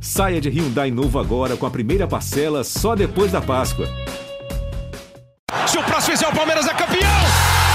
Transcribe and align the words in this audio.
Saia 0.00 0.40
de 0.40 0.48
Hyundai 0.48 0.90
novo 0.90 1.18
agora 1.18 1.56
com 1.56 1.66
a 1.66 1.70
primeira 1.70 2.06
parcela 2.06 2.62
só 2.62 2.94
depois 2.94 3.32
da 3.32 3.40
Páscoa. 3.40 3.86
Se 5.66 5.78
o 5.78 5.82
próximo 5.82 6.16
fizer 6.16 6.28
o 6.28 6.34
Palmeiras 6.34 6.66
é 6.66 6.74
campeão! 6.74 7.20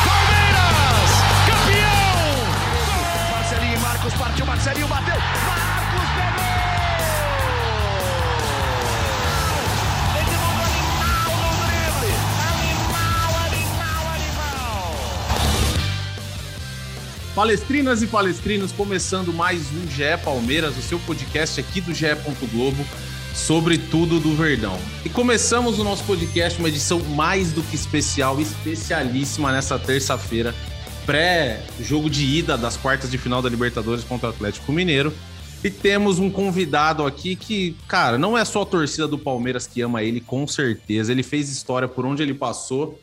Palmeiras! 0.05 1.11
Campeão! 1.47 3.31
Marcelinho 3.31 3.75
e 3.75 3.79
Marcos 3.79 4.13
partiu, 4.13 4.45
Marcelinho 4.45 4.87
bateu. 4.87 5.60
Palestrinas 17.41 18.03
e 18.03 18.07
palestrinos, 18.07 18.71
começando 18.71 19.33
mais 19.33 19.63
um 19.73 19.89
GE 19.89 20.15
Palmeiras, 20.23 20.77
o 20.77 20.81
seu 20.83 20.99
podcast 20.99 21.59
aqui 21.59 21.81
do 21.81 21.91
GE. 21.91 22.05
Globo 22.53 22.85
sobre 23.33 23.79
tudo 23.79 24.19
do 24.19 24.35
Verdão. 24.35 24.77
E 25.03 25.09
começamos 25.09 25.79
o 25.79 25.83
nosso 25.83 26.03
podcast, 26.03 26.59
uma 26.59 26.69
edição 26.69 26.99
mais 26.99 27.51
do 27.51 27.63
que 27.63 27.75
especial, 27.75 28.39
especialíssima 28.39 29.51
nessa 29.51 29.79
terça-feira, 29.79 30.53
pré-jogo 31.03 32.11
de 32.11 32.23
ida 32.23 32.55
das 32.55 32.77
quartas 32.77 33.09
de 33.09 33.17
final 33.17 33.41
da 33.41 33.49
Libertadores 33.49 34.03
contra 34.03 34.27
o 34.27 34.29
Atlético 34.29 34.71
Mineiro. 34.71 35.11
E 35.63 35.71
temos 35.71 36.19
um 36.19 36.29
convidado 36.29 37.03
aqui 37.03 37.35
que, 37.35 37.75
cara, 37.87 38.19
não 38.19 38.37
é 38.37 38.45
só 38.45 38.61
a 38.61 38.67
torcida 38.67 39.07
do 39.07 39.17
Palmeiras 39.17 39.65
que 39.65 39.81
ama 39.81 40.03
ele, 40.03 40.21
com 40.21 40.45
certeza. 40.45 41.11
Ele 41.11 41.23
fez 41.23 41.49
história 41.49 41.87
por 41.87 42.05
onde 42.05 42.21
ele 42.21 42.35
passou. 42.35 43.01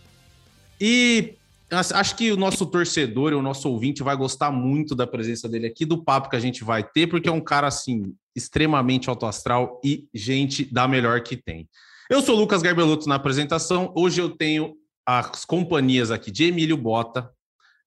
E 0.81 1.35
acho 1.71 2.17
que 2.17 2.33
o 2.33 2.37
nosso 2.37 2.67
torcedor 2.67 3.33
e 3.33 3.37
o 3.37 3.43
nosso 3.43 3.69
ouvinte 3.71 4.03
vai 4.03 4.17
gostar 4.17 4.51
muito 4.51 4.95
da 4.95 5.07
presença 5.07 5.49
dele 5.49 5.67
aqui, 5.67 5.85
do 5.85 6.03
papo 6.03 6.31
que 6.31 6.37
a 6.37 6.41
gente 6.41 6.65
vai 6.65 6.83
ter, 6.83 7.07
porque 7.07 7.29
é 7.29 7.33
um 7.33 7.41
cara, 7.41 7.67
assim, 7.67 8.15
extremamente 8.35 9.09
autoastral 9.09 9.81
e 9.85 10.09
gente 10.15 10.65
da 10.65 10.89
melhor 10.89 11.23
que 11.23 11.37
tem. 11.37 11.69
Eu 12.09 12.23
sou 12.23 12.37
o 12.37 12.39
Lucas 12.41 12.63
Garbelotto 12.63 13.09
na 13.09 13.17
apresentação. 13.17 13.93
Hoje 13.95 14.21
eu 14.21 14.31
tenho 14.31 14.75
as 15.07 15.45
companhias 15.45 16.11
aqui 16.11 16.31
de 16.31 16.45
Emílio 16.45 16.77
Bota, 16.77 17.31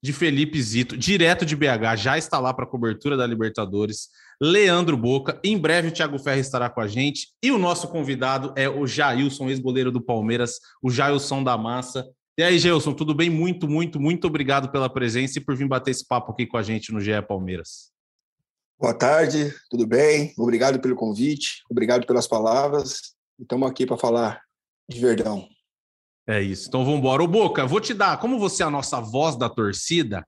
de 0.04 0.12
Felipe 0.12 0.62
Zito, 0.62 0.98
direto 0.98 1.46
de 1.46 1.56
BH, 1.56 1.96
já 1.96 2.18
está 2.18 2.40
lá 2.40 2.52
para 2.54 2.66
a 2.66 2.68
cobertura 2.68 3.16
da 3.16 3.26
Libertadores. 3.26 4.10
Leandro 4.42 4.98
Boca, 4.98 5.40
em 5.44 5.56
breve 5.56 5.90
o 5.90 5.92
Thiago 5.92 6.18
Ferri 6.18 6.40
estará 6.40 6.70
com 6.70 6.82
a 6.82 6.88
gente. 6.88 7.28
E 7.44 7.52
o 7.52 7.60
nosso 7.60 7.88
convidado 7.88 8.52
é 8.56 8.68
o 8.68 8.88
Jailson, 8.88 9.50
ex-goleiro 9.50 9.92
do 9.92 10.02
Palmeiras, 10.02 10.60
o 10.82 10.90
Jailson 10.90 11.44
da 11.44 11.56
Massa. 11.56 12.08
E 12.42 12.44
aí, 12.44 12.58
Gelson, 12.58 12.92
tudo 12.92 13.14
bem? 13.14 13.30
Muito, 13.30 13.70
muito, 13.70 14.00
muito 14.00 14.26
obrigado 14.26 14.72
pela 14.72 14.90
presença 14.90 15.38
e 15.38 15.42
por 15.46 15.56
vir 15.56 15.68
bater 15.68 15.92
esse 15.92 16.08
papo 16.08 16.32
aqui 16.32 16.48
com 16.48 16.58
a 16.58 16.64
gente 16.64 16.92
no 16.92 17.00
GE 17.00 17.22
Palmeiras. 17.28 17.92
Boa 18.80 18.96
tarde, 18.96 19.54
tudo 19.70 19.86
bem? 19.86 20.34
Obrigado 20.36 20.82
pelo 20.82 20.96
convite, 20.96 21.62
obrigado 21.70 22.04
pelas 22.08 22.26
palavras. 22.26 23.14
Estamos 23.40 23.70
aqui 23.70 23.86
para 23.86 23.96
falar 23.96 24.42
de 24.90 25.00
Verdão. 25.00 25.48
É 26.26 26.42
isso. 26.42 26.68
Então 26.68 26.84
vamos 26.84 26.98
embora. 26.98 27.22
Ô 27.22 27.28
Boca, 27.28 27.64
vou 27.68 27.80
te 27.80 27.94
dar, 27.94 28.20
como 28.20 28.40
você 28.40 28.64
é 28.64 28.66
a 28.66 28.72
nossa 28.72 29.00
voz 29.00 29.36
da 29.36 29.48
torcida, 29.48 30.26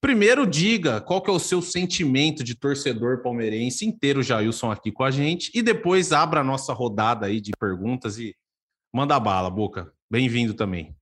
primeiro 0.00 0.46
diga 0.46 1.00
qual 1.00 1.20
que 1.20 1.30
é 1.30 1.32
o 1.32 1.40
seu 1.40 1.60
sentimento 1.60 2.44
de 2.44 2.54
torcedor 2.54 3.24
palmeirense 3.24 3.84
inteiro, 3.84 4.22
Jailson 4.22 4.70
aqui 4.70 4.92
com 4.92 5.02
a 5.02 5.10
gente, 5.10 5.50
e 5.52 5.62
depois 5.62 6.12
abra 6.12 6.42
a 6.42 6.44
nossa 6.44 6.72
rodada 6.72 7.26
aí 7.26 7.40
de 7.40 7.50
perguntas 7.58 8.20
e 8.20 8.36
manda 8.94 9.18
bala, 9.18 9.50
Boca. 9.50 9.92
Bem-vindo 10.08 10.54
também. 10.54 10.94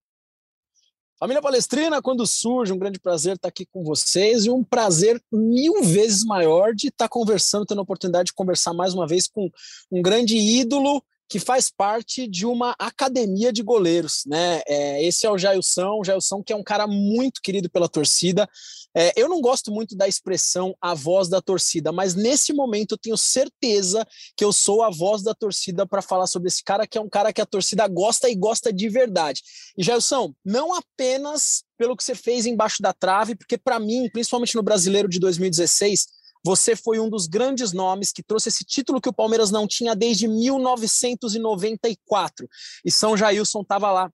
Família 1.19 1.41
Palestrina, 1.41 2.01
quando 2.01 2.25
surge, 2.25 2.71
um 2.71 2.77
grande 2.77 2.97
prazer 2.97 3.35
estar 3.35 3.49
aqui 3.49 3.65
com 3.65 3.83
vocês 3.83 4.45
e 4.45 4.49
um 4.49 4.63
prazer 4.63 5.21
mil 5.29 5.83
vezes 5.83 6.23
maior 6.23 6.73
de 6.73 6.87
estar 6.87 7.09
conversando, 7.09 7.65
tendo 7.65 7.79
a 7.79 7.83
oportunidade 7.83 8.27
de 8.27 8.33
conversar 8.33 8.73
mais 8.73 8.93
uma 8.93 9.05
vez 9.05 9.27
com 9.27 9.49
um 9.91 10.01
grande 10.01 10.37
ídolo 10.37 11.03
que 11.29 11.39
faz 11.39 11.69
parte 11.69 12.27
de 12.27 12.45
uma 12.47 12.75
academia 12.79 13.53
de 13.53 13.61
goleiros, 13.61 14.23
né? 14.25 14.61
É, 14.67 15.03
esse 15.05 15.27
é 15.27 15.29
o 15.31 15.37
Jailson, 15.37 15.99
o 15.99 16.03
Jailson 16.03 16.41
que 16.41 16.51
é 16.51 16.55
um 16.55 16.63
cara 16.63 16.87
muito 16.87 17.39
querido 17.39 17.69
pela 17.69 17.87
torcida. 17.87 18.49
É, 18.95 19.13
eu 19.15 19.29
não 19.29 19.39
gosto 19.39 19.71
muito 19.71 19.95
da 19.95 20.07
expressão 20.07 20.75
a 20.81 20.95
voz 20.95 21.29
da 21.29 21.39
torcida, 21.39 21.91
mas 21.91 22.15
nesse 22.15 22.51
momento 22.51 22.93
eu 22.93 22.97
tenho 22.97 23.15
certeza 23.15 24.03
que 24.35 24.43
eu 24.43 24.51
sou 24.51 24.81
a 24.81 24.89
voz 24.89 25.21
da 25.21 25.35
torcida 25.35 25.85
para 25.85 26.01
falar 26.01 26.25
sobre 26.25 26.47
esse 26.47 26.63
cara, 26.63 26.87
que 26.87 26.97
é 26.97 27.01
um 27.01 27.09
cara 27.09 27.31
que 27.31 27.41
a 27.41 27.45
torcida 27.45 27.87
gosta 27.87 28.27
e 28.27 28.35
gosta 28.35 28.73
de 28.73 28.89
verdade. 28.89 29.43
E 29.77 29.83
Jailson, 29.83 30.33
não 30.43 30.73
apenas 30.73 31.63
pelo 31.77 31.95
que 31.95 32.03
você 32.03 32.15
fez 32.15 32.47
embaixo 32.47 32.81
da 32.81 32.91
trave, 32.91 33.35
porque 33.35 33.57
para 33.57 33.79
mim, 33.79 34.09
principalmente 34.11 34.55
no 34.55 34.63
Brasileiro 34.63 35.07
de 35.07 35.19
2016, 35.19 36.07
você 36.43 36.75
foi 36.75 36.99
um 36.99 37.09
dos 37.09 37.27
grandes 37.27 37.71
nomes 37.73 38.11
que 38.11 38.23
trouxe 38.23 38.49
esse 38.49 38.63
título 38.63 39.01
que 39.01 39.09
o 39.09 39.13
Palmeiras 39.13 39.51
não 39.51 39.67
tinha 39.67 39.95
desde 39.95 40.27
1994. 40.27 42.47
E 42.85 42.91
São 42.91 43.17
Jailson 43.17 43.61
estava 43.61 43.91
lá 43.91 44.11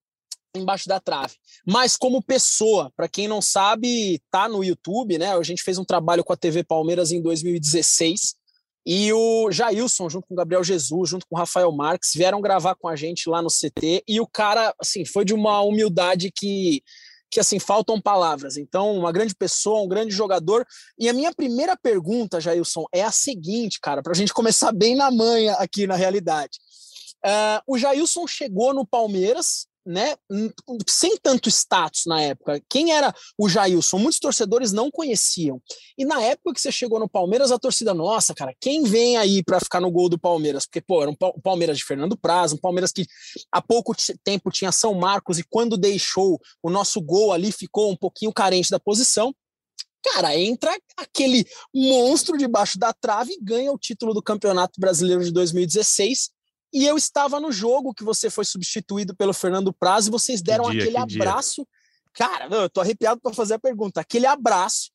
embaixo 0.56 0.88
da 0.88 1.00
trave. 1.00 1.36
Mas 1.68 1.98
como 1.98 2.24
pessoa, 2.24 2.92
para 2.96 3.10
quem 3.10 3.28
não 3.28 3.42
sabe, 3.42 4.22
tá 4.32 4.48
no 4.48 4.64
YouTube, 4.64 5.18
né? 5.18 5.36
A 5.36 5.44
gente 5.44 5.64
fez 5.64 5.78
um 5.78 5.86
trabalho 5.86 6.24
com 6.24 6.34
a 6.34 6.38
TV 6.38 6.64
Palmeiras 6.64 7.12
em 7.12 7.22
2016. 7.22 8.36
E 8.88 9.12
o 9.12 9.52
Jailson, 9.52 10.08
junto 10.10 10.28
com 10.28 10.36
o 10.36 10.38
Gabriel 10.38 10.64
Jesus, 10.64 11.10
junto 11.10 11.26
com 11.28 11.36
o 11.36 11.40
Rafael 11.40 11.72
Marques, 11.72 12.12
vieram 12.14 12.40
gravar 12.40 12.76
com 12.76 12.88
a 12.88 12.96
gente 12.96 13.28
lá 13.28 13.42
no 13.42 13.50
CT. 13.50 14.04
E 14.08 14.22
o 14.22 14.28
cara, 14.28 14.76
assim, 14.80 15.04
foi 15.04 15.26
de 15.26 15.34
uma 15.34 15.60
humildade 15.62 16.32
que 16.32 16.84
que 17.36 17.40
assim 17.42 17.60
faltam 17.60 18.00
palavras. 18.00 18.56
Então, 18.56 18.96
uma 18.98 19.12
grande 19.12 19.36
pessoa, 19.36 19.82
um 19.82 19.90
grande 19.90 20.16
jogador. 20.16 20.66
E 20.98 21.10
a 21.10 21.14
minha 21.14 21.34
primeira 21.34 21.76
pergunta, 21.76 22.40
Jailson, 22.40 22.86
é 22.94 23.04
a 23.04 23.12
seguinte, 23.12 23.78
cara, 23.82 24.02
para 24.02 24.14
a 24.14 24.16
gente 24.16 24.34
começar 24.34 24.72
bem 24.72 24.96
na 24.96 25.12
manha 25.12 25.52
aqui 25.56 25.86
na 25.86 25.96
realidade. 25.96 26.60
Uh, 27.26 27.60
o 27.68 27.78
Jailson 27.78 28.26
chegou 28.26 28.74
no 28.74 28.88
Palmeiras, 28.88 29.68
né, 29.86 30.16
sem 30.88 31.18
tanto 31.18 31.48
status 31.50 32.04
na 32.08 32.22
época. 32.22 32.62
Quem 32.68 32.92
era 32.92 33.14
o 33.38 33.48
Jailson? 33.48 34.00
Muitos 34.00 34.20
torcedores 34.20 34.72
não 34.72 34.90
conheciam. 34.90 35.62
E 35.98 36.04
na 36.04 36.22
época 36.22 36.54
que 36.54 36.62
você 36.62 36.72
chegou 36.72 37.00
no 37.00 37.08
Palmeiras, 37.08 37.52
a 37.52 37.60
torcida, 37.60 37.94
nossa, 37.94 38.34
cara, 38.34 38.54
quem 38.60 38.84
vem 38.84 39.18
aí 39.18 39.44
para 39.44 39.60
ficar 39.60 39.80
no 39.80 39.92
gol 39.92 40.10
do 40.10 40.18
Palmeiras? 40.18 40.66
Porque, 40.66 40.82
pô, 40.82 41.02
era 41.02 41.12
um 41.12 41.16
Palmeiras 41.42 41.78
de 41.78 41.86
Fernando 41.86 42.18
Praz, 42.18 42.52
um 42.52 42.58
Palmeiras 42.58 42.92
que 42.92 43.06
há 43.52 43.62
pouco 43.62 43.94
tempo 44.24 44.50
tinha 44.50 44.72
São 44.72 44.94
Marcos 44.96 45.38
e 45.38 45.44
quando 45.44 45.78
deixou 45.78 46.40
o 46.64 46.70
nosso 46.70 47.00
gol 47.00 47.32
ali 47.32 47.52
ficou 47.52 47.92
um 47.92 47.96
pouquinho 47.96 48.34
carente 48.34 48.72
da 48.72 48.80
posição. 48.80 49.34
Cara, 50.04 50.38
entra 50.38 50.72
aquele 50.96 51.46
monstro 51.74 52.38
debaixo 52.38 52.78
da 52.78 52.94
trave 52.94 53.34
e 53.34 53.44
ganha 53.44 53.72
o 53.72 53.78
título 53.78 54.14
do 54.14 54.22
Campeonato 54.22 54.80
Brasileiro 54.80 55.24
de 55.24 55.32
2016 55.32 56.35
e 56.76 56.86
eu 56.86 56.98
estava 56.98 57.40
no 57.40 57.54
jogo 57.54 57.94
que 57.94 58.04
você 58.04 58.30
foi 58.30 58.44
substituído 58.44 59.16
pelo 59.16 59.32
Fernando 59.32 59.72
Praz 59.72 60.08
e 60.08 60.12
vocês 60.12 60.42
deram 60.42 60.70
dia, 60.70 60.82
aquele 60.82 60.98
abraço. 60.98 61.62
Dia. 61.62 61.68
Cara, 62.28 62.54
eu 62.54 62.70
tô 62.70 62.82
arrepiado 62.82 63.22
para 63.22 63.34
fazer 63.34 63.54
a 63.54 63.60
pergunta. 63.60 64.02
Aquele 64.02 64.26
abraço 64.26 64.92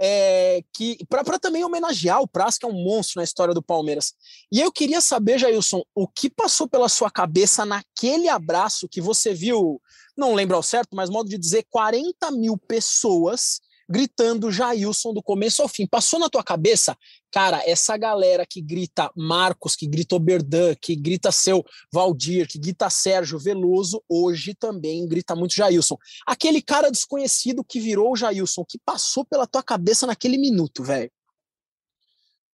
é, 0.00 0.62
que 0.72 0.96
para 1.08 1.36
também 1.40 1.64
homenagear 1.64 2.20
o 2.20 2.28
Praz, 2.28 2.56
que 2.56 2.64
é 2.64 2.68
um 2.68 2.84
monstro 2.84 3.18
na 3.18 3.24
história 3.24 3.52
do 3.52 3.60
Palmeiras. 3.60 4.14
E 4.52 4.60
eu 4.60 4.70
queria 4.70 5.00
saber, 5.00 5.36
Jailson, 5.36 5.82
o 5.92 6.06
que 6.06 6.30
passou 6.30 6.68
pela 6.68 6.88
sua 6.88 7.10
cabeça 7.10 7.64
naquele 7.64 8.28
abraço 8.28 8.88
que 8.88 9.00
você 9.00 9.34
viu, 9.34 9.82
não 10.16 10.34
lembro 10.34 10.54
ao 10.54 10.62
certo, 10.62 10.94
mas 10.94 11.10
modo 11.10 11.28
de 11.28 11.36
dizer, 11.36 11.66
40 11.68 12.30
mil 12.30 12.56
pessoas 12.56 13.60
gritando 13.88 14.50
Jailson 14.50 15.12
do 15.12 15.22
começo 15.22 15.62
ao 15.62 15.68
fim. 15.68 15.86
Passou 15.86 16.18
na 16.18 16.28
tua 16.28 16.42
cabeça, 16.42 16.96
cara, 17.30 17.62
essa 17.66 17.96
galera 17.96 18.46
que 18.46 18.60
grita 18.60 19.10
Marcos, 19.16 19.76
que 19.76 19.86
grita 19.86 20.16
Oberdan, 20.16 20.74
que 20.74 20.94
grita 20.94 21.30
seu 21.32 21.64
Valdir, 21.92 22.48
que 22.48 22.58
grita 22.58 22.88
Sérgio 22.90 23.38
Veloso, 23.38 24.02
hoje 24.08 24.54
também 24.54 25.06
grita 25.06 25.34
muito 25.34 25.54
Jailson. 25.54 25.96
Aquele 26.26 26.62
cara 26.62 26.90
desconhecido 26.90 27.64
que 27.64 27.80
virou 27.80 28.12
o 28.12 28.16
Jailson, 28.16 28.64
que 28.64 28.78
passou 28.78 29.24
pela 29.24 29.46
tua 29.46 29.62
cabeça 29.62 30.06
naquele 30.06 30.38
minuto, 30.38 30.82
velho? 30.82 31.10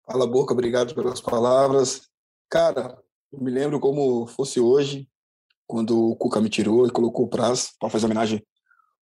Fala 0.06 0.26
boca, 0.26 0.52
obrigado 0.52 0.94
pelas 0.94 1.20
palavras. 1.20 2.02
Cara, 2.50 2.98
eu 3.32 3.40
me 3.40 3.50
lembro 3.50 3.80
como 3.80 4.26
fosse 4.26 4.60
hoje, 4.60 5.08
quando 5.66 6.10
o 6.10 6.16
Cuca 6.16 6.40
me 6.40 6.50
tirou 6.50 6.86
e 6.86 6.90
colocou 6.90 7.24
o 7.24 7.28
prazo 7.28 7.70
para 7.80 7.88
fazer 7.88 8.06
homenagem 8.06 8.44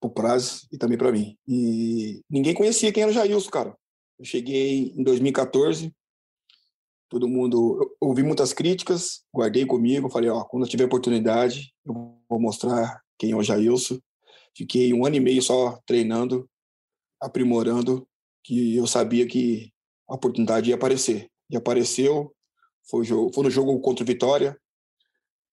pro 0.03 0.11
Praz 0.11 0.67
e 0.73 0.77
também 0.77 0.99
para 0.99 1.13
mim. 1.13 1.39
E 1.47 2.23
ninguém 2.29 2.53
conhecia 2.53 2.93
quem 2.93 3.05
era 3.05 3.13
o 3.13 3.15
Jailson, 3.15 3.51
cara. 3.51 3.77
Eu 4.19 4.25
cheguei 4.25 4.93
em 4.97 5.03
2014, 5.03 5.95
todo 7.09 7.29
mundo 7.29 7.95
ouvi 8.01 8.23
muitas 8.23 8.53
críticas, 8.53 9.23
guardei 9.33 9.65
comigo, 9.65 10.11
falei, 10.11 10.29
ó, 10.29 10.45
quando 10.45 10.65
eu 10.65 10.69
tiver 10.69 10.85
oportunidade, 10.85 11.73
eu 11.87 11.95
vou 12.29 12.41
mostrar 12.41 13.01
quem 13.17 13.31
é 13.31 13.37
o 13.37 13.43
Jailson. 13.43 13.99
Fiquei 14.57 14.93
um 14.93 15.07
ano 15.07 15.17
e 15.17 15.21
meio 15.21 15.41
só 15.41 15.81
treinando, 15.87 16.49
aprimorando, 17.21 18.07
que 18.45 18.77
eu 18.77 18.87
sabia 18.87 19.27
que 19.27 19.73
a 20.09 20.15
oportunidade 20.15 20.69
ia 20.69 20.75
aparecer. 20.75 21.29
E 21.49 21.57
apareceu, 21.57 22.35
foi, 22.91 23.05
jogo, 23.05 23.33
foi 23.33 23.45
no 23.45 23.51
jogo 23.51 23.79
contra 23.81 24.03
o 24.03 24.07
Vitória, 24.07 24.59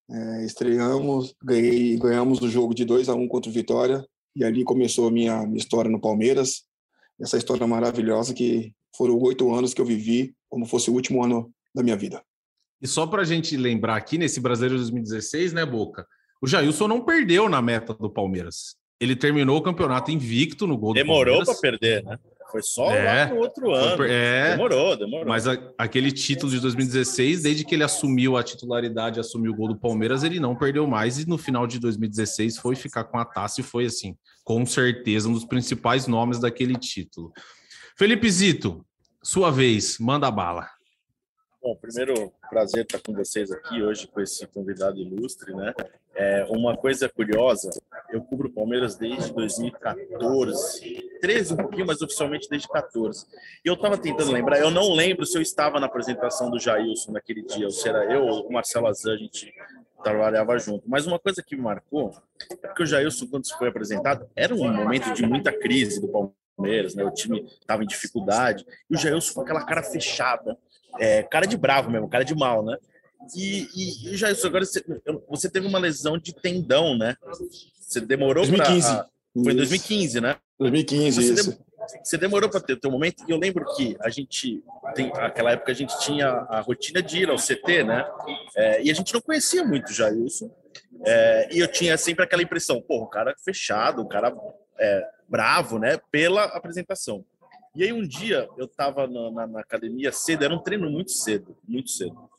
é, 0.10 0.44
estreamos, 0.44 1.36
ganhei, 1.44 1.96
ganhamos 1.98 2.42
o 2.42 2.50
jogo 2.50 2.74
de 2.74 2.84
2 2.84 3.10
a 3.10 3.14
1 3.14 3.22
um 3.22 3.28
contra 3.28 3.50
o 3.50 3.54
Vitória, 3.54 4.04
e 4.36 4.44
ali 4.44 4.64
começou 4.64 5.08
a 5.08 5.12
minha, 5.12 5.46
minha 5.46 5.58
história 5.58 5.90
no 5.90 6.00
Palmeiras. 6.00 6.64
Essa 7.20 7.38
história 7.38 7.66
maravilhosa 7.68 8.34
que 8.34 8.74
foram 8.96 9.18
oito 9.20 9.54
anos 9.54 9.74
que 9.74 9.82
eu 9.82 9.86
vivi 9.86 10.34
como 10.48 10.66
fosse 10.66 10.90
o 10.90 10.94
último 10.94 11.24
ano 11.24 11.52
da 11.74 11.84
minha 11.84 11.98
vida. 11.98 12.24
E 12.82 12.88
só 12.88 13.06
para 13.06 13.22
a 13.22 13.26
gente 13.26 13.58
lembrar 13.58 13.96
aqui, 13.96 14.18
nesse 14.18 14.40
Brasileiro 14.40 14.78
2016, 14.78 15.54
né, 15.54 15.66
Boca? 15.66 16.08
O 16.42 16.48
Jailson 16.48 16.88
não 16.88 17.04
perdeu 17.04 17.50
na 17.50 17.62
meta 17.62 17.94
do 17.94 18.10
Palmeiras. 18.10 18.76
Ele 19.00 19.16
terminou 19.16 19.58
o 19.58 19.62
campeonato 19.62 20.12
invicto 20.12 20.66
no 20.66 20.78
gol 20.78 20.94
Demorou 20.94 21.40
do 21.40 21.46
Palmeiras. 21.46 21.60
para 21.60 21.72
perder, 21.72 22.04
né? 22.04 22.18
Foi 22.52 22.62
só 22.64 22.90
É. 22.92 23.26
lá 23.26 23.34
no 23.34 23.42
outro 23.42 23.72
ano. 23.74 24.04
É. 24.04 24.52
Demorou, 24.52 24.96
demorou. 24.98 25.26
Mas 25.28 25.48
a- 25.48 25.58
aquele 25.78 26.12
título 26.12 26.52
de 26.52 26.60
2016, 26.60 27.44
desde 27.44 27.64
que 27.64 27.76
ele 27.76 27.84
assumiu 27.84 28.36
a 28.38 28.44
titularidade, 28.44 29.20
assumiu 29.20 29.52
o 29.52 29.56
gol 29.56 29.68
do 29.68 29.78
Palmeiras, 29.78 30.24
ele 30.24 30.40
não 30.40 30.56
perdeu 30.56 30.88
mais. 30.88 31.20
E 31.20 31.28
no 31.28 31.38
final 31.38 31.68
de 31.68 31.80
2016 31.80 32.58
foi 32.58 32.76
ficar 32.76 33.04
com 33.04 33.18
a 33.20 33.26
taça 33.26 33.62
e 33.62 33.64
foi 33.64 33.86
assim, 33.86 34.16
com 34.44 34.66
certeza, 34.66 35.30
um 35.30 35.34
dos 35.34 35.46
principais 35.46 36.08
nomes 36.08 36.40
daquele 36.40 36.76
título. 36.76 37.32
Felipe 37.96 38.30
Zito, 38.30 38.84
sua 39.22 39.52
vez, 39.52 39.98
manda 40.00 40.32
bala. 40.32 40.68
Bom, 41.62 41.76
primeiro, 41.76 42.32
prazer 42.50 42.84
estar 42.84 43.00
com 43.06 43.14
vocês 43.14 43.52
aqui 43.52 43.84
hoje 43.84 44.08
com 44.08 44.22
esse 44.22 44.48
convidado 44.48 44.98
ilustre, 44.98 45.54
né? 45.54 45.74
É, 46.16 46.46
uma 46.50 46.76
coisa 46.76 47.08
curiosa, 47.10 47.70
eu 48.12 48.22
cubro 48.22 48.48
o 48.48 48.52
Palmeiras 48.52 48.96
desde 48.96 49.32
2014, 49.34 50.99
13 51.20 51.54
um 51.54 51.58
pouquinho, 51.58 51.86
mas 51.86 52.02
oficialmente 52.02 52.48
desde 52.50 52.68
14. 52.68 53.26
E 53.64 53.68
eu 53.68 53.74
estava 53.74 53.98
tentando 53.98 54.32
lembrar, 54.32 54.60
eu 54.60 54.72
não 54.72 54.94
lembro 54.94 55.26
se 55.26 55.38
eu 55.38 55.42
estava 55.42 55.80
na 55.80 55.88
apresentação 55.88 56.50
do 56.50 56.60
Jailson 56.60 57.12
naquele 57.12 57.44
dia, 57.44 57.66
ou 57.66 57.72
se 57.72 57.88
era 57.88 58.06
eu 58.06 58.24
ou 58.24 58.48
o 58.48 58.54
Marcelo 58.54 58.88
Azan, 58.88 59.14
a 59.14 59.18
gente 59.18 59.54
trabalhava 60.04 60.58
junto. 60.58 60.90
Mas 60.90 61.06
uma 61.06 61.20
coisa 61.20 61.44
que 61.44 61.56
me 61.56 61.62
marcou 61.62 62.14
é 62.64 62.68
porque 62.68 62.84
o 62.84 62.86
Jailson, 62.86 63.28
quando 63.28 63.46
se 63.46 63.58
foi 63.58 63.68
apresentado, 63.68 64.28
era 64.36 64.54
um 64.54 64.74
momento 64.74 65.14
de 65.14 65.26
muita 65.26 65.52
crise 65.52 66.02
do 66.02 66.08
Palmeiras, 66.58 66.96
né? 66.96 67.04
O 67.04 67.12
time 67.12 67.46
estava 67.60 67.84
em 67.84 67.88
dificuldade, 67.88 68.66
e 68.90 68.96
o 68.96 68.98
Jailson 68.98 69.34
com 69.34 69.42
aquela 69.42 69.66
cara 69.66 69.84
fechada, 69.84 70.58
é, 71.00 71.24
cara 71.24 71.46
de 71.46 71.58
bravo 71.58 71.90
mesmo, 71.90 72.10
cara 72.10 72.24
de 72.24 72.36
mal, 72.36 72.64
né? 72.64 72.78
E, 73.36 73.68
e, 73.76 74.14
e 74.14 74.18
já 74.18 74.32
isso, 74.32 74.48
agora 74.48 74.66
você, 74.66 74.84
você 75.28 75.50
teve 75.50 75.68
uma 75.68 75.78
lesão 75.78 76.18
de 76.18 76.34
tendão, 76.34 76.98
né? 76.98 77.16
Você 77.80 78.00
demorou 78.00 78.46
para. 78.48 79.08
2015. 79.42 79.44
Foi 79.44 79.54
em 79.54 79.56
2015, 79.58 80.22
né? 80.22 80.36
2015, 80.60 81.22
Você, 81.22 81.34
isso. 81.34 81.50
dem- 81.52 81.60
você 82.04 82.18
demorou 82.18 82.50
para 82.50 82.60
ter 82.60 82.74
o 82.74 82.80
teu 82.80 82.92
momento. 82.92 83.24
E 83.28 83.32
eu 83.32 83.38
lembro 83.38 83.66
que 83.76 83.96
a 84.02 84.10
gente, 84.10 84.64
tem, 84.96 85.10
naquela 85.12 85.52
época, 85.52 85.72
a 85.72 85.76
gente 85.76 85.98
tinha 86.02 86.28
a 86.28 86.60
rotina 86.60 87.02
de 87.02 87.20
ir 87.24 87.30
ao 87.30 87.38
CT, 87.38 87.84
né? 87.84 88.06
É, 88.56 88.84
e 88.84 88.92
a 88.92 88.94
gente 88.94 89.14
não 89.14 89.22
conhecia 89.22 89.64
muito 89.64 89.92
já 89.94 90.12
isso. 90.12 90.52
É, 91.06 91.50
e 91.52 91.60
eu 91.60 91.68
tinha 91.72 91.98
sempre 91.98 92.24
aquela 92.24 92.44
impressão, 92.44 92.82
pô, 92.82 92.98
o 93.04 93.08
cara 93.08 93.34
fechado, 93.44 94.02
o 94.02 94.08
cara 94.08 94.36
é, 94.78 95.08
bravo, 95.28 95.80
né? 95.80 96.00
Pela 96.12 96.44
apresentação. 96.46 97.26
E 97.76 97.84
aí 97.84 97.94
um 97.94 98.06
dia 98.06 98.48
eu 98.58 98.68
tava 98.68 99.08
na, 99.08 99.32
na- 99.32 99.48
na 99.48 99.60
academia 99.62 100.12
cedo, 100.12 100.44
era 100.44 100.54
um 100.54 100.62
treino 100.62 100.90
muito 100.90 101.12
cedo, 101.12 101.56
muito 101.68 101.90
cedo. 101.90 102.30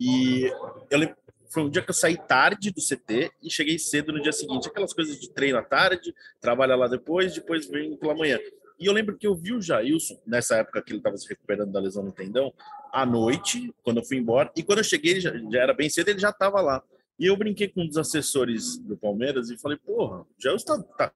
E 0.00 0.44
eu 0.90 0.98
lembro, 0.98 1.16
foi 1.50 1.62
um 1.62 1.70
dia 1.70 1.82
que 1.82 1.90
eu 1.90 1.94
saí 1.94 2.16
tarde 2.16 2.70
do 2.70 2.80
CT 2.80 3.30
e 3.42 3.50
cheguei 3.50 3.78
cedo 3.78 4.12
no 4.12 4.20
dia 4.22 4.32
seguinte. 4.32 4.68
Aquelas 4.68 4.92
coisas 4.92 5.18
de 5.18 5.30
treino 5.30 5.58
à 5.58 5.62
tarde, 5.62 6.14
trabalha 6.40 6.76
lá 6.76 6.88
depois, 6.88 7.34
depois 7.34 7.66
vem 7.66 7.96
pela 7.96 8.14
manhã. 8.14 8.38
E 8.78 8.86
eu 8.86 8.92
lembro 8.92 9.16
que 9.16 9.26
eu 9.26 9.34
vi 9.34 9.52
o 9.52 9.60
Jailson, 9.60 10.20
nessa 10.26 10.56
época 10.56 10.80
que 10.82 10.92
ele 10.92 10.98
estava 10.98 11.16
se 11.16 11.28
recuperando 11.28 11.72
da 11.72 11.80
lesão 11.80 12.02
no 12.04 12.12
tendão, 12.12 12.52
à 12.92 13.04
noite, 13.04 13.74
quando 13.82 13.98
eu 13.98 14.04
fui 14.04 14.16
embora. 14.18 14.50
E 14.56 14.62
quando 14.62 14.78
eu 14.78 14.84
cheguei, 14.84 15.20
já, 15.20 15.32
já 15.36 15.60
era 15.60 15.74
bem 15.74 15.90
cedo, 15.90 16.08
ele 16.08 16.18
já 16.18 16.30
estava 16.30 16.60
lá. 16.60 16.82
E 17.18 17.26
eu 17.26 17.36
brinquei 17.36 17.66
com 17.66 17.82
um 17.82 17.86
dos 17.86 17.96
assessores 17.96 18.78
do 18.78 18.96
Palmeiras 18.96 19.50
e 19.50 19.58
falei, 19.58 19.76
porra, 19.78 20.20
o 20.20 20.26
Jailson 20.38 20.80
tá, 20.82 21.08
tá- 21.08 21.12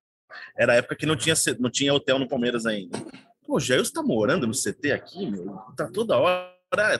Era 0.57 0.73
a 0.73 0.77
época 0.77 0.97
que 0.97 1.07
não 1.07 1.15
tinha, 1.17 1.35
não 1.61 1.71
tinha 1.71 1.95
hotel 1.95 2.19
no 2.19 2.29
Palmeiras 2.29 2.67
ainda. 2.67 2.99
Pô, 3.47 3.57
o 3.57 3.61
Jailson 3.61 3.93
tá 3.93 4.03
morando 4.03 4.47
no 4.47 4.53
CT 4.55 4.91
aqui, 4.93 5.31
meu, 5.31 5.55
tá 5.77 5.89
toda 5.89 6.17
hora, 6.19 6.53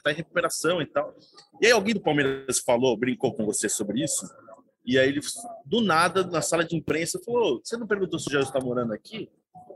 tá 0.03 0.13
em 0.13 0.15
recuperação 0.15 0.81
e 0.81 0.87
tal. 0.87 1.15
E 1.61 1.67
aí 1.67 1.73
alguém 1.73 1.95
do 1.95 2.01
Palmeiras 2.01 2.59
falou, 2.59 2.97
brincou 2.97 3.35
com 3.35 3.45
você 3.47 3.69
sobre 3.69 4.03
isso, 4.03 4.27
e 4.85 4.99
aí 4.99 5.09
ele, 5.09 5.21
do 5.65 5.81
nada, 5.81 6.25
na 6.25 6.43
sala 6.43 6.65
de 6.65 6.77
imprensa, 6.77 7.21
falou, 7.25 7.61
você 7.63 7.77
não 7.77 7.87
perguntou 7.87 8.19
se 8.19 8.29
o 8.29 8.33
Jailson 8.33 8.53
tá 8.53 8.61
morando 8.61 8.93
aqui? 8.93 9.29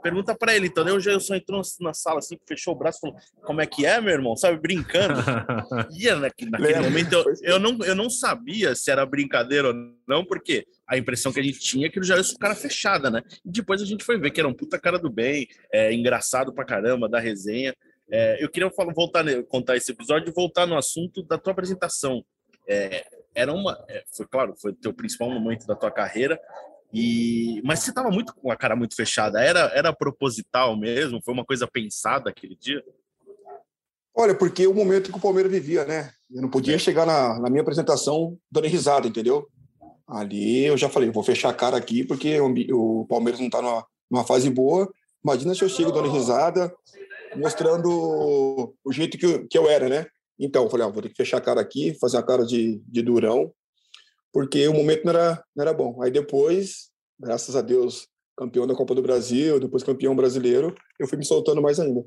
Pergunta 0.02 0.34
pra 0.34 0.54
ele, 0.54 0.66
então. 0.66 0.84
O 0.84 1.00
Jailson 1.00 1.34
entrou 1.34 1.62
na 1.80 1.92
sala, 1.94 2.18
assim, 2.18 2.38
fechou 2.46 2.74
o 2.74 2.76
braço 2.76 3.00
falou, 3.00 3.16
como 3.42 3.60
é 3.60 3.66
que 3.66 3.84
é, 3.84 4.00
meu 4.00 4.12
irmão? 4.12 4.36
Sabe, 4.36 4.58
brincando. 4.58 5.14
E 5.98 6.10
naquele, 6.14 6.50
naquele 6.50 6.80
momento 6.80 7.12
eu, 7.12 7.24
eu, 7.42 7.58
não, 7.58 7.78
eu 7.84 7.94
não 7.94 8.10
sabia 8.10 8.74
se 8.74 8.90
era 8.90 9.06
brincadeira 9.06 9.68
ou 9.68 9.74
não, 10.06 10.24
porque 10.24 10.66
a 10.86 10.96
impressão 10.96 11.32
que 11.32 11.40
a 11.40 11.42
gente 11.42 11.58
tinha 11.58 11.86
é 11.86 11.90
que 11.90 11.98
o 11.98 12.04
Jailson 12.04 12.34
um 12.34 12.38
cara 12.38 12.54
fechada, 12.54 13.10
né? 13.10 13.22
E 13.44 13.50
depois 13.50 13.82
a 13.82 13.84
gente 13.84 14.04
foi 14.04 14.18
ver 14.18 14.30
que 14.30 14.40
era 14.40 14.48
um 14.48 14.54
puta 14.54 14.78
cara 14.78 14.98
do 14.98 15.10
bem, 15.10 15.48
é, 15.72 15.92
engraçado 15.92 16.52
pra 16.52 16.64
caramba, 16.64 17.08
da 17.08 17.18
resenha. 17.18 17.74
É, 18.10 18.42
eu 18.42 18.48
queria 18.48 18.70
falar, 18.70 18.92
voltar, 18.92 19.24
contar 19.44 19.76
esse 19.76 19.90
episódio 19.92 20.28
e 20.28 20.32
voltar 20.32 20.66
no 20.66 20.76
assunto 20.76 21.22
da 21.22 21.38
tua 21.38 21.52
apresentação. 21.52 22.24
É, 22.68 23.04
era 23.34 23.52
uma, 23.52 23.84
é, 23.88 24.04
foi 24.12 24.26
claro, 24.26 24.54
foi 24.60 24.72
o 24.72 24.74
teu 24.74 24.92
principal 24.92 25.30
momento 25.30 25.66
da 25.66 25.74
tua 25.74 25.90
carreira. 25.90 26.40
E, 26.92 27.60
mas 27.64 27.80
você 27.80 27.90
estava 27.90 28.10
muito 28.10 28.34
com 28.34 28.50
a 28.50 28.56
cara 28.56 28.76
muito 28.76 28.94
fechada. 28.94 29.42
Era, 29.42 29.70
era 29.74 29.92
proposital 29.92 30.76
mesmo? 30.76 31.20
Foi 31.24 31.34
uma 31.34 31.44
coisa 31.44 31.66
pensada 31.66 32.30
aquele 32.30 32.56
dia? 32.56 32.82
Olha, 34.14 34.34
porque 34.34 34.66
o 34.66 34.72
momento 34.72 35.10
que 35.10 35.18
o 35.18 35.20
Palmeiras 35.20 35.52
vivia, 35.52 35.84
né? 35.84 36.10
Eu 36.32 36.40
não 36.40 36.48
podia 36.48 36.78
chegar 36.78 37.04
na, 37.04 37.38
na 37.38 37.50
minha 37.50 37.60
apresentação 37.60 38.38
dando 38.50 38.66
risada, 38.66 39.06
entendeu? 39.06 39.46
Ali 40.06 40.64
eu 40.64 40.76
já 40.76 40.88
falei, 40.88 41.10
vou 41.10 41.22
fechar 41.22 41.50
a 41.50 41.54
cara 41.54 41.76
aqui, 41.76 42.04
porque 42.04 42.40
o, 42.40 43.02
o 43.02 43.06
Palmeiras 43.06 43.40
não 43.40 43.48
está 43.48 43.60
numa, 43.60 43.84
numa 44.10 44.24
fase 44.24 44.48
boa. 44.48 44.90
Imagina 45.22 45.54
se 45.54 45.62
eu 45.62 45.68
chego 45.68 45.92
dando 45.92 46.10
risada, 46.10 46.72
mostrando 47.36 48.74
o 48.84 48.92
jeito 48.92 49.18
que 49.18 49.26
eu, 49.26 49.46
que 49.48 49.58
eu 49.58 49.68
era, 49.68 49.88
né? 49.88 50.06
Então, 50.38 50.64
eu 50.64 50.70
falei, 50.70 50.86
ah, 50.86 50.90
vou 50.90 51.02
ter 51.02 51.08
que 51.08 51.16
fechar 51.16 51.38
a 51.38 51.40
cara 51.40 51.60
aqui, 51.60 51.96
fazer 51.98 52.18
a 52.18 52.22
cara 52.22 52.44
de, 52.44 52.80
de 52.86 53.02
durão, 53.02 53.52
porque 54.32 54.68
o 54.68 54.74
momento 54.74 55.04
não 55.04 55.12
era, 55.12 55.44
não 55.54 55.62
era 55.62 55.72
bom. 55.72 56.02
Aí 56.02 56.10
depois, 56.10 56.90
graças 57.18 57.56
a 57.56 57.62
Deus, 57.62 58.06
campeão 58.36 58.66
da 58.66 58.74
Copa 58.74 58.94
do 58.94 59.02
Brasil, 59.02 59.58
depois 59.58 59.82
campeão 59.82 60.14
brasileiro, 60.14 60.74
eu 60.98 61.08
fui 61.08 61.16
me 61.16 61.24
soltando 61.24 61.62
mais 61.62 61.80
ainda. 61.80 62.04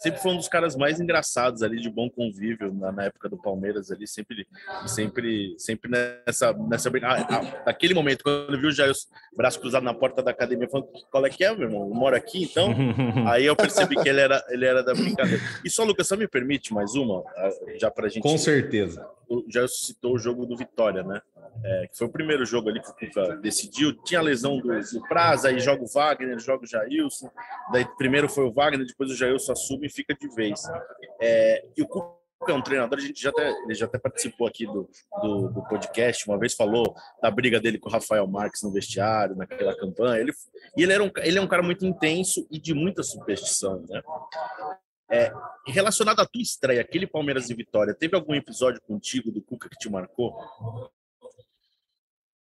Sempre 0.00 0.20
foi 0.20 0.32
um 0.32 0.36
dos 0.36 0.48
caras 0.48 0.74
mais 0.74 0.98
engraçados 0.98 1.62
ali 1.62 1.78
de 1.78 1.90
bom 1.90 2.08
convívio 2.08 2.72
na, 2.72 2.90
na 2.90 3.04
época 3.04 3.28
do 3.28 3.36
Palmeiras 3.36 3.90
ali, 3.90 4.06
sempre, 4.06 4.46
sempre, 4.86 5.54
sempre 5.58 5.90
nessa, 5.90 6.52
nessa 6.54 6.88
ah, 7.02 7.26
ah, 7.28 7.62
naquele 7.66 7.92
momento 7.92 8.24
quando 8.24 8.54
eu 8.54 8.60
vi 8.60 8.66
o 8.66 8.72
Jair 8.72 8.92
braço 9.36 9.60
cruzado 9.60 9.84
na 9.84 9.94
porta 9.94 10.22
da 10.22 10.30
academia 10.30 10.68
falando 10.68 10.88
qual 11.10 11.26
é 11.26 11.30
que 11.30 11.44
é, 11.44 11.54
meu 11.54 11.68
irmão? 11.68 11.82
Eu 11.82 11.94
moro 11.94 12.16
aqui, 12.16 12.42
então. 12.42 12.74
Aí 13.28 13.44
eu 13.44 13.54
percebi 13.54 13.94
que 13.96 14.08
ele 14.08 14.20
era, 14.20 14.42
ele 14.48 14.64
era 14.64 14.82
da 14.82 14.94
brincadeira. 14.94 15.42
E 15.64 15.70
só 15.70 15.84
Lucas, 15.84 16.08
só 16.08 16.16
me 16.16 16.26
permite 16.26 16.72
mais 16.72 16.94
uma, 16.94 17.22
ah, 17.36 17.50
já 17.78 17.90
pra 17.90 18.08
gente. 18.08 18.22
Com 18.22 18.38
certeza. 18.38 19.06
Jair 19.48 19.68
citou 19.68 20.14
o 20.14 20.18
jogo 20.18 20.44
do 20.44 20.56
Vitória, 20.56 21.02
né? 21.02 21.20
É, 21.62 21.88
que 21.88 21.98
foi 21.98 22.06
o 22.06 22.10
primeiro 22.10 22.44
jogo 22.44 22.68
ali 22.68 22.80
que 22.80 22.90
o 22.90 22.94
Cuca 22.94 23.36
decidiu. 23.36 23.92
Tinha 24.02 24.20
a 24.20 24.22
lesão 24.22 24.58
do, 24.58 24.68
do 24.68 25.02
Praza, 25.08 25.48
aí 25.48 25.58
joga 25.60 25.82
o 25.82 25.86
Wagner, 25.86 26.38
joga 26.38 26.64
o 26.64 26.66
Jailson. 26.66 27.30
Daí 27.72 27.84
primeiro 27.96 28.28
foi 28.28 28.44
o 28.44 28.52
Wagner, 28.52 28.86
depois 28.86 29.10
o 29.10 29.16
Jailson 29.16 29.52
assume 29.52 29.86
e 29.86 29.90
fica 29.90 30.14
de 30.14 30.28
vez. 30.34 30.62
É, 31.20 31.64
e 31.76 31.82
o 31.82 31.86
Cuca 31.86 32.20
é 32.48 32.52
um 32.54 32.62
treinador, 32.62 32.98
a 32.98 33.02
gente 33.02 33.22
já 33.22 33.28
até, 33.28 33.50
ele 33.50 33.74
já 33.74 33.84
até 33.84 33.98
participou 33.98 34.46
aqui 34.46 34.64
do, 34.64 34.88
do, 35.20 35.48
do 35.48 35.62
podcast, 35.68 36.26
uma 36.26 36.38
vez 36.38 36.54
falou 36.54 36.94
da 37.20 37.30
briga 37.30 37.60
dele 37.60 37.78
com 37.78 37.88
o 37.88 37.92
Rafael 37.92 38.26
Marques 38.26 38.62
no 38.62 38.72
vestiário, 38.72 39.36
naquela 39.36 39.76
campanha. 39.76 40.20
Ele, 40.20 40.32
e 40.76 40.82
ele, 40.82 40.92
era 40.92 41.04
um, 41.04 41.10
ele 41.18 41.38
é 41.38 41.42
um 41.42 41.48
cara 41.48 41.62
muito 41.62 41.84
intenso 41.84 42.46
e 42.50 42.58
de 42.58 42.72
muita 42.72 43.02
superstição, 43.02 43.84
né? 43.88 44.02
É, 45.12 45.32
relacionado 45.66 46.20
à 46.20 46.26
tua 46.26 46.40
estreia, 46.40 46.80
aquele 46.80 47.06
Palmeiras 47.06 47.50
e 47.50 47.54
Vitória, 47.54 47.92
teve 47.92 48.14
algum 48.14 48.32
episódio 48.34 48.80
contigo 48.82 49.32
do 49.32 49.42
Cuca 49.42 49.68
que 49.68 49.76
te 49.76 49.90
marcou? 49.90 50.36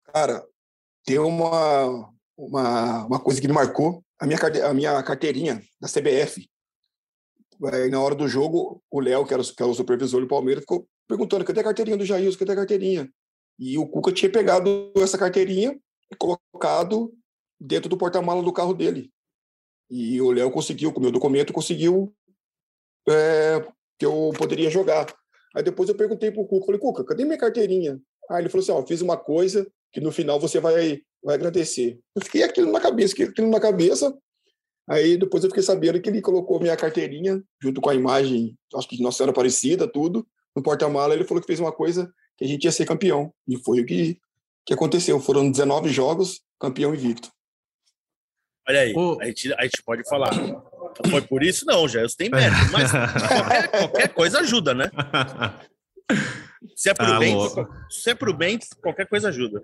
Cara, 0.05 0.45
tem 1.03 1.19
uma, 1.19 2.09
uma, 2.37 3.05
uma 3.05 3.19
coisa 3.19 3.41
que 3.41 3.47
me 3.47 3.53
marcou, 3.53 4.03
a 4.17 4.25
minha, 4.25 4.39
a 4.69 4.73
minha 4.73 5.03
carteirinha 5.03 5.61
da 5.81 5.89
CBF. 5.89 6.49
Aí, 7.71 7.89
na 7.89 8.01
hora 8.01 8.15
do 8.15 8.27
jogo, 8.27 8.81
o 8.89 8.99
Léo, 8.99 9.25
que 9.25 9.33
era, 9.33 9.43
que 9.43 9.61
era 9.61 9.71
o 9.71 9.75
supervisor 9.75 10.21
do 10.21 10.27
Palmeiras, 10.27 10.63
ficou 10.63 10.87
perguntando, 11.07 11.43
cadê 11.43 11.59
a 11.59 11.63
carteirinha 11.63 11.97
do 11.97 12.05
Jailson, 12.05 12.39
cadê 12.39 12.53
a 12.53 12.57
carteirinha? 12.57 13.09
E 13.59 13.77
o 13.77 13.87
Cuca 13.87 14.11
tinha 14.11 14.31
pegado 14.31 14.91
essa 14.97 15.17
carteirinha 15.17 15.77
e 16.11 16.15
colocado 16.15 17.13
dentro 17.59 17.89
do 17.89 17.97
porta-mala 17.97 18.41
do 18.41 18.53
carro 18.53 18.73
dele. 18.73 19.11
E 19.89 20.19
o 20.21 20.31
Léo 20.31 20.49
conseguiu, 20.49 20.91
com 20.91 20.99
o 20.99 21.03
meu 21.03 21.11
documento, 21.11 21.53
conseguiu 21.53 22.13
é, 23.09 23.65
que 23.97 24.05
eu 24.05 24.31
poderia 24.37 24.69
jogar. 24.69 25.13
Aí 25.55 25.63
depois 25.63 25.89
eu 25.89 25.95
perguntei 25.95 26.31
pro 26.31 26.45
Cuca, 26.45 26.65
falei, 26.65 26.79
Cuca, 26.79 27.03
cadê 27.03 27.25
minha 27.25 27.37
carteirinha? 27.37 27.99
Aí 28.29 28.41
ele 28.41 28.49
falou 28.49 28.63
assim, 28.63 28.71
ó, 28.71 28.85
fiz 28.85 29.01
uma 29.01 29.17
coisa 29.17 29.67
que 29.91 30.01
no 30.01 30.11
final 30.11 30.39
você 30.39 30.59
vai, 30.59 31.01
vai 31.23 31.35
agradecer. 31.35 31.99
Eu 32.15 32.21
fiquei 32.23 32.43
aquilo 32.43 32.71
na 32.71 32.79
cabeça, 32.79 33.13
aquilo 33.23 33.49
na 33.49 33.59
cabeça. 33.59 34.15
Aí 34.89 35.17
depois 35.17 35.43
eu 35.43 35.49
fiquei 35.49 35.63
sabendo 35.63 36.01
que 36.01 36.09
ele 36.09 36.21
colocou 36.21 36.59
minha 36.59 36.75
carteirinha 36.75 37.41
junto 37.61 37.79
com 37.79 37.89
a 37.89 37.95
imagem, 37.95 38.57
acho 38.75 38.87
que 38.87 38.97
de 38.97 39.03
Nossa 39.03 39.17
Senhora 39.17 39.31
Aparecida, 39.31 39.87
tudo, 39.87 40.27
no 40.55 40.63
porta-mala. 40.63 41.13
Ele 41.13 41.23
falou 41.23 41.41
que 41.41 41.47
fez 41.47 41.59
uma 41.59 41.71
coisa 41.71 42.11
que 42.37 42.43
a 42.43 42.47
gente 42.47 42.65
ia 42.65 42.71
ser 42.71 42.85
campeão. 42.85 43.33
E 43.47 43.57
foi 43.57 43.81
o 43.81 43.85
que, 43.85 44.19
que 44.65 44.73
aconteceu. 44.73 45.19
Foram 45.19 45.49
19 45.49 45.89
jogos, 45.89 46.41
campeão 46.59 46.93
invicto. 46.93 47.31
Olha 48.67 48.81
aí, 48.81 48.93
Ô. 48.95 49.19
a, 49.21 49.25
gente, 49.25 49.53
a 49.53 49.63
gente 49.63 49.83
pode 49.85 50.07
falar. 50.07 50.31
Foi 51.09 51.21
por 51.21 51.43
isso, 51.43 51.65
não, 51.65 51.87
Jailson 51.87 52.15
tem 52.17 52.29
mérito, 52.29 52.71
mas 52.71 52.91
qualquer, 52.91 53.67
qualquer 53.69 54.07
coisa 54.09 54.39
ajuda, 54.39 54.73
né? 54.73 54.89
Se 56.75 56.89
é 56.89 56.93
pro 56.93 57.05
ah, 57.05 57.19
bem, 57.19 57.37
se 57.89 58.09
é 58.09 58.15
pro 58.15 58.33
bem, 58.33 58.59
qualquer 58.81 59.07
coisa 59.07 59.29
ajuda. 59.29 59.61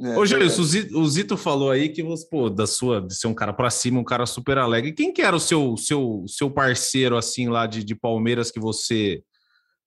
É, 0.00 0.16
Ô, 0.16 0.24
Jair, 0.24 0.44
o 0.44 0.64
Zito, 0.64 0.98
o 0.98 1.08
Zito 1.08 1.36
falou 1.36 1.70
aí 1.70 1.88
que 1.88 2.02
você, 2.02 2.26
pô, 2.28 2.48
da 2.48 2.66
sua, 2.66 3.00
de 3.00 3.14
ser 3.14 3.26
um 3.26 3.34
cara 3.34 3.52
para 3.52 3.70
cima, 3.70 4.00
um 4.00 4.04
cara 4.04 4.26
super 4.26 4.58
alegre. 4.58 4.92
Quem 4.92 5.12
que 5.12 5.22
era 5.22 5.36
o 5.36 5.40
seu, 5.40 5.76
seu, 5.76 6.24
seu 6.26 6.50
parceiro, 6.50 7.16
assim, 7.16 7.48
lá 7.48 7.66
de, 7.66 7.84
de 7.84 7.94
Palmeiras 7.94 8.50
que 8.50 8.60
você. 8.60 9.22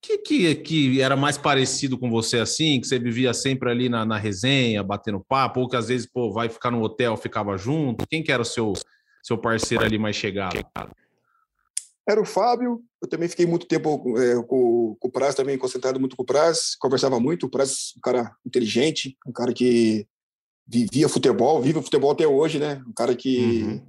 Que, 0.01 0.19
que, 0.19 0.55
que 0.55 1.01
era 1.01 1.15
mais 1.15 1.35
parecido 1.35 1.97
com 1.97 2.11
você, 2.11 2.37
assim, 2.37 2.79
que 2.79 2.85
você 2.85 2.99
vivia 2.99 3.33
sempre 3.33 3.71
ali 3.71 3.89
na, 3.89 4.05
na 4.05 4.17
resenha, 4.17 4.83
batendo 4.83 5.25
papo, 5.27 5.61
ou 5.61 5.67
que 5.67 5.75
às 5.75 5.87
vezes, 5.87 6.05
pô, 6.05 6.31
vai 6.31 6.47
ficar 6.47 6.69
no 6.69 6.81
hotel, 6.83 7.17
ficava 7.17 7.57
junto? 7.57 8.05
Quem 8.07 8.21
que 8.21 8.31
era 8.31 8.43
o 8.43 8.45
seu, 8.45 8.73
seu 9.25 9.37
parceiro 9.39 9.83
ali 9.83 9.97
mais 9.97 10.15
chegado? 10.15 10.63
Era 12.07 12.21
o 12.21 12.25
Fábio, 12.25 12.83
eu 13.01 13.09
também 13.09 13.27
fiquei 13.27 13.47
muito 13.47 13.65
tempo 13.65 14.15
é, 14.19 14.35
com, 14.43 14.95
com 14.99 15.07
o 15.07 15.11
Praz, 15.11 15.33
também 15.33 15.57
concentrado 15.57 15.99
muito 15.99 16.15
com 16.15 16.21
o 16.21 16.25
Praz, 16.25 16.75
conversava 16.79 17.19
muito, 17.19 17.47
o 17.47 17.49
Praz 17.49 17.93
um 17.97 18.01
cara 18.01 18.31
inteligente, 18.45 19.17
um 19.25 19.31
cara 19.31 19.51
que 19.51 20.07
vivia 20.67 21.09
futebol, 21.09 21.59
vive 21.59 21.79
o 21.79 21.81
futebol 21.81 22.11
até 22.11 22.27
hoje, 22.27 22.59
né? 22.59 22.83
Um 22.87 22.93
cara 22.93 23.15
que 23.15 23.63
uhum. 23.63 23.87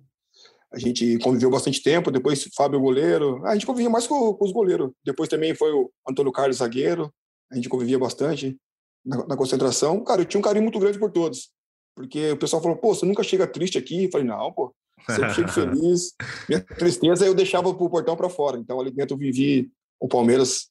a 0.72 0.78
gente 0.78 1.18
conviveu 1.18 1.50
bastante 1.50 1.82
tempo, 1.82 2.10
depois 2.10 2.48
Fábio 2.56 2.80
goleiro, 2.80 3.44
a 3.44 3.52
gente 3.52 3.66
convivia 3.66 3.90
mais 3.90 4.06
com, 4.06 4.32
com, 4.32 4.44
os 4.46 4.52
goleiros, 4.52 4.90
depois 5.04 5.28
também 5.28 5.54
foi 5.54 5.70
o 5.72 5.90
Antônio 6.08 6.32
Carlos 6.32 6.56
zagueiro, 6.56 7.12
a 7.52 7.56
gente 7.56 7.68
convivia 7.68 7.98
bastante 7.98 8.56
na, 9.04 9.26
na 9.26 9.36
concentração, 9.36 10.02
cara, 10.02 10.22
eu 10.22 10.26
tinha 10.26 10.38
um 10.38 10.44
carinho 10.44 10.62
muito 10.62 10.78
grande 10.78 10.98
por 10.98 11.10
todos, 11.12 11.50
porque 11.94 12.30
o 12.30 12.38
pessoal 12.38 12.62
falou, 12.62 12.78
pô, 12.78 12.94
você 12.94 13.04
nunca 13.04 13.22
chega 13.22 13.46
triste 13.46 13.76
aqui, 13.76 14.04
eu 14.04 14.10
falei, 14.10 14.26
não, 14.26 14.50
pô, 14.52 14.74
sempre 15.04 15.34
chego 15.34 15.48
feliz. 15.48 16.14
Minha 16.48 16.60
tristeza 16.60 17.26
eu 17.26 17.34
deixava 17.34 17.74
pro 17.74 17.90
portão 17.90 18.16
para 18.16 18.28
fora. 18.28 18.58
Então 18.58 18.80
ali 18.80 18.90
dentro 18.90 19.14
eu 19.14 19.18
vivi 19.18 19.70
o 20.00 20.08
Palmeiras 20.08 20.70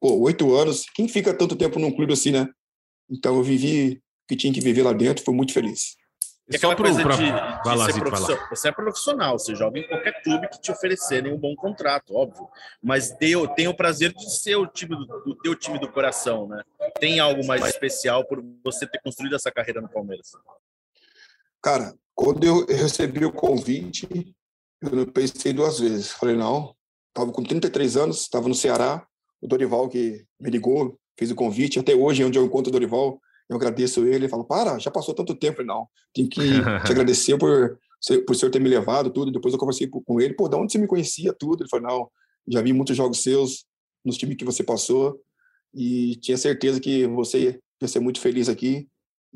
oito 0.00 0.54
anos. 0.54 0.86
Quem 0.94 1.08
fica 1.08 1.32
tanto 1.32 1.56
tempo 1.56 1.78
num 1.78 1.94
clube 1.94 2.12
assim, 2.12 2.30
né? 2.30 2.48
Então 3.10 3.36
eu 3.36 3.42
vivi 3.42 4.02
o 4.24 4.28
que 4.28 4.36
tinha 4.36 4.52
que 4.52 4.60
viver 4.60 4.82
lá 4.82 4.92
dentro, 4.92 5.24
fui 5.24 5.34
muito 5.34 5.52
feliz. 5.52 5.96
É 6.52 6.58
só 6.58 6.74
pro, 6.74 6.84
pra... 6.84 7.16
de, 7.16 7.24
de 7.24 7.76
lá, 7.78 7.90
ser 7.90 7.98
profissional. 7.98 8.48
Você 8.50 8.68
é 8.68 8.72
profissional, 8.72 9.38
você 9.38 9.54
joga 9.54 9.78
em 9.78 9.88
qualquer 9.88 10.22
clube 10.22 10.46
que 10.48 10.60
te 10.60 10.70
oferecerem 10.70 11.32
um 11.32 11.38
bom 11.38 11.54
contrato, 11.54 12.14
óbvio. 12.14 12.46
Mas 12.82 13.16
eu 13.18 13.48
tenho 13.48 13.70
o 13.70 13.76
prazer 13.76 14.12
de 14.12 14.30
ser 14.30 14.56
o 14.56 14.66
time 14.66 14.94
do, 14.94 15.06
do 15.06 15.34
teu 15.36 15.54
time 15.54 15.78
do 15.78 15.90
coração, 15.90 16.46
né? 16.46 16.62
Tem 17.00 17.18
algo 17.18 17.46
mais 17.46 17.64
especial 17.64 18.26
por 18.26 18.44
você 18.62 18.86
ter 18.86 19.00
construído 19.00 19.34
essa 19.34 19.50
carreira 19.50 19.80
no 19.80 19.88
Palmeiras? 19.88 20.32
Cara, 21.62 21.94
quando 22.14 22.44
eu 22.44 22.64
recebi 22.66 23.24
o 23.24 23.32
convite, 23.32 24.06
eu 24.80 24.90
não 24.90 25.06
pensei 25.06 25.52
duas 25.52 25.80
vezes. 25.80 26.12
Falei, 26.12 26.36
não, 26.36 26.74
estava 27.08 27.32
com 27.32 27.42
33 27.42 27.96
anos, 27.96 28.20
estava 28.20 28.48
no 28.48 28.54
Ceará, 28.54 29.06
o 29.40 29.48
Dorival 29.48 29.88
que 29.88 30.24
me 30.40 30.50
ligou, 30.50 30.98
fez 31.18 31.30
o 31.30 31.34
convite, 31.34 31.78
até 31.78 31.94
hoje, 31.94 32.24
onde 32.24 32.38
eu 32.38 32.44
encontro 32.44 32.70
o 32.70 32.72
Dorival, 32.72 33.20
eu 33.48 33.56
agradeço 33.56 34.00
ele, 34.06 34.16
ele 34.16 34.28
fala, 34.28 34.44
para, 34.44 34.78
já 34.78 34.90
passou 34.90 35.14
tanto 35.14 35.34
tempo. 35.34 35.56
Falei, 35.56 35.66
não, 35.66 35.86
tem 36.12 36.28
que 36.28 36.40
te 36.84 36.92
agradecer 36.92 37.36
por, 37.38 37.78
por 38.26 38.32
o 38.32 38.34
senhor 38.34 38.50
ter 38.50 38.60
me 38.60 38.68
levado, 38.68 39.10
tudo. 39.10 39.30
Depois 39.30 39.52
eu 39.52 39.60
conversei 39.60 39.88
com 39.88 40.20
ele, 40.20 40.34
pô, 40.34 40.48
de 40.48 40.56
onde 40.56 40.72
você 40.72 40.78
me 40.78 40.86
conhecia, 40.86 41.32
tudo? 41.32 41.62
Ele 41.62 41.70
falou, 41.70 41.86
não, 41.86 42.10
já 42.48 42.62
vi 42.62 42.72
muitos 42.72 42.96
jogos 42.96 43.22
seus 43.22 43.64
nos 44.04 44.16
times 44.16 44.36
que 44.36 44.44
você 44.44 44.62
passou 44.62 45.18
e 45.74 46.16
tinha 46.16 46.36
certeza 46.36 46.78
que 46.78 47.06
você 47.06 47.60
ia 47.80 47.88
ser 47.88 48.00
muito 48.00 48.20
feliz 48.20 48.48
aqui, 48.48 48.88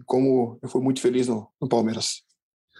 como 0.06 0.58
eu 0.62 0.68
fui 0.68 0.80
muito 0.80 1.00
feliz 1.00 1.26
no, 1.26 1.48
no 1.60 1.68
Palmeiras. 1.68 2.22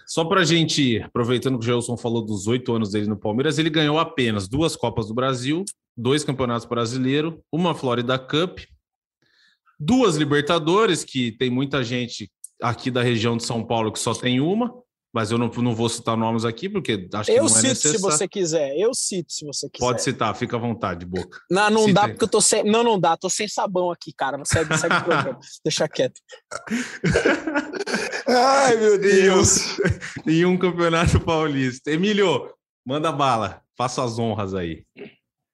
Só 0.09 0.25
para 0.25 0.41
a 0.41 0.43
gente, 0.43 0.99
aproveitando 1.03 1.59
que 1.59 1.65
o 1.65 1.67
Gelson 1.67 1.95
falou 1.95 2.25
dos 2.25 2.47
oito 2.47 2.73
anos 2.73 2.89
dele 2.89 3.05
no 3.05 3.15
Palmeiras, 3.15 3.59
ele 3.59 3.69
ganhou 3.69 3.99
apenas 3.99 4.47
duas 4.47 4.75
Copas 4.75 5.05
do 5.05 5.13
Brasil, 5.13 5.63
dois 5.95 6.23
Campeonatos 6.23 6.67
Brasileiros, 6.67 7.35
uma 7.51 7.75
Florida 7.75 8.17
Cup, 8.17 8.57
duas 9.79 10.15
Libertadores, 10.15 11.03
que 11.03 11.31
tem 11.33 11.51
muita 11.51 11.83
gente 11.83 12.27
aqui 12.59 12.89
da 12.89 13.03
região 13.03 13.37
de 13.37 13.43
São 13.43 13.63
Paulo 13.63 13.91
que 13.91 13.99
só 13.99 14.15
tem 14.15 14.41
uma, 14.41 14.73
mas 15.13 15.31
eu 15.31 15.37
não, 15.37 15.47
não 15.47 15.73
vou 15.73 15.89
citar 15.89 16.15
nomes 16.15 16.45
aqui, 16.45 16.69
porque 16.69 17.07
acho 17.13 17.31
que 17.31 17.37
eu 17.37 17.43
não 17.43 17.45
é 17.45 17.49
cito 17.49 17.67
necessário. 17.67 17.97
se 17.97 18.01
você 18.01 18.27
quiser, 18.27 18.77
eu 18.77 18.93
cito 18.93 19.33
se 19.33 19.45
você 19.45 19.69
quiser. 19.69 19.85
Pode 19.85 20.03
citar, 20.03 20.35
fica 20.35 20.55
à 20.55 20.59
vontade, 20.59 21.05
boca. 21.05 21.41
Não, 21.49 21.69
não 21.69 21.81
Cita 21.85 21.93
dá, 21.93 22.07
porque 22.09 22.23
eu 22.23 22.27
tô 22.27 22.41
sem. 22.41 22.63
Não, 22.63 22.83
não 22.83 22.99
dá, 22.99 23.17
tô 23.17 23.29
sem 23.29 23.47
sabão 23.47 23.89
aqui, 23.89 24.13
cara. 24.13 24.39
Segue, 24.45 24.77
segue 24.77 24.95
o 24.95 25.03
programa. 25.03 25.39
Deixa 25.65 25.87
quieto. 25.87 26.21
Ai, 28.27 28.75
meu 28.77 28.99
Deus! 28.99 29.79
E 30.27 30.45
um, 30.45 30.51
um 30.53 30.57
campeonato 30.57 31.19
paulista. 31.19 31.89
Emílio, 31.89 32.53
manda 32.85 33.11
bala, 33.11 33.61
faça 33.75 34.03
as 34.03 34.19
honras 34.19 34.53
aí. 34.53 34.83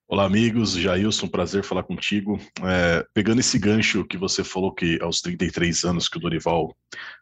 Olá, 0.07 0.25
amigos. 0.25 0.74
Jailson, 0.74 1.27
prazer 1.27 1.63
falar 1.63 1.83
contigo. 1.83 2.38
É, 2.62 3.05
pegando 3.13 3.39
esse 3.39 3.57
gancho 3.57 4.05
que 4.05 4.17
você 4.17 4.43
falou 4.43 4.74
que 4.74 5.01
aos 5.01 5.21
33 5.21 5.85
anos 5.85 6.09
que 6.09 6.17
o 6.17 6.19
Dorival 6.19 6.75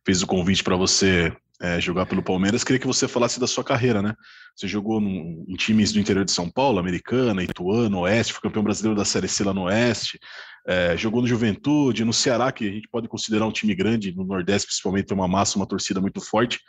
fez 0.03 0.23
o 0.23 0.27
convite 0.27 0.63
para 0.63 0.75
você 0.75 1.31
é, 1.63 1.79
jogar 1.79 2.05
pelo 2.05 2.21
Palmeiras, 2.21 2.61
queria 2.61 2.79
que 2.79 2.85
você 2.85 3.07
falasse 3.07 3.39
da 3.39 3.47
sua 3.47 3.63
carreira, 3.63 4.01
né? 4.01 4.13
Você 4.53 4.67
jogou 4.67 4.99
num, 4.99 5.45
em 5.47 5.55
times 5.55 5.93
do 5.93 5.99
interior 5.99 6.25
de 6.25 6.31
São 6.31 6.49
Paulo, 6.49 6.77
Americana, 6.77 7.41
Ituano, 7.41 8.01
Oeste, 8.01 8.33
foi 8.33 8.41
campeão 8.41 8.65
brasileiro 8.65 8.97
da 8.97 9.05
Série 9.05 9.29
C 9.29 9.45
lá 9.45 9.53
no 9.53 9.63
Oeste, 9.63 10.19
é, 10.65 10.95
jogou 10.95 11.21
no 11.21 11.27
Juventude, 11.27 12.05
no 12.05 12.13
Ceará, 12.13 12.51
que 12.51 12.67
a 12.67 12.71
gente 12.71 12.87
pode 12.87 13.07
considerar 13.07 13.45
um 13.45 13.51
time 13.51 13.75
grande, 13.75 14.15
no 14.15 14.23
Nordeste 14.23 14.67
principalmente 14.67 15.07
tem 15.07 15.17
uma 15.17 15.27
massa, 15.27 15.57
uma 15.57 15.67
torcida 15.67 15.99
muito 15.99 16.21
forte, 16.21 16.59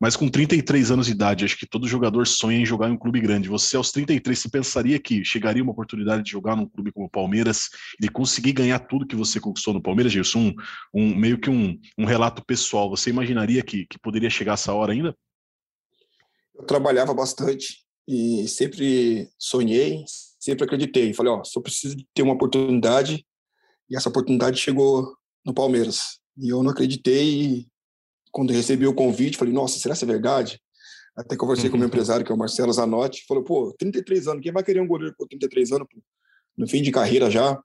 mas 0.00 0.14
com 0.14 0.28
33 0.28 0.90
anos 0.90 1.06
de 1.06 1.12
idade, 1.12 1.44
acho 1.44 1.56
que 1.56 1.66
todo 1.66 1.88
jogador 1.88 2.26
sonha 2.26 2.58
em 2.58 2.66
jogar 2.66 2.88
em 2.88 2.92
um 2.92 2.98
clube 2.98 3.20
grande. 3.20 3.48
Você 3.48 3.76
aos 3.76 3.90
33, 3.92 4.38
você 4.38 4.48
pensaria 4.50 4.98
que 4.98 5.24
chegaria 5.24 5.62
uma 5.62 5.72
oportunidade 5.72 6.22
de 6.22 6.30
jogar 6.30 6.54
num 6.54 6.66
clube 6.66 6.92
como 6.92 7.06
o 7.06 7.10
Palmeiras 7.10 7.70
e 8.02 8.08
conseguir 8.08 8.52
ganhar 8.52 8.78
tudo 8.80 9.06
que 9.06 9.16
você 9.16 9.40
conquistou 9.40 9.72
no 9.72 9.82
Palmeiras, 9.82 10.12
Gilson? 10.12 10.40
Um, 10.40 10.54
um, 10.92 11.16
meio 11.16 11.38
que 11.38 11.48
um, 11.48 11.78
um 11.98 12.04
relato 12.04 12.44
pessoal, 12.44 12.90
você 12.90 13.10
imaginaria 13.10 13.62
que, 13.62 13.86
que 13.86 13.98
poderia 13.98 14.28
chegar 14.28 14.54
essa 14.54 14.72
hora 14.72 14.92
ainda? 14.92 15.16
Eu 16.54 16.64
trabalhava 16.64 17.14
bastante 17.14 17.84
e 18.06 18.46
sempre 18.48 19.28
sonhei, 19.38 20.04
sempre 20.38 20.64
acreditei. 20.64 21.14
Falei, 21.14 21.32
ó, 21.32 21.42
só 21.42 21.60
preciso 21.60 21.96
ter 22.14 22.22
uma 22.22 22.34
oportunidade 22.34 23.24
e 23.90 23.96
essa 23.96 24.08
oportunidade 24.08 24.60
chegou 24.60 25.16
no 25.44 25.52
Palmeiras. 25.52 26.20
E 26.38 26.48
eu 26.48 26.62
não 26.62 26.70
acreditei. 26.70 27.66
quando 28.30 28.52
recebi 28.52 28.86
o 28.86 28.94
convite, 28.94 29.36
falei, 29.36 29.52
nossa, 29.52 29.78
será 29.78 29.96
que 29.96 30.04
é 30.04 30.06
verdade? 30.06 30.60
Até 31.16 31.36
conversei 31.36 31.66
uhum. 31.66 31.72
com 31.72 31.76
o 31.76 31.80
meu 31.80 31.86
uhum. 31.86 31.92
empresário, 31.92 32.24
que 32.24 32.30
é 32.30 32.34
o 32.34 32.38
Marcelo 32.38 32.72
Zanotti. 32.72 33.24
Falou, 33.26 33.42
pô, 33.42 33.74
33 33.78 34.28
anos, 34.28 34.42
quem 34.42 34.52
vai 34.52 34.62
querer 34.62 34.80
um 34.80 34.86
goleiro 34.86 35.14
com 35.18 35.26
33 35.26 35.72
anos, 35.72 35.88
no 36.56 36.68
fim 36.68 36.82
de 36.82 36.92
carreira 36.92 37.28
já? 37.28 37.60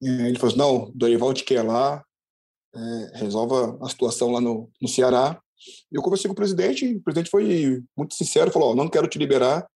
E 0.00 0.08
ele 0.08 0.38
falou 0.38 0.48
assim, 0.48 0.58
não, 0.58 0.92
Dorival 0.94 1.32
te 1.32 1.42
quer 1.42 1.62
lá, 1.62 2.04
é, 2.74 3.18
resolva 3.18 3.78
a 3.82 3.88
situação 3.88 4.30
lá 4.30 4.40
no, 4.40 4.70
no 4.80 4.88
Ceará. 4.88 5.40
Eu 5.90 6.02
conversei 6.02 6.28
com 6.28 6.34
o 6.34 6.36
presidente, 6.36 6.84
e 6.84 6.96
o 6.96 7.00
presidente 7.00 7.30
foi 7.30 7.82
muito 7.96 8.14
sincero, 8.14 8.50
falou, 8.50 8.72
oh, 8.72 8.74
não 8.74 8.90
quero 8.90 9.08
te 9.08 9.18
liberar, 9.18 9.66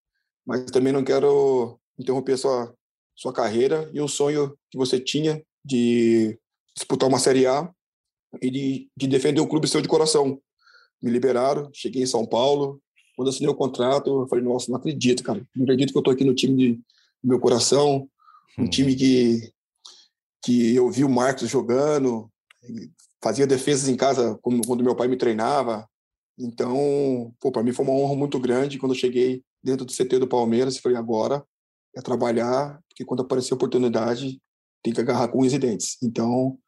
mas 0.47 0.65
também 0.67 0.93
não 0.93 1.03
quero 1.03 1.81
interromper 1.99 2.37
sua, 2.37 2.75
sua 3.17 3.33
carreira 3.33 3.91
e 3.95 4.01
o 4.01 4.09
sonho 4.09 4.55
que 4.71 4.77
você 4.77 5.01
tinha 5.01 5.43
de 5.65 6.39
disputar 6.75 7.09
uma 7.09 7.19
Série 7.19 7.47
A 7.47 7.71
e 8.41 8.51
de, 8.51 8.91
de 8.97 9.07
defender 9.07 9.41
o 9.41 9.47
clube 9.47 9.69
seu 9.69 9.81
de 9.81 9.89
coração. 9.89 10.41
Me 11.03 11.11
liberaram, 11.11 11.71
cheguei 11.73 12.03
em 12.03 12.07
São 12.07 12.27
Paulo. 12.27 12.81
Quando 13.17 13.29
assinei 13.29 13.49
o 13.49 13.55
contrato, 13.55 14.23
eu 14.23 14.29
falei, 14.29 14.45
nossa, 14.45 14.71
não 14.71 14.79
acredito, 14.79 15.23
cara. 15.23 15.47
Não 15.55 15.65
acredito 15.65 15.93
que 15.93 15.99
eu 15.99 16.03
tô 16.03 16.11
aqui 16.11 16.25
no 16.25 16.35
time 16.35 16.57
de, 16.57 16.75
do 17.23 17.29
meu 17.29 17.41
coração, 17.41 18.09
um 18.59 18.65
hum. 18.65 18.71
time 18.71 18.95
que, 18.95 19.53
que 20.43 20.75
eu 20.75 20.91
vi 20.91 21.05
o 21.05 21.09
Marcos 21.09 21.49
jogando, 21.49 22.31
fazia 23.23 23.47
defesas 23.47 23.89
em 23.89 23.97
casa 23.97 24.39
quando, 24.43 24.67
quando 24.67 24.85
meu 24.85 24.97
pai 24.97 25.09
me 25.09 25.17
treinava. 25.17 25.89
Então, 26.39 27.35
para 27.53 27.63
mim 27.63 27.73
foi 27.73 27.85
uma 27.85 27.95
honra 27.95 28.17
muito 28.17 28.39
grande 28.39 28.79
quando 28.79 28.93
eu 28.93 28.99
cheguei 28.99 29.43
dentro 29.63 29.85
do 29.85 29.93
CT 29.93 30.19
do 30.19 30.29
Palmeiras 30.29 30.77
e 30.77 30.81
falei, 30.81 30.97
agora 30.97 31.45
é 31.95 32.01
trabalhar, 32.01 32.81
porque 32.89 33.05
quando 33.05 33.21
aparecer 33.21 33.53
a 33.53 33.57
oportunidade, 33.57 34.41
tem 34.83 34.93
que 34.93 35.01
agarrar 35.01 35.29
com 35.29 35.41
os 35.41 35.53
dentes. 35.53 35.97
Então, 36.03 36.59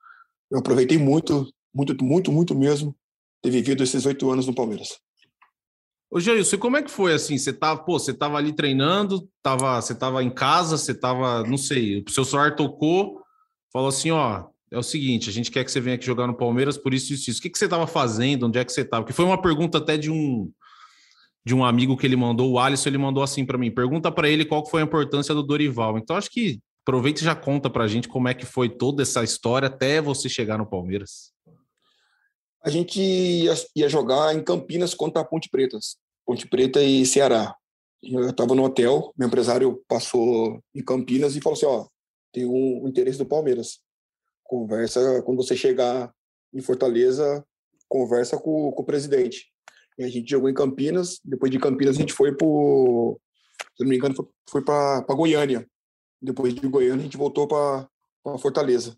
eu 0.50 0.58
aproveitei 0.58 0.98
muito, 0.98 1.52
muito, 1.74 2.04
muito, 2.04 2.32
muito 2.32 2.54
mesmo 2.54 2.94
ter 3.42 3.50
vivido 3.50 3.82
esses 3.82 4.06
oito 4.06 4.30
anos 4.30 4.46
no 4.46 4.54
Palmeiras. 4.54 4.98
Ô, 6.10 6.20
Jailson, 6.20 6.58
como 6.58 6.76
é 6.76 6.82
que 6.82 6.90
foi 6.90 7.14
assim? 7.14 7.38
Você 7.38 7.52
tava, 7.52 7.82
pô, 7.82 7.98
você 7.98 8.12
tava 8.12 8.36
ali 8.36 8.52
treinando, 8.52 9.26
tava, 9.42 9.80
você 9.80 9.94
tava 9.94 10.22
em 10.22 10.28
casa, 10.28 10.76
você 10.76 10.94
tava, 10.94 11.42
não 11.44 11.56
sei, 11.56 12.04
o 12.06 12.10
seu 12.10 12.24
celular 12.24 12.54
tocou, 12.54 13.22
falou 13.72 13.88
assim, 13.88 14.10
ó, 14.10 14.44
é 14.70 14.78
o 14.78 14.82
seguinte, 14.82 15.30
a 15.30 15.32
gente 15.32 15.50
quer 15.50 15.64
que 15.64 15.72
você 15.72 15.80
venha 15.80 15.96
aqui 15.96 16.04
jogar 16.04 16.26
no 16.26 16.36
Palmeiras, 16.36 16.76
por 16.76 16.92
isso 16.92 17.14
isso, 17.14 17.30
isso. 17.30 17.38
O 17.40 17.42
que, 17.42 17.48
que 17.48 17.58
você 17.58 17.66
tava 17.66 17.86
fazendo? 17.86 18.46
Onde 18.46 18.58
é 18.58 18.64
que 18.64 18.72
você 18.72 18.84
tava? 18.84 19.04
Porque 19.04 19.14
foi 19.14 19.24
uma 19.24 19.40
pergunta 19.40 19.78
até 19.78 19.96
de 19.96 20.10
um 20.10 20.50
de 21.44 21.54
um 21.54 21.64
amigo 21.64 21.96
que 21.96 22.06
ele 22.06 22.14
mandou, 22.14 22.52
o 22.52 22.58
Alisson, 22.58 22.88
ele 22.88 22.98
mandou 22.98 23.22
assim 23.22 23.44
para 23.44 23.58
mim, 23.58 23.70
pergunta 23.70 24.12
para 24.12 24.28
ele 24.28 24.44
qual 24.44 24.64
foi 24.64 24.80
a 24.80 24.84
importância 24.84 25.34
do 25.34 25.42
Dorival. 25.42 25.98
Então 25.98 26.14
acho 26.14 26.30
que 26.30 26.60
Aproveita 26.82 27.20
e 27.20 27.24
já 27.24 27.34
conta 27.34 27.70
para 27.70 27.84
a 27.84 27.88
gente 27.88 28.08
como 28.08 28.28
é 28.28 28.34
que 28.34 28.44
foi 28.44 28.68
toda 28.68 29.02
essa 29.02 29.22
história 29.22 29.68
até 29.68 30.00
você 30.00 30.28
chegar 30.28 30.58
no 30.58 30.68
Palmeiras. 30.68 31.32
A 32.64 32.70
gente 32.70 33.00
ia, 33.00 33.54
ia 33.74 33.88
jogar 33.88 34.34
em 34.34 34.42
Campinas 34.42 34.94
contra 34.94 35.22
a 35.22 35.24
Ponte 35.24 35.48
Preta, 35.48 35.78
Ponte 36.26 36.46
Preta 36.46 36.82
e 36.82 37.06
Ceará. 37.06 37.54
Eu 38.02 38.30
estava 38.30 38.54
no 38.54 38.64
hotel, 38.64 39.12
meu 39.16 39.28
empresário 39.28 39.80
passou 39.86 40.60
em 40.74 40.82
Campinas 40.82 41.36
e 41.36 41.40
falou 41.40 41.56
assim, 41.56 41.66
ó, 41.66 41.86
tem 42.32 42.46
um, 42.46 42.86
interesse 42.88 43.18
do 43.18 43.26
Palmeiras. 43.26 43.78
conversa 44.42 45.22
quando 45.22 45.36
você 45.36 45.56
chegar 45.56 46.12
em 46.52 46.60
Fortaleza, 46.60 47.44
conversa 47.88 48.36
com, 48.36 48.72
com 48.72 48.82
o 48.82 48.86
presidente. 48.86 49.46
E 49.98 50.04
a 50.04 50.08
gente 50.08 50.30
jogou 50.30 50.48
em 50.48 50.54
Campinas, 50.54 51.20
depois 51.24 51.50
de 51.50 51.58
Campinas 51.58 51.96
a 51.96 52.00
gente 52.00 52.12
foi 52.12 52.34
para 52.34 52.46
se 53.76 53.82
não 53.82 53.88
me 53.88 53.96
engano, 53.96 54.14
foi, 54.14 54.26
foi 54.48 54.62
para 54.62 55.14
Goiânia. 55.14 55.66
Depois 56.22 56.54
de 56.54 56.66
Goiânia 56.68 57.00
a 57.00 57.04
gente 57.04 57.16
voltou 57.16 57.48
para 57.48 57.88
Fortaleza. 58.38 58.96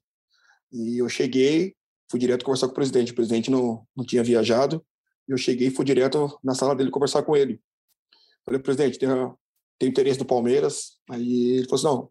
E 0.71 0.99
eu 0.99 1.09
cheguei, 1.09 1.75
fui 2.11 2.21
direto 2.21 2.45
conversar 2.45 2.67
com 2.67 2.73
o 2.73 2.77
presidente. 2.77 3.13
O 3.13 3.15
presidente 3.15 3.51
não, 3.51 3.87
não 3.97 4.05
tinha 4.05 4.23
viajado. 4.23 4.85
Eu 5.27 5.39
cheguei 5.39 5.69
e 5.69 5.71
fui 5.71 5.85
direto 5.85 6.39
na 6.43 6.55
sala 6.55 6.77
dele 6.77 6.91
conversar 6.91 7.23
com 7.23 7.35
ele. 7.35 7.61
Falei, 8.45 8.61
presidente, 8.61 8.99
tem, 8.99 9.09
tem 9.79 9.89
interesse 9.89 10.19
do 10.19 10.27
Palmeiras? 10.27 10.99
Aí 11.11 11.53
ele 11.53 11.69
falou 11.69 11.75
assim, 11.77 11.85
não, 11.87 12.11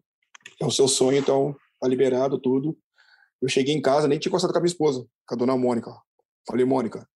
é 0.60 0.66
o 0.66 0.70
seu 0.70 0.88
sonho, 0.88 1.18
então 1.18 1.54
tá 1.80 1.86
liberado 1.86 2.40
tudo. 2.40 2.76
Eu 3.40 3.48
cheguei 3.48 3.74
em 3.74 3.82
casa, 3.82 4.08
nem 4.08 4.18
tinha 4.18 4.30
conversado 4.30 4.52
com 4.52 4.58
a 4.58 4.62
minha 4.62 4.72
esposa, 4.72 5.06
com 5.26 5.34
a 5.34 5.38
dona 5.38 5.56
Mônica. 5.56 5.94
Falei, 6.48 6.64
Mônica, 6.64 7.08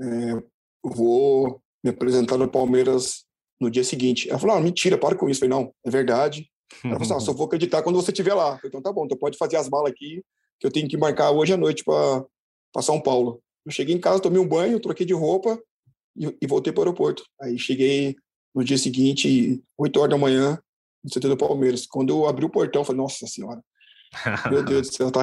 é, 0.00 0.42
vou 0.84 1.62
me 1.82 1.90
apresentar 1.90 2.36
no 2.36 2.50
Palmeiras 2.50 3.24
no 3.60 3.70
dia 3.70 3.84
seguinte. 3.84 4.28
Ela 4.28 4.38
falou, 4.38 4.56
ah, 4.56 4.60
mentira, 4.60 4.98
para 4.98 5.16
com 5.16 5.30
isso. 5.30 5.44
Eu 5.44 5.48
falei, 5.48 5.64
não, 5.64 5.74
é 5.84 5.90
verdade. 5.90 6.50
Ela 6.84 6.94
falou 6.94 7.02
assim, 7.02 7.14
ah, 7.14 7.20
só 7.20 7.32
vou 7.32 7.46
acreditar 7.46 7.82
quando 7.82 7.96
você 7.96 8.10
estiver 8.10 8.34
lá. 8.34 8.56
Falei, 8.56 8.60
então 8.66 8.82
tá 8.82 8.92
bom, 8.92 9.04
então 9.04 9.16
pode 9.16 9.36
fazer 9.36 9.56
as 9.56 9.68
malas 9.68 9.90
aqui, 9.92 10.22
que 10.58 10.66
eu 10.66 10.70
tenho 10.70 10.88
que 10.88 10.96
marcar 10.96 11.30
hoje 11.30 11.52
à 11.52 11.56
noite 11.56 11.84
para 11.84 12.82
São 12.82 13.00
Paulo. 13.00 13.40
Eu 13.64 13.72
cheguei 13.72 13.94
em 13.94 14.00
casa, 14.00 14.20
tomei 14.20 14.40
um 14.40 14.48
banho, 14.48 14.80
troquei 14.80 15.06
de 15.06 15.12
roupa 15.14 15.60
e, 16.16 16.36
e 16.40 16.46
voltei 16.46 16.72
para 16.72 16.80
o 16.80 16.84
aeroporto. 16.84 17.24
Aí 17.40 17.58
cheguei 17.58 18.16
no 18.54 18.64
dia 18.64 18.78
seguinte, 18.78 19.62
8 19.76 20.00
horas 20.00 20.10
da 20.10 20.18
manhã, 20.18 20.58
no 21.02 21.10
CT 21.10 21.28
do 21.28 21.36
Palmeiras. 21.36 21.86
Quando 21.86 22.10
eu 22.10 22.26
abri 22.26 22.44
o 22.44 22.50
portão, 22.50 22.84
falei, 22.84 23.00
nossa 23.00 23.26
senhora, 23.26 23.62
meu 24.50 24.64
Deus 24.64 24.88
do 24.88 24.94
céu, 24.94 25.10
tá, 25.10 25.20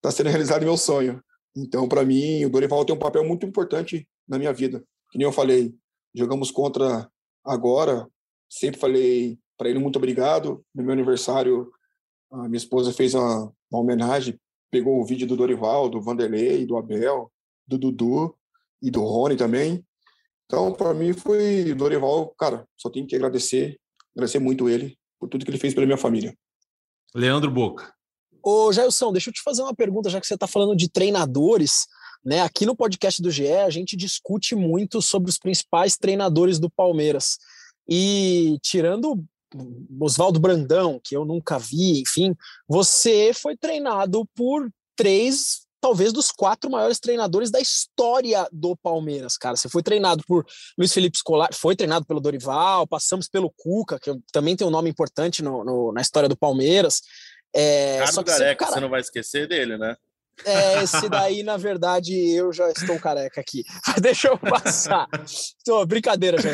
tá 0.00 0.10
sendo 0.10 0.30
realizado 0.30 0.64
meu 0.64 0.76
sonho. 0.76 1.22
Então, 1.56 1.88
para 1.88 2.04
mim, 2.04 2.44
o 2.44 2.50
Dorival 2.50 2.84
tem 2.84 2.94
um 2.94 2.98
papel 2.98 3.24
muito 3.24 3.44
importante 3.44 4.08
na 4.26 4.38
minha 4.38 4.52
vida. 4.52 4.82
Que 5.10 5.18
nem 5.18 5.26
eu 5.26 5.32
falei, 5.32 5.74
jogamos 6.14 6.50
contra 6.50 7.10
agora, 7.44 8.08
sempre 8.48 8.80
falei 8.80 9.38
para 9.56 9.68
ele 9.68 9.78
muito 9.78 9.96
obrigado. 9.96 10.64
No 10.74 10.82
meu 10.82 10.92
aniversário, 10.92 11.70
a 12.30 12.48
minha 12.48 12.56
esposa 12.56 12.92
fez 12.92 13.14
uma, 13.14 13.52
uma 13.70 13.80
homenagem, 13.80 14.38
pegou 14.70 15.00
o 15.00 15.04
vídeo 15.04 15.26
do 15.26 15.36
Dorival, 15.36 15.88
do 15.88 16.00
Vanderlei, 16.00 16.66
do 16.66 16.76
Abel, 16.76 17.30
do 17.66 17.78
Dudu 17.78 18.34
e 18.80 18.90
do 18.90 19.02
Rony 19.02 19.36
também. 19.36 19.84
Então, 20.46 20.72
para 20.72 20.92
mim, 20.92 21.12
foi 21.12 21.74
Dorival, 21.74 22.34
cara, 22.38 22.66
só 22.76 22.90
tenho 22.90 23.06
que 23.06 23.16
agradecer, 23.16 23.78
agradecer 24.14 24.38
muito 24.38 24.68
ele 24.68 24.98
por 25.18 25.28
tudo 25.28 25.44
que 25.44 25.50
ele 25.50 25.58
fez 25.58 25.72
pela 25.74 25.86
minha 25.86 25.98
família. 25.98 26.36
Leandro 27.14 27.50
Boca. 27.50 27.92
Ô, 28.42 28.72
Jailson, 28.72 29.12
deixa 29.12 29.30
eu 29.30 29.34
te 29.34 29.42
fazer 29.42 29.62
uma 29.62 29.74
pergunta, 29.74 30.10
já 30.10 30.20
que 30.20 30.26
você 30.26 30.34
está 30.34 30.46
falando 30.46 30.74
de 30.74 30.90
treinadores. 30.90 31.86
Né? 32.24 32.40
Aqui 32.40 32.66
no 32.66 32.76
podcast 32.76 33.22
do 33.22 33.30
GE, 33.30 33.46
a 33.52 33.70
gente 33.70 33.96
discute 33.96 34.54
muito 34.54 35.00
sobre 35.00 35.30
os 35.30 35.38
principais 35.38 35.96
treinadores 35.96 36.58
do 36.58 36.68
Palmeiras. 36.68 37.38
E 37.88 38.58
tirando 38.62 39.24
Oswaldo 40.00 40.40
Brandão, 40.40 41.00
que 41.02 41.16
eu 41.16 41.24
nunca 41.24 41.58
vi, 41.58 42.00
enfim, 42.00 42.34
você 42.68 43.32
foi 43.34 43.56
treinado 43.56 44.26
por 44.34 44.68
três, 44.96 45.62
talvez 45.80 46.12
dos 46.12 46.30
quatro 46.30 46.70
maiores 46.70 46.98
treinadores 46.98 47.50
da 47.50 47.60
história 47.60 48.46
do 48.52 48.76
Palmeiras, 48.76 49.36
cara. 49.36 49.56
Você 49.56 49.68
foi 49.68 49.82
treinado 49.82 50.22
por 50.26 50.46
Luiz 50.78 50.92
Felipe 50.92 51.18
Scolari, 51.18 51.54
foi 51.54 51.74
treinado 51.74 52.06
pelo 52.06 52.20
Dorival, 52.20 52.86
passamos 52.86 53.28
pelo 53.28 53.52
Cuca, 53.56 53.98
que 53.98 54.12
também 54.32 54.56
tem 54.56 54.66
um 54.66 54.70
nome 54.70 54.90
importante 54.90 55.42
no, 55.42 55.64
no, 55.64 55.92
na 55.92 56.00
história 56.00 56.28
do 56.28 56.36
Palmeiras. 56.36 57.00
É, 57.54 57.98
Carlos 57.98 58.24
Gareca, 58.24 58.64
você, 58.64 58.72
você 58.72 58.80
não 58.80 58.88
vai 58.88 59.00
esquecer 59.00 59.46
dele, 59.46 59.76
né? 59.76 59.96
É, 60.44 60.82
esse 60.82 61.08
daí, 61.08 61.42
na 61.42 61.56
verdade, 61.56 62.14
eu 62.34 62.52
já 62.52 62.70
estou 62.70 62.98
careca 62.98 63.40
aqui. 63.40 63.64
Deixa 64.00 64.28
eu 64.28 64.38
passar. 64.38 65.06
Tô, 65.64 65.84
brincadeira, 65.86 66.38
já. 66.40 66.50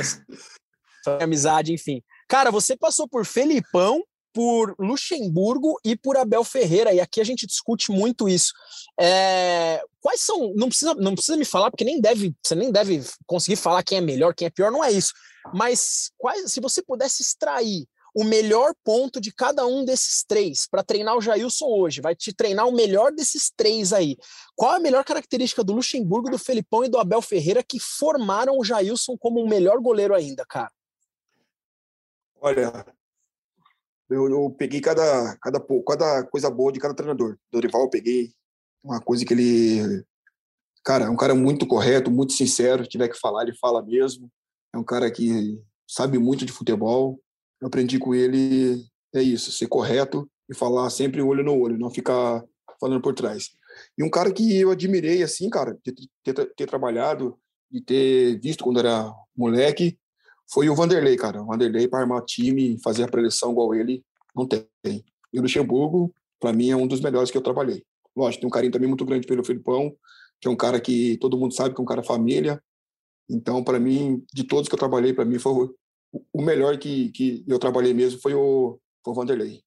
Amizade, 1.20 1.72
enfim. 1.72 2.02
Cara, 2.28 2.50
você 2.50 2.76
passou 2.76 3.08
por 3.08 3.24
Felipão, 3.24 4.02
por 4.32 4.74
Luxemburgo 4.78 5.80
e 5.84 5.96
por 5.96 6.16
Abel 6.16 6.44
Ferreira, 6.44 6.92
e 6.92 7.00
aqui 7.00 7.20
a 7.20 7.24
gente 7.24 7.46
discute 7.46 7.90
muito 7.90 8.28
isso. 8.28 8.52
É, 9.00 9.82
quais 10.00 10.20
são. 10.20 10.52
Não 10.54 10.68
precisa, 10.68 10.94
não 10.94 11.14
precisa 11.14 11.36
me 11.36 11.44
falar, 11.44 11.70
porque 11.70 11.84
nem 11.84 12.00
deve, 12.00 12.34
você 12.44 12.54
nem 12.54 12.70
deve 12.70 13.02
conseguir 13.26 13.56
falar 13.56 13.82
quem 13.82 13.98
é 13.98 14.00
melhor, 14.02 14.34
quem 14.34 14.46
é 14.46 14.50
pior, 14.50 14.70
não 14.70 14.84
é 14.84 14.92
isso. 14.92 15.12
Mas 15.54 16.10
quais, 16.18 16.52
se 16.52 16.60
você 16.60 16.82
pudesse 16.82 17.22
extrair 17.22 17.86
o 18.14 18.24
melhor 18.24 18.74
ponto 18.84 19.20
de 19.20 19.32
cada 19.32 19.66
um 19.66 19.84
desses 19.84 20.24
três 20.26 20.66
para 20.68 20.82
treinar 20.82 21.16
o 21.16 21.20
Jailson 21.20 21.66
hoje. 21.66 22.00
Vai 22.00 22.16
te 22.16 22.32
treinar 22.32 22.66
o 22.66 22.72
melhor 22.72 23.12
desses 23.12 23.50
três 23.56 23.92
aí. 23.92 24.16
Qual 24.56 24.72
a 24.72 24.80
melhor 24.80 25.04
característica 25.04 25.62
do 25.62 25.72
Luxemburgo, 25.72 26.30
do 26.30 26.38
Felipão 26.38 26.84
e 26.84 26.88
do 26.88 26.98
Abel 26.98 27.22
Ferreira 27.22 27.62
que 27.62 27.78
formaram 27.78 28.58
o 28.58 28.64
Jailson 28.64 29.16
como 29.16 29.40
o 29.40 29.48
melhor 29.48 29.78
goleiro 29.78 30.14
ainda, 30.14 30.44
cara? 30.44 30.72
Olha, 32.40 32.86
eu, 34.08 34.28
eu 34.28 34.50
peguei 34.58 34.80
cada, 34.80 35.36
cada, 35.38 35.60
cada 35.86 36.24
coisa 36.24 36.50
boa 36.50 36.72
de 36.72 36.80
cada 36.80 36.94
treinador. 36.94 37.36
Dorival 37.50 37.82
eu 37.82 37.90
peguei 37.90 38.32
uma 38.82 39.00
coisa 39.00 39.24
que 39.24 39.34
ele. 39.34 40.04
Cara, 40.84 41.06
é 41.06 41.10
um 41.10 41.16
cara 41.16 41.34
muito 41.34 41.66
correto, 41.66 42.10
muito 42.10 42.32
sincero. 42.32 42.84
Se 42.84 42.90
tiver 42.90 43.08
que 43.08 43.18
falar, 43.18 43.42
ele 43.42 43.56
fala 43.56 43.82
mesmo. 43.84 44.30
É 44.74 44.78
um 44.78 44.84
cara 44.84 45.10
que 45.10 45.60
sabe 45.86 46.18
muito 46.18 46.46
de 46.46 46.52
futebol 46.52 47.20
eu 47.60 47.66
aprendi 47.66 47.98
com 47.98 48.14
ele 48.14 48.84
é 49.14 49.22
isso, 49.22 49.52
ser 49.52 49.66
correto 49.66 50.28
e 50.48 50.54
falar 50.54 50.88
sempre 50.90 51.20
olho 51.20 51.42
no 51.42 51.58
olho, 51.58 51.78
não 51.78 51.90
ficar 51.90 52.44
falando 52.80 53.02
por 53.02 53.14
trás. 53.14 53.50
E 53.96 54.02
um 54.02 54.10
cara 54.10 54.32
que 54.32 54.56
eu 54.56 54.70
admirei, 54.70 55.22
assim, 55.22 55.50
cara, 55.50 55.76
de 55.84 55.92
ter, 56.24 56.34
ter, 56.34 56.54
ter 56.54 56.66
trabalhado 56.66 57.38
e 57.72 57.80
ter 57.80 58.40
visto 58.40 58.64
quando 58.64 58.80
era 58.80 59.12
moleque, 59.36 59.98
foi 60.50 60.68
o 60.68 60.74
Vanderlei, 60.74 61.16
cara. 61.16 61.42
O 61.42 61.46
Vanderlei, 61.46 61.88
para 61.88 62.00
armar 62.00 62.24
time, 62.24 62.78
fazer 62.82 63.04
a 63.04 63.08
preleção 63.08 63.52
igual 63.52 63.74
ele, 63.74 64.04
não 64.34 64.46
tem. 64.46 65.04
E 65.32 65.38
o 65.38 65.42
Luxemburgo, 65.42 66.14
para 66.40 66.52
mim, 66.52 66.70
é 66.70 66.76
um 66.76 66.86
dos 66.86 67.00
melhores 67.00 67.30
que 67.30 67.36
eu 67.36 67.42
trabalhei. 67.42 67.84
Lógico, 68.16 68.40
tem 68.40 68.48
um 68.48 68.50
carinho 68.50 68.72
também 68.72 68.88
muito 68.88 69.04
grande 69.04 69.26
pelo 69.26 69.44
Felipão, 69.44 69.94
que 70.40 70.48
é 70.48 70.50
um 70.50 70.56
cara 70.56 70.80
que 70.80 71.18
todo 71.18 71.38
mundo 71.38 71.54
sabe 71.54 71.74
que 71.74 71.80
é 71.80 71.82
um 71.82 71.86
cara 71.86 72.02
família. 72.02 72.62
Então, 73.28 73.62
para 73.62 73.78
mim, 73.78 74.24
de 74.32 74.44
todos 74.44 74.68
que 74.68 74.74
eu 74.74 74.78
trabalhei, 74.78 75.12
para 75.12 75.24
mim 75.24 75.38
foi 75.38 75.68
o 76.32 76.42
melhor 76.42 76.78
que, 76.78 77.10
que 77.10 77.44
eu 77.46 77.58
trabalhei 77.58 77.92
mesmo 77.92 78.18
foi 78.20 78.34
o, 78.34 78.80
foi 79.04 79.12
o 79.12 79.14
Vanderlei. 79.14 79.62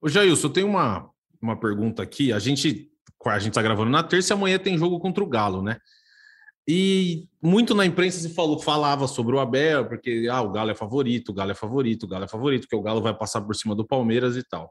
Ô 0.00 0.08
Jailson, 0.08 0.50
tenho 0.50 0.66
uma, 0.66 1.08
uma 1.40 1.58
pergunta 1.58 2.02
aqui. 2.02 2.32
A 2.32 2.38
gente 2.38 2.90
a 3.26 3.38
gente 3.38 3.50
está 3.50 3.60
gravando 3.60 3.90
na 3.90 4.02
terça 4.02 4.32
e 4.32 4.34
amanhã 4.34 4.58
tem 4.58 4.78
jogo 4.78 5.00
contra 5.00 5.22
o 5.22 5.26
Galo, 5.26 5.60
né? 5.60 5.78
E 6.70 7.26
muito 7.42 7.74
na 7.74 7.86
imprensa 7.86 8.20
se 8.20 8.34
falou, 8.34 8.58
falava 8.58 9.08
sobre 9.08 9.34
o 9.34 9.38
Abel, 9.38 9.86
porque 9.86 10.28
ah, 10.30 10.42
o 10.42 10.52
Galo 10.52 10.70
é 10.70 10.74
favorito, 10.74 11.30
o 11.30 11.32
Galo 11.32 11.52
é 11.52 11.54
favorito, 11.54 12.02
o 12.02 12.06
Galo 12.06 12.24
é 12.24 12.28
favorito, 12.28 12.62
porque 12.62 12.76
o 12.76 12.82
Galo 12.82 13.00
vai 13.00 13.14
passar 13.14 13.40
por 13.40 13.56
cima 13.56 13.74
do 13.74 13.86
Palmeiras 13.86 14.36
e 14.36 14.42
tal. 14.42 14.70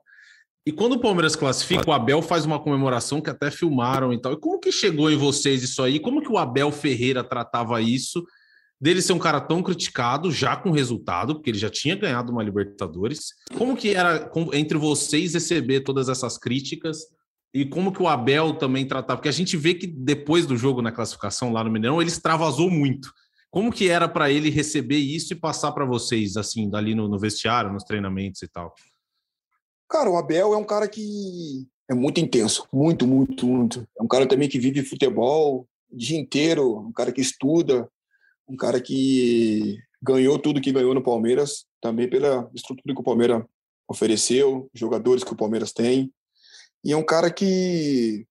E 0.63 0.71
quando 0.71 0.93
o 0.93 0.99
Palmeiras 0.99 1.35
classifica, 1.35 1.89
o 1.89 1.93
Abel 1.93 2.21
faz 2.21 2.45
uma 2.45 2.59
comemoração 2.59 3.19
que 3.19 3.31
até 3.31 3.49
filmaram 3.49 4.13
e 4.13 4.21
tal. 4.21 4.33
E 4.33 4.37
como 4.37 4.59
que 4.59 4.71
chegou 4.71 5.09
em 5.09 5.17
vocês 5.17 5.63
isso 5.63 5.81
aí? 5.81 5.99
Como 5.99 6.21
que 6.21 6.31
o 6.31 6.37
Abel 6.37 6.71
Ferreira 6.71 7.23
tratava 7.23 7.81
isso? 7.81 8.23
dele 8.79 9.01
ser 9.01 9.13
um 9.13 9.19
cara 9.19 9.41
tão 9.41 9.63
criticado, 9.63 10.31
já 10.31 10.55
com 10.55 10.69
resultado, 10.71 11.35
porque 11.35 11.49
ele 11.49 11.57
já 11.57 11.69
tinha 11.69 11.95
ganhado 11.95 12.31
uma 12.31 12.43
Libertadores. 12.43 13.33
Como 13.57 13.75
que 13.75 13.95
era 13.95 14.31
entre 14.53 14.77
vocês 14.77 15.33
receber 15.33 15.81
todas 15.81 16.09
essas 16.09 16.37
críticas 16.37 16.99
e 17.53 17.65
como 17.65 17.91
que 17.91 18.01
o 18.01 18.07
Abel 18.07 18.57
também 18.57 18.87
tratava? 18.87 19.17
Porque 19.17 19.29
a 19.29 19.33
gente 19.33 19.57
vê 19.57 19.73
que 19.73 19.87
depois 19.87 20.45
do 20.45 20.57
jogo 20.57 20.81
na 20.81 20.91
classificação 20.91 21.51
lá 21.51 21.63
no 21.63 21.71
Mineirão, 21.71 22.01
ele 22.01 22.09
extravasou 22.09 22.69
muito. 22.69 23.11
Como 23.49 23.71
que 23.71 23.89
era 23.89 24.07
para 24.07 24.29
ele 24.29 24.49
receber 24.49 24.97
isso 24.97 25.33
e 25.33 25.35
passar 25.35 25.71
para 25.71 25.85
vocês, 25.85 26.35
assim, 26.37 26.69
dali 26.69 26.93
no, 26.93 27.07
no 27.07 27.17
vestiário, 27.17 27.71
nos 27.71 27.83
treinamentos 27.83 28.41
e 28.41 28.47
tal? 28.47 28.75
Cara, 29.89 30.09
o 30.09 30.17
Abel 30.17 30.53
é 30.53 30.57
um 30.57 30.65
cara 30.65 30.87
que 30.87 31.65
é 31.89 31.95
muito 31.95 32.19
intenso, 32.19 32.67
muito, 32.71 33.07
muito, 33.07 33.47
muito. 33.47 33.87
É 33.97 34.03
um 34.03 34.07
cara 34.07 34.27
também 34.27 34.49
que 34.49 34.59
vive 34.59 34.83
futebol 34.83 35.65
o 35.89 35.97
dia 35.97 36.19
inteiro, 36.19 36.79
um 36.79 36.91
cara 36.91 37.11
que 37.11 37.21
estuda, 37.21 37.89
um 38.47 38.57
cara 38.57 38.81
que 38.81 39.77
ganhou 40.01 40.37
tudo 40.37 40.61
que 40.61 40.71
ganhou 40.71 40.93
no 40.93 41.01
Palmeiras, 41.01 41.65
também 41.81 42.09
pela 42.09 42.49
estrutura 42.53 42.93
que 42.93 43.01
o 43.01 43.03
Palmeiras 43.03 43.43
ofereceu, 43.89 44.69
jogadores 44.73 45.23
que 45.23 45.31
o 45.31 45.37
Palmeiras 45.37 45.71
tem. 45.71 46.11
E 46.87 46.93
é 46.93 46.95
um 46.95 47.03
cara 47.03 47.29
que 47.29 48.25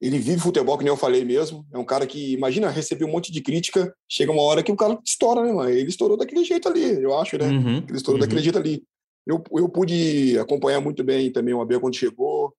ele 0.00 0.18
vive 0.18 0.40
futebol, 0.40 0.76
que 0.76 0.82
nem 0.82 0.92
eu 0.92 0.96
falei 0.96 1.24
mesmo. 1.24 1.64
É 1.72 1.78
um 1.78 1.84
cara 1.84 2.08
que, 2.08 2.32
imagina, 2.32 2.68
receber 2.68 3.04
um 3.04 3.12
monte 3.12 3.30
de 3.30 3.40
crítica, 3.40 3.94
chega 4.08 4.32
uma 4.32 4.42
hora 4.42 4.64
que 4.64 4.72
o 4.72 4.76
cara 4.76 4.98
estoura, 5.06 5.44
né, 5.44 5.52
mano? 5.52 5.70
Ele 5.70 5.88
estourou 5.88 6.16
daquele 6.16 6.42
jeito 6.42 6.68
ali, 6.68 7.00
eu 7.00 7.16
acho, 7.16 7.38
né? 7.38 7.46
Uhum, 7.46 7.76
ele 7.88 7.96
estourou 7.96 8.20
uhum. 8.20 8.26
daquele 8.26 8.42
jeito 8.42 8.58
ali. 8.58 8.82
Eu, 9.24 9.40
eu 9.52 9.68
pude 9.68 10.36
acompanhar 10.40 10.80
muito 10.80 11.04
bem 11.04 11.30
também 11.30 11.54
o 11.54 11.60
Abel 11.60 11.80
quando 11.80 11.94
chegou. 11.94 12.52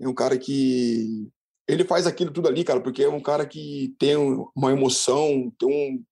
É 0.00 0.08
um 0.08 0.14
cara 0.14 0.38
que 0.38 1.28
ele 1.68 1.84
faz 1.84 2.06
aquilo 2.06 2.30
tudo 2.30 2.48
ali, 2.48 2.64
cara, 2.64 2.80
porque 2.80 3.02
é 3.02 3.08
um 3.10 3.20
cara 3.20 3.44
que 3.44 3.94
tem 3.98 4.16
uma 4.16 4.72
emoção, 4.72 5.52
tem 5.58 5.68
um, 5.68 6.02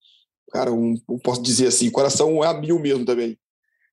cara, 0.51 0.71
um, 0.71 0.95
posso 1.23 1.41
dizer 1.41 1.69
assim, 1.69 1.89
coração 1.89 2.43
é 2.43 2.47
a 2.49 2.53
mil 2.53 2.77
mesmo 2.77 3.03
também. 3.03 3.35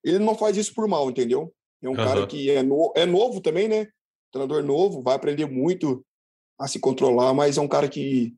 Ele 0.03 0.19
não 0.19 0.35
faz 0.35 0.55
isso 0.55 0.71
por 0.75 0.87
mal, 0.87 1.09
entendeu? 1.09 1.51
É 1.81 1.87
um 1.87 1.93
uhum. 1.93 1.97
cara 1.97 2.27
que 2.27 2.51
é, 2.51 2.61
no, 2.61 2.93
é 2.95 3.07
novo 3.07 3.41
também, 3.41 3.67
né? 3.67 3.87
Treinador 4.35 4.63
novo, 4.63 5.01
vai 5.01 5.15
aprender 5.15 5.45
muito 5.45 6.05
a 6.59 6.67
se 6.67 6.77
controlar, 6.79 7.33
mas 7.33 7.57
é 7.57 7.61
um 7.61 7.67
cara 7.67 7.87
que 7.87 8.35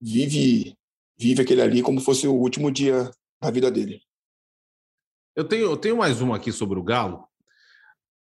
vive 0.00 0.76
vive 1.16 1.42
aquele 1.42 1.62
ali 1.62 1.82
como 1.82 2.00
fosse 2.00 2.26
o 2.26 2.34
último 2.34 2.70
dia 2.70 3.08
da 3.40 3.50
vida 3.50 3.70
dele. 3.70 4.02
Eu 5.36 5.44
tenho, 5.44 5.62
eu 5.66 5.76
tenho 5.76 5.96
mais 5.96 6.20
uma 6.20 6.36
aqui 6.36 6.50
sobre 6.50 6.78
o 6.78 6.82
Galo. 6.82 7.24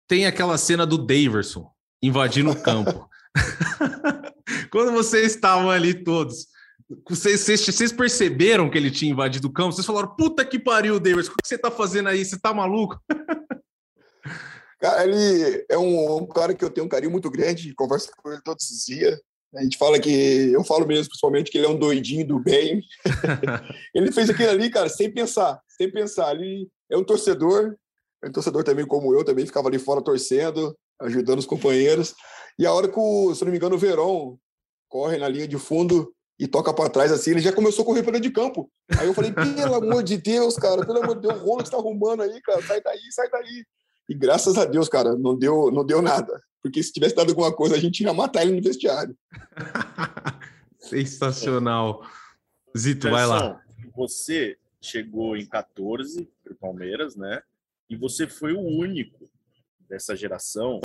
Tem 0.09 0.24
aquela 0.24 0.57
cena 0.57 0.87
do 0.87 0.96
Daverson 0.96 1.70
invadindo 2.03 2.51
o 2.51 2.62
campo. 2.62 3.09
Quando 4.72 4.92
vocês 4.92 5.35
estavam 5.35 5.70
ali 5.70 6.03
todos, 6.03 6.46
vocês, 7.07 7.40
vocês, 7.40 7.66
vocês, 7.66 7.92
perceberam 7.92 8.70
que 8.70 8.79
ele 8.79 8.90
tinha 8.90 9.12
invadido 9.12 9.48
o 9.48 9.53
campo? 9.53 9.72
Vocês 9.72 9.87
falaram, 9.87 10.16
puta 10.16 10.44
que 10.44 10.59
pariu, 10.59 10.98
Daverson, 10.98 11.33
o 11.33 11.37
que 11.37 11.46
você 11.46 11.59
tá 11.59 11.70
fazendo 11.70 12.09
aí? 12.09 12.24
Você 12.24 12.38
tá 12.38 12.55
maluco? 12.55 12.98
Cara, 14.79 15.05
ele 15.05 15.67
é 15.69 15.77
um, 15.77 16.19
um, 16.19 16.27
cara 16.27 16.55
que 16.55 16.64
eu 16.64 16.71
tenho 16.71 16.87
um 16.87 16.88
carinho 16.88 17.11
muito 17.11 17.31
grande, 17.31 17.75
converso 17.75 18.11
com 18.17 18.31
ele 18.31 18.41
todos 18.43 18.71
os 18.71 18.85
dias. 18.85 19.19
A 19.55 19.62
gente 19.62 19.79
fala 19.79 19.99
que, 19.99 20.53
eu 20.53 20.62
falo 20.62 20.87
mesmo, 20.87 21.09
principalmente, 21.09 21.51
que 21.51 21.59
ele 21.59 21.67
é 21.67 21.71
um 21.71 21.79
doidinho 21.79 22.27
do 22.27 22.38
bem. 22.38 22.83
ele 23.95 24.12
fez 24.12 24.31
aquilo 24.31 24.51
ali, 24.51 24.71
cara, 24.71 24.88
sem 24.88 25.12
pensar, 25.12 25.61
sem 25.69 25.91
pensar. 25.91 26.35
Ele 26.35 26.69
é 26.91 26.97
um 26.97 27.03
torcedor, 27.03 27.77
é 28.23 28.29
um 28.29 28.33
torcedor 28.33 28.62
também 28.62 28.87
como 28.87 29.12
eu, 29.14 29.25
também 29.25 29.47
ficava 29.47 29.69
ali 29.69 29.79
fora 29.79 30.03
torcendo, 30.03 30.77
ajudando 31.01 31.38
os 31.38 31.47
companheiros. 31.47 32.14
E 32.59 32.67
a 32.67 32.73
hora 32.73 32.88
que, 32.88 32.99
o, 32.99 33.35
se 33.35 33.45
não 33.45 33.51
me 33.51 33.57
engano, 33.57 33.75
o 33.75 33.79
Verão 33.79 34.38
corre 34.88 35.17
na 35.17 35.29
linha 35.29 35.49
de 35.49 35.59
fundo 35.59 36.12
e 36.38 36.47
toca 36.47 36.73
para 36.73 36.88
trás 36.88 37.11
assim, 37.11 37.33
ele 37.33 37.41
já 37.41 37.53
começou 37.53 37.83
a 37.83 37.87
correr 37.87 38.03
pela 38.03 38.21
de 38.21 38.31
campo. 38.31 38.71
Aí 38.99 39.07
eu 39.07 39.14
falei, 39.14 39.33
pelo 39.33 39.75
amor 39.75 40.03
de 40.03 40.17
Deus, 40.17 40.57
cara, 40.57 40.87
pelo 40.87 41.03
amor 41.03 41.17
de 41.17 41.23
Deus, 41.23 41.41
o 41.41 41.45
rolo 41.45 41.59
que 41.59 41.64
está 41.64 41.79
arrumando 41.79 42.23
aí, 42.23 42.41
cara, 42.43 42.62
sai 42.62 42.81
daí, 42.81 43.01
sai 43.11 43.29
daí. 43.29 43.64
E 44.09 44.14
graças 44.14 44.57
a 44.57 44.64
Deus, 44.64 44.88
cara, 44.88 45.14
não 45.14 45.37
deu, 45.37 45.71
não 45.71 45.85
deu 45.85 46.01
nada. 46.01 46.42
Porque 46.62 46.83
se 46.83 46.92
tivesse 46.92 47.14
dado 47.14 47.31
alguma 47.31 47.55
coisa, 47.55 47.77
a 47.77 47.79
gente 47.79 48.03
ia 48.03 48.12
matar 48.12 48.42
ele 48.42 48.57
no 48.57 48.62
vestiário. 48.62 49.16
Sensacional. 50.81 52.05
Zito, 52.77 53.11
vai 53.11 53.27
lá. 53.27 53.61
Você 53.94 54.57
chegou 54.81 55.37
em 55.37 55.47
14 55.47 56.29
para 56.42 56.53
o 56.53 56.57
Palmeiras, 56.57 57.16
né? 57.16 57.42
E 57.90 57.97
você 57.97 58.27
foi 58.27 58.53
o 58.53 58.61
único 58.61 59.31
dessa 59.88 60.14
geração 60.14 60.81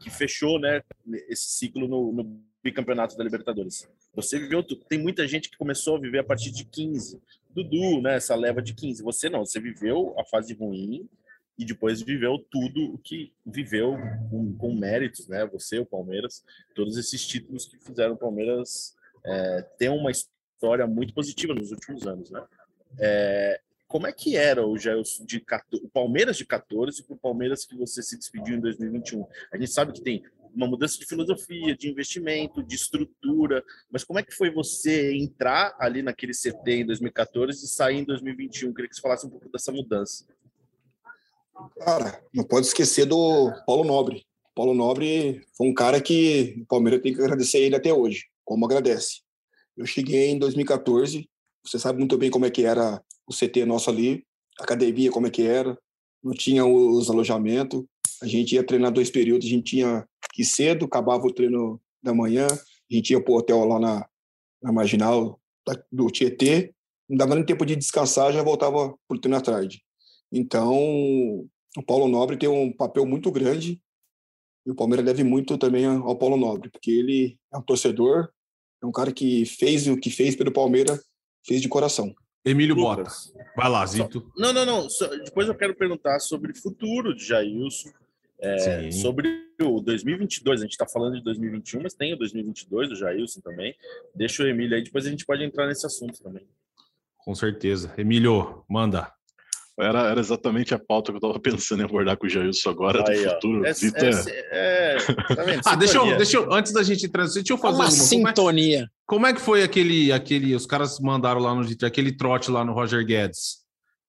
que 0.00 0.10
fechou, 0.10 0.58
né, 0.58 0.82
esse 1.28 1.48
ciclo 1.48 1.88
no, 1.88 2.12
no 2.12 2.44
bicampeonato 2.62 3.16
da 3.16 3.24
Libertadores. 3.24 3.88
Você 4.14 4.38
viveu, 4.38 4.62
tem 4.62 4.98
muita 4.98 5.26
gente 5.26 5.48
que 5.48 5.56
começou 5.56 5.96
a 5.96 6.00
viver 6.00 6.18
a 6.18 6.24
partir 6.24 6.50
de 6.50 6.64
15. 6.64 7.20
Dudu, 7.50 8.02
né, 8.02 8.16
essa 8.16 8.34
leva 8.34 8.60
de 8.60 8.74
15. 8.74 9.02
Você 9.02 9.30
não, 9.30 9.44
você 9.44 9.58
viveu 9.58 10.14
a 10.18 10.24
fase 10.24 10.52
ruim 10.54 11.08
e 11.58 11.64
depois 11.64 12.02
viveu 12.02 12.38
tudo 12.50 12.94
o 12.94 12.98
que 12.98 13.32
viveu 13.46 13.96
com, 14.30 14.56
com, 14.56 14.74
méritos, 14.74 15.28
né? 15.28 15.46
Você, 15.46 15.78
o 15.78 15.86
Palmeiras, 15.86 16.44
todos 16.74 16.96
esses 16.96 17.26
títulos 17.26 17.66
que 17.66 17.78
fizeram 17.78 18.14
o 18.14 18.18
Palmeiras 18.18 18.96
é, 19.24 19.62
ter 19.78 19.88
uma 19.88 20.10
história 20.10 20.86
muito 20.86 21.14
positiva 21.14 21.54
nos 21.54 21.70
últimos 21.70 22.06
anos, 22.06 22.30
né? 22.30 22.44
É, 22.98 23.60
como 23.86 24.06
é 24.06 24.12
que 24.12 24.36
era 24.36 24.66
o, 24.66 24.76
Gelson 24.76 25.24
de 25.24 25.40
14, 25.40 25.84
o 25.84 25.88
Palmeiras 25.88 26.36
de 26.36 26.44
14 26.44 27.04
para 27.04 27.14
o 27.14 27.18
Palmeiras 27.18 27.64
que 27.64 27.76
você 27.76 28.02
se 28.02 28.18
despediu 28.18 28.56
em 28.56 28.60
2021? 28.60 29.24
A 29.52 29.56
gente 29.56 29.70
sabe 29.70 29.92
que 29.92 30.00
tem 30.00 30.24
uma 30.54 30.66
mudança 30.66 30.98
de 30.98 31.06
filosofia, 31.06 31.76
de 31.76 31.88
investimento, 31.88 32.62
de 32.62 32.74
estrutura, 32.74 33.62
mas 33.90 34.04
como 34.04 34.18
é 34.18 34.22
que 34.22 34.34
foi 34.34 34.50
você 34.50 35.14
entrar 35.14 35.76
ali 35.78 36.02
naquele 36.02 36.32
CT 36.32 36.70
em 36.72 36.86
2014 36.86 37.64
e 37.64 37.68
sair 37.68 37.98
em 37.98 38.04
2021? 38.04 38.68
Eu 38.68 38.74
queria 38.74 38.88
que 38.88 38.96
você 38.96 39.02
falasse 39.02 39.26
um 39.26 39.30
pouco 39.30 39.48
dessa 39.48 39.72
mudança. 39.72 40.26
Cara, 41.78 42.22
não 42.32 42.44
pode 42.44 42.66
esquecer 42.66 43.06
do 43.06 43.52
Paulo 43.66 43.84
Nobre. 43.84 44.24
Paulo 44.54 44.74
Nobre 44.74 45.42
foi 45.56 45.68
um 45.68 45.74
cara 45.74 46.00
que 46.00 46.56
o 46.62 46.66
Palmeiras 46.66 47.02
tem 47.02 47.12
que 47.12 47.20
agradecer 47.20 47.58
ele 47.58 47.74
até 47.76 47.92
hoje, 47.92 48.26
como 48.44 48.64
agradece. 48.64 49.22
Eu 49.76 49.86
cheguei 49.86 50.30
em 50.30 50.38
2014, 50.38 51.28
você 51.64 51.78
sabe 51.78 51.98
muito 51.98 52.16
bem 52.16 52.30
como 52.30 52.46
é 52.46 52.50
que 52.50 52.64
era 52.64 53.02
o 53.26 53.32
CT 53.32 53.64
nosso 53.64 53.90
ali, 53.90 54.24
a 54.58 54.64
academia 54.64 55.10
como 55.10 55.26
é 55.26 55.30
que 55.30 55.42
era, 55.42 55.76
não 56.22 56.32
tinha 56.32 56.64
os 56.64 57.10
alojamentos, 57.10 57.84
a 58.22 58.26
gente 58.26 58.54
ia 58.54 58.64
treinar 58.64 58.92
dois 58.92 59.10
períodos, 59.10 59.46
a 59.46 59.50
gente 59.50 59.64
tinha 59.64 60.06
que 60.32 60.42
ir 60.42 60.46
cedo, 60.46 60.86
acabava 60.86 61.26
o 61.26 61.32
treino 61.32 61.80
da 62.02 62.14
manhã, 62.14 62.46
a 62.46 62.94
gente 62.94 63.10
ia 63.10 63.22
para 63.22 63.32
o 63.32 63.36
hotel 63.36 63.64
lá 63.64 63.80
na, 63.80 64.08
na 64.62 64.72
marginal 64.72 65.40
do 65.90 66.10
Tietê, 66.10 66.72
não 67.08 67.16
dava 67.16 67.34
nem 67.34 67.44
tempo 67.44 67.66
de 67.66 67.76
descansar, 67.76 68.32
já 68.32 68.42
voltava 68.42 68.94
para 69.06 69.16
o 69.16 69.20
treino 69.20 69.36
à 69.36 69.40
tarde. 69.40 69.83
Então, 70.36 70.74
o 71.76 71.82
Paulo 71.86 72.08
Nobre 72.08 72.36
tem 72.36 72.48
um 72.48 72.72
papel 72.72 73.06
muito 73.06 73.30
grande 73.30 73.80
e 74.66 74.70
o 74.72 74.74
Palmeiras 74.74 75.06
deve 75.06 75.22
muito 75.22 75.56
também 75.56 75.86
ao 75.86 76.18
Paulo 76.18 76.36
Nobre, 76.36 76.70
porque 76.70 76.90
ele 76.90 77.38
é 77.52 77.56
um 77.56 77.62
torcedor, 77.62 78.28
é 78.82 78.86
um 78.86 78.90
cara 78.90 79.12
que 79.12 79.46
fez 79.46 79.86
o 79.86 79.96
que 79.96 80.10
fez 80.10 80.34
pelo 80.34 80.52
Palmeiras, 80.52 81.00
fez 81.46 81.62
de 81.62 81.68
coração. 81.68 82.12
Emílio 82.44 82.74
Lucas. 82.74 83.32
Bota. 83.32 83.50
Vai 83.56 83.70
lá, 83.70 83.86
Zito. 83.86 84.28
Não, 84.36 84.52
não, 84.52 84.66
não. 84.66 84.90
Só, 84.90 85.06
depois 85.06 85.46
eu 85.46 85.54
quero 85.54 85.76
perguntar 85.76 86.18
sobre 86.18 86.50
o 86.50 86.56
futuro 86.56 87.14
de 87.14 87.24
Jailson, 87.24 87.90
é, 88.40 88.90
sobre 88.90 89.46
o 89.62 89.80
2022. 89.80 90.60
A 90.60 90.64
gente 90.64 90.72
está 90.72 90.86
falando 90.86 91.16
de 91.16 91.22
2021, 91.22 91.82
mas 91.82 91.94
tem 91.94 92.12
o 92.12 92.18
2022 92.18 92.88
do 92.88 92.96
Jailson 92.96 93.40
também. 93.40 93.72
Deixa 94.12 94.42
o 94.42 94.48
Emílio 94.48 94.76
aí, 94.76 94.82
depois 94.82 95.06
a 95.06 95.10
gente 95.10 95.24
pode 95.24 95.44
entrar 95.44 95.68
nesse 95.68 95.86
assunto 95.86 96.20
também. 96.20 96.44
Com 97.18 97.34
certeza. 97.34 97.94
Emílio, 97.96 98.64
manda. 98.68 99.10
Era, 99.78 100.08
era 100.08 100.20
exatamente 100.20 100.72
a 100.72 100.78
pauta 100.78 101.10
que 101.10 101.16
eu 101.16 101.18
estava 101.18 101.40
pensando 101.40 101.80
em 101.80 101.84
abordar 101.84 102.16
com 102.16 102.26
o 102.26 102.28
Jailson 102.28 102.70
agora 102.70 103.04
Aí, 103.08 103.24
do 103.24 103.30
futuro. 103.30 103.66
É, 103.66 103.70
é, 103.70 104.96
é, 104.96 104.96
tá 105.60 105.72
ah, 105.72 105.74
deixa 105.74 105.98
eu, 105.98 106.16
deixa 106.16 106.36
eu, 106.36 106.52
antes 106.52 106.72
da 106.72 106.82
gente 106.82 107.06
entrar, 107.06 107.24
deixa 107.24 107.52
eu 107.52 107.58
fazer 107.58 107.74
uma, 107.74 107.84
uma 107.84 107.90
sintonia. 107.90 108.88
Como 109.04 109.26
é, 109.26 109.26
como 109.26 109.26
é, 109.26 109.32
que 109.34 109.40
foi 109.40 109.64
aquele, 109.64 110.12
aquele, 110.12 110.54
os 110.54 110.64
caras 110.64 111.00
mandaram 111.00 111.40
lá 111.40 111.52
no 111.54 111.66
aquele 111.84 112.16
trote 112.16 112.52
lá 112.52 112.64
no 112.64 112.72
Roger 112.72 113.04
Guedes? 113.04 113.64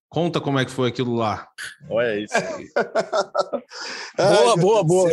Conta 0.08 0.39
como 0.39 0.60
é 0.60 0.65
que 0.65 0.71
foi 0.71 0.88
aquilo 0.88 1.15
lá. 1.15 1.47
Olha 1.89 2.19
isso. 2.19 2.34
boa, 4.15 4.56
boa, 4.56 4.84
boa. 4.84 5.10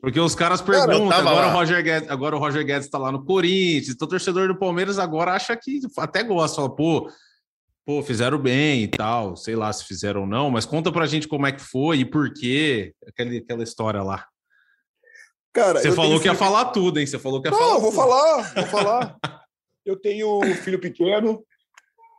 Porque 0.00 0.18
os 0.18 0.34
caras 0.34 0.62
perguntam, 0.62 1.08
Cara, 1.08 1.20
agora, 1.20 1.46
o 1.48 1.52
Roger 1.52 1.82
Guedes, 1.82 2.10
agora 2.10 2.36
o 2.36 2.38
Roger 2.38 2.64
Guedes 2.64 2.86
está 2.86 2.98
lá 2.98 3.12
no 3.12 3.24
Corinthians, 3.24 3.90
então 3.90 4.06
o 4.06 4.10
torcedor 4.10 4.48
do 4.48 4.58
Palmeiras 4.58 4.98
agora 4.98 5.32
acha 5.32 5.54
que 5.56 5.80
até 5.98 6.22
gosta, 6.22 6.56
fala, 6.56 6.74
pô, 6.74 7.08
pô, 7.84 8.02
fizeram 8.02 8.38
bem 8.38 8.84
e 8.84 8.88
tal, 8.88 9.36
sei 9.36 9.54
lá 9.54 9.72
se 9.72 9.84
fizeram 9.84 10.22
ou 10.22 10.26
não, 10.26 10.50
mas 10.50 10.64
conta 10.64 10.90
pra 10.90 11.06
gente 11.06 11.28
como 11.28 11.46
é 11.46 11.52
que 11.52 11.60
foi 11.60 11.98
e 11.98 12.04
por 12.04 12.32
quê, 12.32 12.94
aquela, 13.06 13.36
aquela 13.36 13.62
história 13.62 14.02
lá. 14.02 14.26
Cara, 15.52 15.80
você 15.80 15.92
falou 15.92 16.18
que 16.18 16.26
ia 16.26 16.34
falar 16.34 16.66
tudo, 16.66 16.98
hein? 16.98 17.06
Você 17.06 17.18
falou 17.18 17.40
que 17.40 17.48
ia 17.48 17.52
não, 17.52 17.58
falar. 17.58 17.74
Não, 17.74 17.80
vou 17.80 17.90
tudo. 17.90 18.00
falar, 18.00 18.54
vou 18.54 18.66
falar. 18.66 19.18
eu 19.84 19.96
tenho 19.96 20.40
um 20.40 20.54
filho 20.54 20.80
pequeno, 20.80 21.44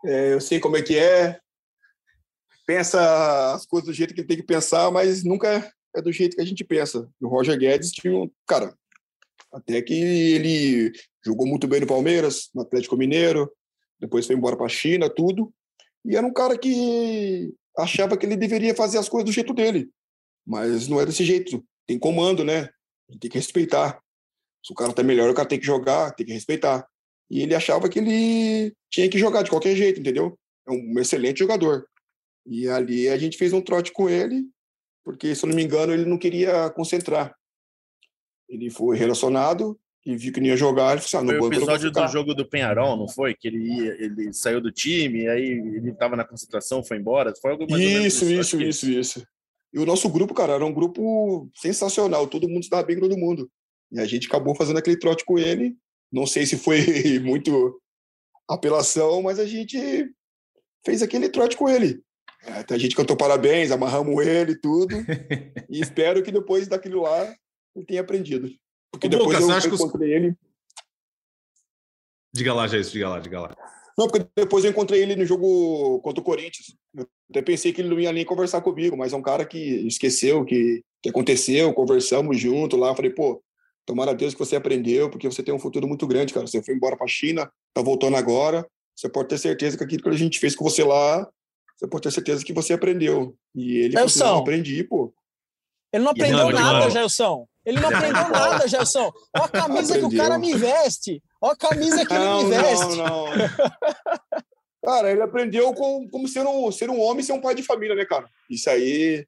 é, 0.05 0.33
eu 0.33 0.41
sei 0.41 0.59
como 0.59 0.77
é 0.77 0.81
que 0.81 0.97
é. 0.97 1.39
Pensa 2.65 3.53
as 3.53 3.65
coisas 3.65 3.87
do 3.87 3.93
jeito 3.93 4.13
que 4.13 4.21
ele 4.21 4.27
tem 4.27 4.37
que 4.37 4.43
pensar, 4.43 4.89
mas 4.89 5.23
nunca 5.23 5.71
é 5.95 6.01
do 6.01 6.11
jeito 6.11 6.35
que 6.35 6.41
a 6.41 6.45
gente 6.45 6.63
pensa. 6.63 7.07
O 7.21 7.27
Roger 7.27 7.57
Guedes 7.57 7.91
tinha 7.91 8.15
um. 8.15 8.29
Cara, 8.47 8.73
até 9.51 9.81
que 9.81 9.93
ele 9.93 10.91
jogou 11.23 11.47
muito 11.47 11.67
bem 11.67 11.81
no 11.81 11.87
Palmeiras, 11.87 12.49
no 12.53 12.61
Atlético 12.61 12.97
Mineiro, 12.97 13.51
depois 14.05 14.25
foi 14.25 14.35
embora 14.35 14.55
para 14.55 14.67
a 14.67 14.69
China, 14.69 15.09
tudo. 15.09 15.53
E 16.03 16.15
era 16.15 16.25
um 16.25 16.33
cara 16.33 16.57
que 16.57 17.53
achava 17.77 18.15
que 18.15 18.25
ele 18.25 18.37
deveria 18.37 18.75
fazer 18.75 18.97
as 18.97 19.09
coisas 19.09 19.25
do 19.25 19.33
jeito 19.33 19.53
dele. 19.53 19.89
Mas 20.45 20.87
não 20.87 21.01
é 21.01 21.05
desse 21.05 21.25
jeito. 21.25 21.63
Tem 21.87 21.97
comando, 21.97 22.43
né? 22.43 22.69
Tem 23.19 23.29
que 23.29 23.37
respeitar. 23.37 23.99
Se 24.63 24.71
o 24.71 24.75
cara 24.75 24.93
tá 24.93 25.03
melhor, 25.03 25.29
o 25.29 25.33
cara 25.33 25.47
tem 25.47 25.59
que 25.59 25.65
jogar, 25.65 26.11
tem 26.11 26.25
que 26.25 26.33
respeitar. 26.33 26.87
E 27.29 27.41
ele 27.41 27.55
achava 27.55 27.89
que 27.89 27.99
ele 27.99 28.73
tinha 28.89 29.09
que 29.09 29.17
jogar 29.17 29.41
de 29.41 29.49
qualquer 29.49 29.75
jeito, 29.75 29.99
entendeu? 29.99 30.37
É 30.67 30.71
um 30.71 30.99
excelente 30.99 31.39
jogador. 31.39 31.87
E 32.45 32.67
ali 32.67 33.09
a 33.09 33.17
gente 33.17 33.37
fez 33.37 33.53
um 33.53 33.61
trote 33.61 33.91
com 33.91 34.07
ele, 34.07 34.47
porque, 35.03 35.33
se 35.35 35.45
eu 35.45 35.49
não 35.49 35.55
me 35.55 35.63
engano, 35.63 35.93
ele 35.93 36.05
não 36.05 36.17
queria 36.17 36.69
concentrar. 36.69 37.35
Ele 38.47 38.69
foi 38.69 38.97
relacionado, 38.97 39.79
e 40.05 40.15
viu 40.15 40.31
que 40.31 40.39
não 40.39 40.47
ia 40.47 40.55
jogar, 40.55 40.91
ele 40.91 41.01
falou 41.01 41.05
assim, 41.07 41.17
ah, 41.17 41.21
no 41.21 41.39
Foi 41.39 41.49
o 41.49 41.53
episódio 41.53 41.91
do 41.91 42.07
jogo 42.07 42.35
do 42.35 42.47
Penharol, 42.47 42.95
não 42.95 43.07
foi? 43.07 43.33
Que 43.33 43.47
ele, 43.47 43.57
ia, 43.57 43.91
ele 44.03 44.31
saiu 44.33 44.61
do 44.61 44.71
time, 44.71 45.27
aí 45.27 45.43
ele 45.43 45.89
estava 45.89 46.15
na 46.15 46.23
concentração, 46.23 46.83
foi 46.83 46.97
embora. 46.97 47.33
Foi 47.41 47.51
algo 47.51 47.65
mais 47.67 47.81
isso, 47.81 48.25
isso, 48.25 48.61
isso, 48.61 48.89
isso. 48.89 49.27
E 49.73 49.79
o 49.79 49.85
nosso 49.85 50.07
grupo, 50.07 50.33
cara, 50.33 50.53
era 50.53 50.65
um 50.65 50.73
grupo 50.73 51.49
sensacional, 51.55 52.27
todo 52.27 52.47
mundo 52.47 52.61
estava 52.61 52.83
bem 52.83 52.97
com 52.97 53.01
todo 53.01 53.17
mundo. 53.17 53.49
E 53.91 53.99
a 53.99 54.05
gente 54.05 54.27
acabou 54.27 54.53
fazendo 54.53 54.77
aquele 54.77 54.97
trote 54.97 55.25
com 55.25 55.39
ele. 55.39 55.75
Não 56.11 56.27
sei 56.27 56.45
se 56.45 56.55
foi 56.55 56.79
muito 57.19 57.81
apelação, 58.47 59.23
mas 59.23 59.39
a 59.39 59.45
gente 59.45 59.77
fez 60.85 61.01
aquele 61.01 61.29
trote 61.29 61.57
com 61.57 61.67
ele. 61.67 61.99
É, 62.45 62.73
a 62.73 62.77
gente 62.77 62.95
cantou 62.95 63.17
parabéns, 63.17 63.71
amarramos 63.71 64.23
ele 64.23 64.51
e 64.51 64.59
tudo. 64.59 64.95
e 65.67 65.81
espero 65.81 66.21
que 66.21 66.31
depois 66.31 66.67
daquilo 66.67 67.01
lá 67.01 67.35
ele 67.75 67.85
tenha 67.87 68.01
aprendido. 68.01 68.47
Porque 68.97 69.09
depois 69.09 69.39
Lucas, 69.39 69.65
eu, 69.65 69.71
eu 69.71 69.75
encontrei 69.75 70.09
os... 70.09 70.15
ele. 70.15 70.35
Diga 72.33 72.53
lá, 72.53 72.67
Jair, 72.67 72.83
diga 72.83 73.09
lá, 73.09 73.19
diga 73.19 73.39
lá. 73.39 73.55
Não, 73.97 74.07
porque 74.07 74.27
depois 74.35 74.65
eu 74.65 74.71
encontrei 74.71 75.01
ele 75.01 75.15
no 75.15 75.25
jogo 75.25 76.01
contra 76.01 76.21
o 76.21 76.23
Corinthians. 76.23 76.75
Eu 76.93 77.07
até 77.29 77.41
pensei 77.41 77.71
que 77.71 77.81
ele 77.81 77.89
não 77.89 77.99
ia 77.99 78.11
nem 78.11 78.25
conversar 78.25 78.61
comigo, 78.61 78.97
mas 78.97 79.13
é 79.13 79.15
um 79.15 79.21
cara 79.21 79.45
que 79.45 79.57
esqueceu 79.87 80.43
que 80.43 80.83
que 81.05 81.09
aconteceu, 81.09 81.71
conversamos 81.71 82.39
junto 82.39 82.75
lá, 82.75 82.95
falei, 82.95 83.11
pô, 83.11 83.39
tomara 83.85 84.09
a 84.09 84.13
Deus 84.15 84.33
que 84.33 84.39
você 84.39 84.55
aprendeu, 84.55 85.07
porque 85.07 85.29
você 85.29 85.43
tem 85.43 85.53
um 85.53 85.59
futuro 85.59 85.87
muito 85.87 86.07
grande, 86.07 86.33
cara. 86.33 86.47
Você 86.47 86.63
foi 86.63 86.73
embora 86.73 86.97
para 86.97 87.05
a 87.05 87.07
China, 87.07 87.47
tá 87.75 87.81
voltando 87.83 88.17
agora, 88.17 88.67
você 88.95 89.07
pode 89.07 89.29
ter 89.29 89.37
certeza 89.37 89.77
que 89.77 89.83
aquilo 89.83 90.01
que 90.01 90.09
a 90.09 90.13
gente 90.13 90.39
fez 90.39 90.55
com 90.55 90.63
você 90.63 90.83
lá, 90.83 91.29
você 91.77 91.87
pode 91.87 92.01
ter 92.01 92.11
certeza 92.11 92.43
que 92.43 92.53
você 92.53 92.73
aprendeu. 92.73 93.37
E 93.53 93.77
ele 93.77 93.93
falou 93.93 94.09
não, 94.17 94.37
aprendi, 94.39 94.83
pô. 94.83 95.13
Ele 95.93 96.03
não 96.03 96.11
aprendeu 96.11 96.37
não, 96.39 96.51
nada, 96.51 96.89
Gelson. 96.89 97.47
Ele 97.65 97.79
não 97.79 97.89
aprendeu 97.89 98.29
nada, 98.29 98.67
Gelson. 98.69 99.11
Olha 99.35 99.45
a 99.45 99.49
camisa 99.49 99.93
aprendeu. 99.93 100.09
que 100.09 100.15
o 100.15 100.17
cara 100.17 100.37
me 100.37 100.55
veste. 100.55 101.23
Olha 101.41 101.53
a 101.53 101.55
camisa 101.55 102.05
que 102.05 102.13
não, 102.13 102.39
ele 102.39 102.49
me 102.49 102.55
veste. 102.55 102.95
Não, 102.95 102.97
não. 102.97 103.27
cara, 104.85 105.11
ele 105.11 105.21
aprendeu 105.21 105.73
com, 105.73 106.07
como 106.09 106.27
ser 106.27 106.45
um, 106.45 106.71
ser 106.71 106.89
um 106.89 106.99
homem 107.01 107.21
e 107.21 107.23
ser 107.23 107.33
um 107.33 107.41
pai 107.41 107.55
de 107.55 107.63
família, 107.63 107.95
né, 107.95 108.05
cara? 108.05 108.27
Isso 108.49 108.69
aí, 108.69 109.25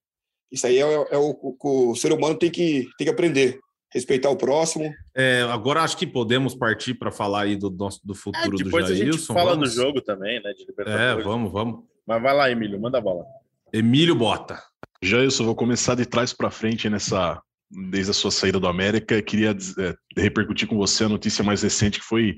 isso 0.51 0.67
aí 0.67 0.77
é, 0.77 1.07
é 1.11 1.17
o 1.17 1.33
que 1.33 1.67
o, 1.67 1.91
o 1.91 1.95
ser 1.95 2.11
humano 2.11 2.37
tem 2.37 2.51
que, 2.51 2.87
tem 2.97 3.05
que 3.05 3.11
aprender 3.11 3.59
respeitar 3.89 4.29
o 4.29 4.35
próximo. 4.35 4.93
É, 5.15 5.41
agora 5.49 5.81
acho 5.81 5.97
que 5.97 6.05
podemos 6.05 6.53
partir 6.53 6.93
para 6.93 7.11
falar 7.11 7.43
aí 7.43 7.55
do 7.55 7.69
nosso 7.69 8.05
do 8.05 8.13
futuro 8.13 8.45
é, 8.45 8.49
do 8.49 8.57
Jailson. 8.57 8.65
Depois 8.65 8.91
a 8.91 8.95
gente 8.95 9.17
fala 9.17 9.51
vamos... 9.51 9.73
do 9.73 9.81
jogo 9.81 10.01
também, 10.01 10.41
né? 10.41 10.53
é, 10.85 11.23
vamos, 11.23 11.51
vamos. 11.51 11.83
Mas 12.05 12.21
vai 12.21 12.35
lá, 12.35 12.51
Emílio, 12.51 12.79
manda 12.79 12.97
a 12.97 13.01
bola. 13.01 13.25
Emílio 13.71 14.15
Bota. 14.15 14.61
Jailson, 15.01 15.45
vou 15.45 15.55
começar 15.55 15.95
de 15.95 16.05
trás 16.05 16.33
para 16.33 16.49
frente 16.49 16.89
nessa 16.89 17.41
desde 17.69 18.11
a 18.11 18.13
sua 18.13 18.31
saída 18.31 18.59
do 18.59 18.67
América. 18.67 19.21
Queria 19.21 19.51
é, 19.51 19.95
repercutir 20.15 20.67
com 20.67 20.77
você 20.77 21.03
a 21.03 21.09
notícia 21.09 21.43
mais 21.43 21.61
recente 21.61 21.99
que 21.99 22.05
foi 22.05 22.35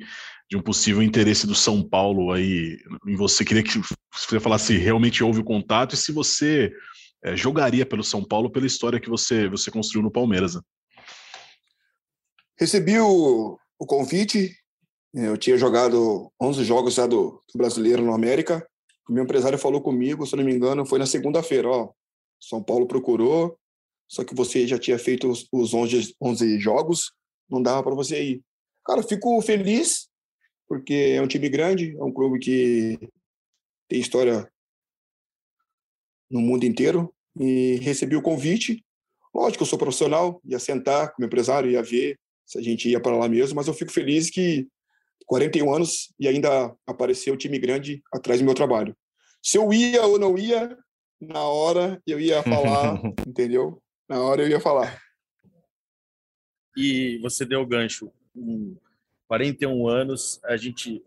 de 0.50 0.58
um 0.58 0.62
possível 0.62 1.04
interesse 1.04 1.46
do 1.46 1.54
São 1.54 1.88
Paulo 1.88 2.32
aí 2.32 2.78
em 3.08 3.16
você. 3.16 3.46
Queria 3.46 3.64
que 3.64 3.80
você 4.12 4.40
falasse 4.40 4.68
se 4.68 4.78
realmente 4.78 5.24
houve 5.24 5.40
o 5.40 5.46
contato 5.46 5.94
e 5.94 5.98
se 5.98 6.12
você 6.12 6.72
é, 7.24 7.36
jogaria 7.36 7.86
pelo 7.86 8.04
São 8.04 8.24
Paulo 8.24 8.52
pela 8.52 8.66
história 8.66 9.00
que 9.00 9.10
você, 9.10 9.48
você 9.48 9.70
construiu 9.70 10.04
no 10.04 10.12
Palmeiras. 10.12 10.56
Né? 10.56 10.62
Recebi 12.60 13.00
o, 13.00 13.58
o 13.78 13.86
convite. 13.86 14.56
Eu 15.14 15.38
tinha 15.38 15.58
jogado 15.58 16.32
11 16.42 16.64
jogos 16.64 16.94
já 16.94 17.08
do, 17.08 17.42
do 17.52 17.58
brasileiro 17.58 18.04
no 18.04 18.14
América. 18.14 18.68
O 19.08 19.14
meu 19.14 19.24
empresário 19.24 19.58
falou 19.58 19.82
comigo, 19.82 20.26
se 20.26 20.36
não 20.36 20.44
me 20.44 20.54
engano, 20.54 20.86
foi 20.86 21.00
na 21.00 21.06
segunda-feira. 21.06 21.68
Ó, 21.68 21.92
São 22.40 22.62
Paulo 22.62 22.88
procurou, 22.88 23.58
só 24.10 24.24
que 24.24 24.34
você 24.34 24.66
já 24.66 24.80
tinha 24.80 24.98
feito 24.98 25.30
os, 25.30 25.48
os 25.52 25.74
11, 25.74 26.16
11 26.20 26.60
jogos, 26.60 27.12
não 27.48 27.62
dava 27.62 27.84
para 27.84 27.94
você 27.94 28.24
ir. 28.24 28.42
Cara, 28.84 29.04
fico 29.04 29.40
feliz, 29.42 30.10
porque 30.68 31.14
é 31.16 31.22
um 31.22 31.28
time 31.28 31.48
grande, 31.48 31.96
é 31.96 32.04
um 32.04 32.12
clube 32.12 32.40
que 32.40 32.98
tem 33.88 34.00
história 34.00 34.52
no 36.30 36.42
mundo 36.42 36.66
inteiro. 36.66 37.14
E 37.40 37.76
recebi 37.82 38.16
o 38.16 38.22
convite. 38.22 38.84
Lógico, 39.34 39.64
eu 39.64 39.68
sou 39.68 39.78
profissional, 39.78 40.42
ia 40.44 40.58
sentar 40.58 41.14
com 41.14 41.22
o 41.22 41.26
empresário, 41.26 41.70
ia 41.70 41.84
ver 41.84 42.20
se 42.46 42.58
a 42.58 42.62
gente 42.62 42.90
ia 42.90 43.00
para 43.00 43.16
lá 43.16 43.30
mesmo, 43.30 43.56
mas 43.56 43.68
eu 43.68 43.76
fico 43.76 43.92
feliz 43.92 44.30
que 44.32 44.68
41 45.28 45.72
anos 45.72 46.12
e 46.20 46.28
ainda 46.28 46.76
apareceu 46.88 47.36
o 47.36 47.38
time 47.38 47.60
grande 47.60 48.02
atrás 48.12 48.40
do 48.40 48.46
meu 48.46 48.56
trabalho. 48.56 48.98
Se 49.42 49.58
eu 49.58 49.72
ia 49.72 50.04
ou 50.04 50.18
não 50.18 50.36
ia, 50.36 50.76
na 51.22 51.44
hora 51.44 52.02
eu 52.08 52.20
ia 52.20 52.42
falar, 52.44 53.00
entendeu? 53.28 53.80
Na 54.10 54.20
hora 54.24 54.42
eu 54.42 54.50
ia 54.50 54.60
falar. 54.60 55.00
E 56.76 57.20
você 57.20 57.46
deu 57.46 57.62
o 57.62 57.66
gancho. 57.66 58.12
Com 58.34 58.76
41 59.28 59.88
anos, 59.88 60.40
a 60.44 60.58
gente, 60.58 61.06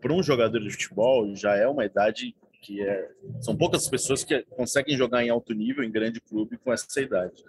para 0.00 0.12
um 0.12 0.22
jogador 0.22 0.58
de 0.58 0.70
futebol, 0.70 1.36
já 1.36 1.54
é 1.54 1.68
uma 1.68 1.84
idade 1.84 2.34
que 2.60 2.82
é. 2.82 3.08
São 3.40 3.56
poucas 3.56 3.88
pessoas 3.88 4.24
que 4.24 4.42
conseguem 4.56 4.96
jogar 4.96 5.24
em 5.24 5.30
alto 5.30 5.54
nível, 5.54 5.84
em 5.84 5.90
grande 5.90 6.20
clube, 6.20 6.58
com 6.58 6.72
essa 6.72 7.00
idade. 7.00 7.44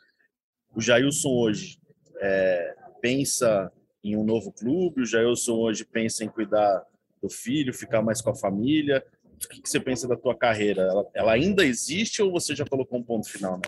O 0.76 0.80
Jailson 0.80 1.30
hoje 1.30 1.80
é, 2.20 2.76
pensa 3.02 3.72
em 4.04 4.16
um 4.16 4.24
novo 4.24 4.52
clube, 4.52 5.02
o 5.02 5.06
Jailson 5.06 5.56
hoje 5.56 5.86
pensa 5.86 6.24
em 6.24 6.30
cuidar 6.30 6.86
do 7.22 7.30
filho, 7.30 7.74
ficar 7.74 8.04
mais 8.04 8.22
com 8.22 8.30
a 8.30 8.36
família. 8.36 9.04
O 9.26 9.48
que, 9.48 9.62
você 9.68 9.80
pensa 9.80 10.08
da 10.08 10.16
tua 10.16 10.36
carreira? 10.36 10.84
Ela, 10.84 11.10
ela, 11.16 11.32
ainda 11.34 11.66
existe 11.66 12.22
ou 12.22 12.32
você 12.32 12.56
já 12.56 12.66
colocou 12.66 13.00
um 13.00 13.04
ponto 13.04 13.28
final? 13.28 13.58
Né? 13.58 13.64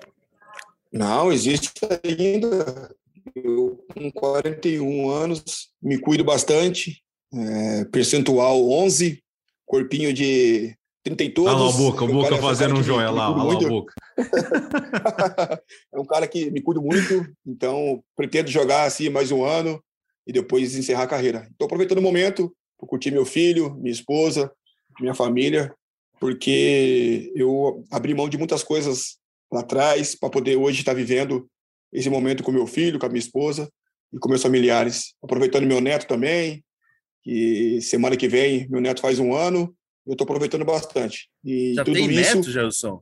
Não, 0.95 1.29
existe 1.29 1.73
ainda. 2.05 2.95
Eu, 3.35 3.83
com 3.93 4.09
41 4.11 5.09
anos, 5.09 5.69
me 5.81 5.99
cuido 5.99 6.23
bastante. 6.23 7.03
É, 7.33 7.83
percentual 7.85 8.69
11, 8.69 9.21
corpinho 9.65 10.13
de 10.13 10.73
30 11.03 11.23
e 11.25 11.29
todos. 11.31 11.51
Olha 11.51 11.63
lá 11.63 11.69
a 11.69 11.73
boca, 11.73 12.05
o 12.05 12.07
Boca 12.07 12.37
fazendo 12.37 12.75
um 12.75 12.83
joia 12.83 13.11
lá, 13.11 13.29
olha 13.29 13.57
a 13.67 13.69
boca. 13.69 13.93
é 15.93 15.99
um 15.99 16.05
cara 16.05 16.27
que 16.27 16.49
me 16.49 16.61
cuido 16.61 16.81
muito, 16.81 17.27
então 17.45 18.01
pretendo 18.15 18.49
jogar 18.49 18.85
assim 18.85 19.09
mais 19.09 19.33
um 19.33 19.43
ano 19.43 19.83
e 20.25 20.31
depois 20.31 20.77
encerrar 20.77 21.03
a 21.03 21.07
carreira. 21.07 21.45
Estou 21.51 21.65
aproveitando 21.65 21.97
o 21.97 22.01
momento 22.01 22.55
para 22.79 22.87
curtir 22.87 23.11
meu 23.11 23.25
filho, 23.25 23.75
minha 23.75 23.91
esposa, 23.91 24.49
minha 25.01 25.13
família, 25.13 25.75
porque 26.21 27.33
eu 27.35 27.83
abri 27.91 28.13
mão 28.13 28.29
de 28.29 28.37
muitas 28.37 28.63
coisas 28.63 29.17
lá 29.51 29.61
atrás 29.61 30.15
para 30.15 30.29
poder 30.29 30.55
hoje 30.55 30.79
estar 30.79 30.93
vivendo 30.93 31.49
esse 31.91 32.09
momento 32.09 32.43
com 32.43 32.51
meu 32.51 32.67
filho, 32.67 32.99
com 32.99 33.05
a 33.05 33.09
minha 33.09 33.19
esposa 33.19 33.69
e 34.13 34.19
com 34.19 34.29
meus 34.29 34.41
familiares. 34.41 35.13
Aproveitando 35.23 35.65
meu 35.65 35.79
neto 35.79 36.07
também, 36.07 36.63
que 37.23 37.79
semana 37.81 38.17
que 38.17 38.27
vem 38.27 38.67
meu 38.69 38.81
neto 38.81 39.01
faz 39.01 39.19
um 39.19 39.33
ano 39.33 39.75
eu 40.05 40.13
estou 40.13 40.25
aproveitando 40.25 40.63
bastante. 40.63 41.29
E 41.43 41.73
Já 41.73 41.83
tudo 41.83 41.95
tem 41.95 42.11
isso, 42.11 42.35
neto, 42.35 42.51
Gelson? 42.51 43.01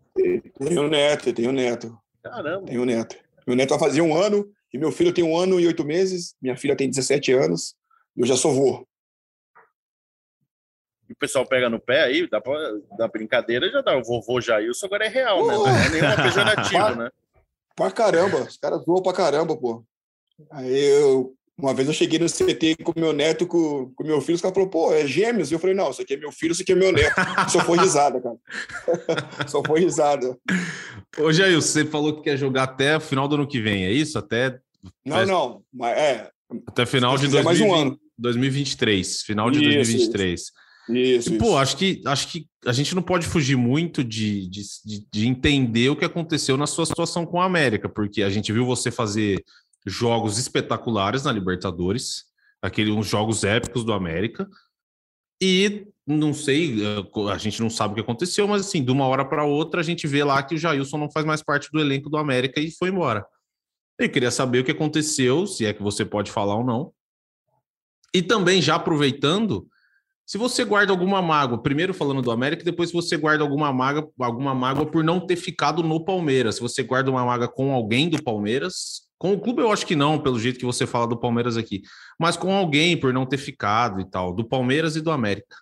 Tenho 0.58 0.88
neto, 0.88 1.34
tenho 1.34 1.51
neto. 1.51 1.97
Caramba. 2.23 2.65
Tenho 2.65 2.86
neto. 2.86 3.17
Meu 3.45 3.56
neto 3.58 3.71
vai 3.71 3.79
fazer 3.79 4.01
um 4.01 4.15
ano, 4.15 4.49
e 4.73 4.77
meu 4.77 4.91
filho 4.91 5.13
tem 5.13 5.23
um 5.23 5.38
ano 5.38 5.60
e 5.60 5.67
oito 5.67 5.84
meses, 5.84 6.34
minha 6.41 6.56
filha 6.56 6.75
tem 6.75 6.89
17 6.89 7.34
anos, 7.34 7.75
e 8.15 8.21
eu 8.21 8.25
já 8.25 8.38
sou 8.38 8.53
vô. 8.53 8.88
E 11.09 11.13
o 11.13 11.15
pessoal 11.15 11.45
pega 11.45 11.69
no 11.69 11.79
pé 11.79 12.03
aí, 12.03 12.27
dá 12.29 12.39
pra, 12.39 12.57
da 12.97 13.07
brincadeira, 13.07 13.69
já 13.69 13.81
dá. 13.81 13.97
O 13.97 14.03
vovô 14.03 14.39
Jailson 14.39 14.85
agora 14.85 15.05
é 15.05 15.09
real, 15.09 15.41
oh, 15.41 15.47
né? 15.47 15.53
Não 15.53 15.67
é 15.67 15.89
nenhuma 15.89 16.15
pejorativo, 16.15 16.95
né? 16.95 17.09
Pra 17.75 17.91
caramba, 17.91 18.41
os 18.43 18.57
caras 18.57 18.85
voam 18.85 19.01
pra 19.01 19.13
caramba, 19.13 19.57
pô. 19.57 19.83
Aí 20.51 20.73
eu 20.73 21.35
uma 21.57 21.73
vez 21.73 21.87
eu 21.87 21.93
cheguei 21.93 22.17
no 22.17 22.25
CT 22.25 22.77
com 22.83 22.99
meu 22.99 23.13
neto, 23.13 23.45
com, 23.45 23.91
com 23.95 24.03
meu 24.03 24.19
filho, 24.19 24.35
os 24.35 24.41
caras 24.41 24.55
falaram, 24.55 24.71
pô, 24.71 24.91
é 24.91 25.05
gêmeos? 25.05 25.51
E 25.51 25.53
eu 25.53 25.59
falei, 25.59 25.75
não, 25.75 25.91
isso 25.91 26.01
aqui 26.01 26.15
é 26.15 26.17
meu 26.17 26.31
filho, 26.31 26.51
isso 26.51 26.63
aqui 26.63 26.71
é 26.71 26.75
meu 26.75 26.91
neto. 26.91 27.15
Só 27.49 27.59
foi 27.59 27.77
risada, 27.77 28.19
cara. 28.19 28.37
Só 29.47 29.61
foi 29.63 29.81
risada. 29.81 30.37
Ô, 31.17 31.31
Jair, 31.31 31.55
você 31.55 31.85
falou 31.85 32.15
que 32.15 32.23
quer 32.23 32.37
jogar 32.37 32.63
até 32.63 32.97
o 32.97 33.01
final 33.01 33.27
do 33.27 33.35
ano 33.35 33.47
que 33.47 33.61
vem, 33.61 33.85
é 33.85 33.91
isso? 33.91 34.17
Até. 34.17 34.59
Não, 35.05 35.25
não. 35.25 35.63
Mas 35.71 35.97
é. 35.97 36.31
Até 36.67 36.85
final 36.87 37.17
de 37.17 37.27
2020, 37.27 37.45
mais 37.45 37.61
um 37.61 37.73
ano. 37.73 37.99
2023. 38.17 39.21
Final 39.21 39.51
de 39.51 39.59
isso, 39.59 39.73
2023. 39.75 40.41
Isso. 40.41 40.51
Isso, 40.89 41.33
e, 41.33 41.37
pô, 41.37 41.57
acho 41.57 41.77
que, 41.77 42.01
acho 42.05 42.27
que 42.27 42.47
a 42.65 42.73
gente 42.73 42.93
não 42.93 43.01
pode 43.01 43.25
fugir 43.25 43.55
muito 43.55 44.03
de, 44.03 44.49
de, 44.49 44.63
de, 45.11 45.27
entender 45.27 45.89
o 45.89 45.95
que 45.95 46.03
aconteceu 46.03 46.57
na 46.57 46.67
sua 46.67 46.85
situação 46.85 47.25
com 47.25 47.39
a 47.41 47.45
América, 47.45 47.87
porque 47.87 48.21
a 48.21 48.29
gente 48.29 48.51
viu 48.51 48.65
você 48.65 48.91
fazer 48.91 49.43
jogos 49.85 50.37
espetaculares 50.37 51.23
na 51.23 51.31
Libertadores, 51.31 52.25
aqueles 52.61 52.93
uns 52.93 53.07
jogos 53.07 53.43
épicos 53.43 53.83
do 53.83 53.93
América. 53.93 54.47
E 55.41 55.87
não 56.05 56.33
sei, 56.33 56.81
eh, 56.81 57.31
a 57.31 57.37
gente 57.37 57.61
não 57.61 57.69
sabe 57.69 57.93
o 57.93 57.95
que 57.95 58.01
aconteceu, 58.01 58.47
mas 58.47 58.65
assim, 58.65 58.83
de 58.83 58.91
uma 58.91 59.07
hora 59.07 59.25
para 59.25 59.45
outra 59.45 59.81
a 59.81 59.83
gente 59.83 60.07
vê 60.07 60.23
lá 60.23 60.41
que 60.43 60.55
o 60.55 60.57
Jailson 60.57 60.97
não 60.97 61.11
faz 61.11 61.25
mais 61.25 61.41
parte 61.41 61.69
do 61.71 61.79
elenco 61.79 62.09
do 62.09 62.17
América 62.17 62.59
e 62.59 62.71
foi 62.71 62.89
embora. 62.89 63.25
Eu 63.97 64.09
queria 64.09 64.31
saber 64.31 64.59
o 64.59 64.63
que 64.63 64.71
aconteceu, 64.71 65.45
se 65.45 65.65
é 65.65 65.73
que 65.73 65.83
você 65.83 66.03
pode 66.03 66.31
falar 66.31 66.55
ou 66.55 66.63
não. 66.63 66.93
E 68.13 68.21
também 68.21 68.61
já 68.61 68.75
aproveitando, 68.75 69.67
se 70.25 70.38
você 70.38 70.63
guarda 70.63 70.91
alguma 70.91 71.21
mágoa, 71.21 71.62
primeiro 71.62 71.93
falando 71.93 72.21
do 72.21 72.31
América, 72.31 72.63
depois 72.63 72.89
se 72.89 72.95
você 72.95 73.17
guarda 73.17 73.43
alguma 73.43 73.73
mágoa, 73.73 74.09
alguma 74.19 74.55
mágoa 74.55 74.86
por 74.86 75.03
não 75.03 75.25
ter 75.25 75.36
ficado 75.36 75.83
no 75.83 76.03
Palmeiras. 76.03 76.55
Se 76.55 76.62
você 76.62 76.81
guarda 76.81 77.12
uma 77.12 77.25
mágoa 77.25 77.47
com 77.47 77.73
alguém 77.73 78.09
do 78.09 78.23
Palmeiras, 78.23 79.03
com 79.17 79.33
o 79.33 79.39
clube 79.39 79.62
eu 79.62 79.71
acho 79.71 79.86
que 79.86 79.95
não, 79.95 80.21
pelo 80.21 80.39
jeito 80.39 80.59
que 80.59 80.65
você 80.65 80.88
fala 80.88 81.07
do 81.07 81.19
Palmeiras 81.19 81.57
aqui, 81.57 81.81
mas 82.17 82.38
com 82.38 82.53
alguém 82.53 82.97
por 82.97 83.13
não 83.13 83.25
ter 83.25 83.38
ficado 83.38 83.99
e 83.99 84.09
tal, 84.09 84.33
do 84.33 84.47
Palmeiras 84.47 84.95
e 84.95 85.01
do 85.01 85.12
América. 85.12 85.55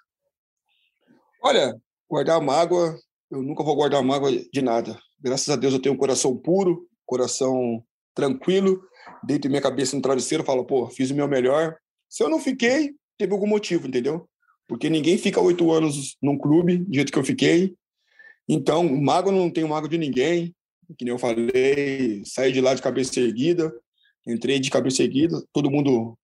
Olha, 1.43 1.75
guardar 2.07 2.39
mágoa, 2.39 2.99
eu 3.31 3.41
nunca 3.41 3.63
vou 3.63 3.75
guardar 3.75 4.03
mágoa 4.03 4.31
de 4.31 4.61
nada. 4.61 4.97
Graças 5.19 5.49
a 5.49 5.55
Deus 5.55 5.73
eu 5.73 5.81
tenho 5.81 5.95
um 5.95 5.97
coração 5.97 6.37
puro, 6.37 6.87
coração 7.03 7.83
tranquilo, 8.13 8.79
deito 9.23 9.49
minha 9.49 9.61
cabeça 9.61 9.95
no 9.95 10.01
travesseiro, 10.01 10.43
falo, 10.43 10.65
pô, 10.65 10.87
fiz 10.87 11.09
o 11.09 11.15
meu 11.15 11.27
melhor. 11.27 11.75
Se 12.07 12.23
eu 12.23 12.29
não 12.29 12.39
fiquei, 12.39 12.93
teve 13.17 13.33
algum 13.33 13.47
motivo, 13.47 13.87
entendeu? 13.87 14.29
Porque 14.71 14.89
ninguém 14.89 15.17
fica 15.17 15.41
oito 15.41 15.69
anos 15.69 16.15
num 16.21 16.37
clube, 16.37 16.77
do 16.77 16.95
jeito 16.95 17.11
que 17.11 17.19
eu 17.19 17.25
fiquei. 17.25 17.73
Então, 18.47 18.87
mágoa 18.87 19.33
não 19.33 19.51
tenho 19.51 19.67
mágoa 19.67 19.89
de 19.89 19.97
ninguém 19.97 20.55
que 20.97 21.05
nem 21.05 21.13
eu 21.13 21.19
falei, 21.19 22.21
saí 22.25 22.51
de 22.51 22.61
lá 22.61 22.73
de 22.73 22.81
cabeça 22.81 23.19
erguida, 23.19 23.73
entrei 24.27 24.59
de 24.59 24.69
cabeça 24.69 25.03
erguida, 25.03 25.41
todo 25.53 25.71
mundo. 25.71 26.17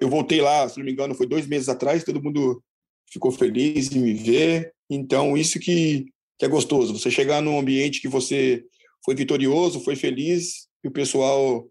Eu 0.00 0.08
voltei 0.08 0.40
lá, 0.40 0.68
se 0.68 0.78
não 0.78 0.84
me 0.84 0.92
engano, 0.92 1.14
foi 1.14 1.26
dois 1.26 1.46
meses 1.46 1.68
atrás, 1.68 2.04
todo 2.04 2.22
mundo 2.22 2.62
ficou 3.10 3.30
feliz 3.30 3.90
em 3.92 4.00
me 4.00 4.14
ver. 4.14 4.72
Então, 4.90 5.36
isso 5.36 5.58
que, 5.60 6.06
que 6.38 6.44
é 6.44 6.48
gostoso, 6.48 6.98
você 6.98 7.10
chegar 7.10 7.40
num 7.40 7.58
ambiente 7.58 8.00
que 8.00 8.08
você 8.08 8.64
foi 9.04 9.14
vitorioso, 9.14 9.80
foi 9.80 9.96
feliz, 9.96 10.66
e 10.82 10.88
o 10.88 10.92
pessoal 10.92 11.68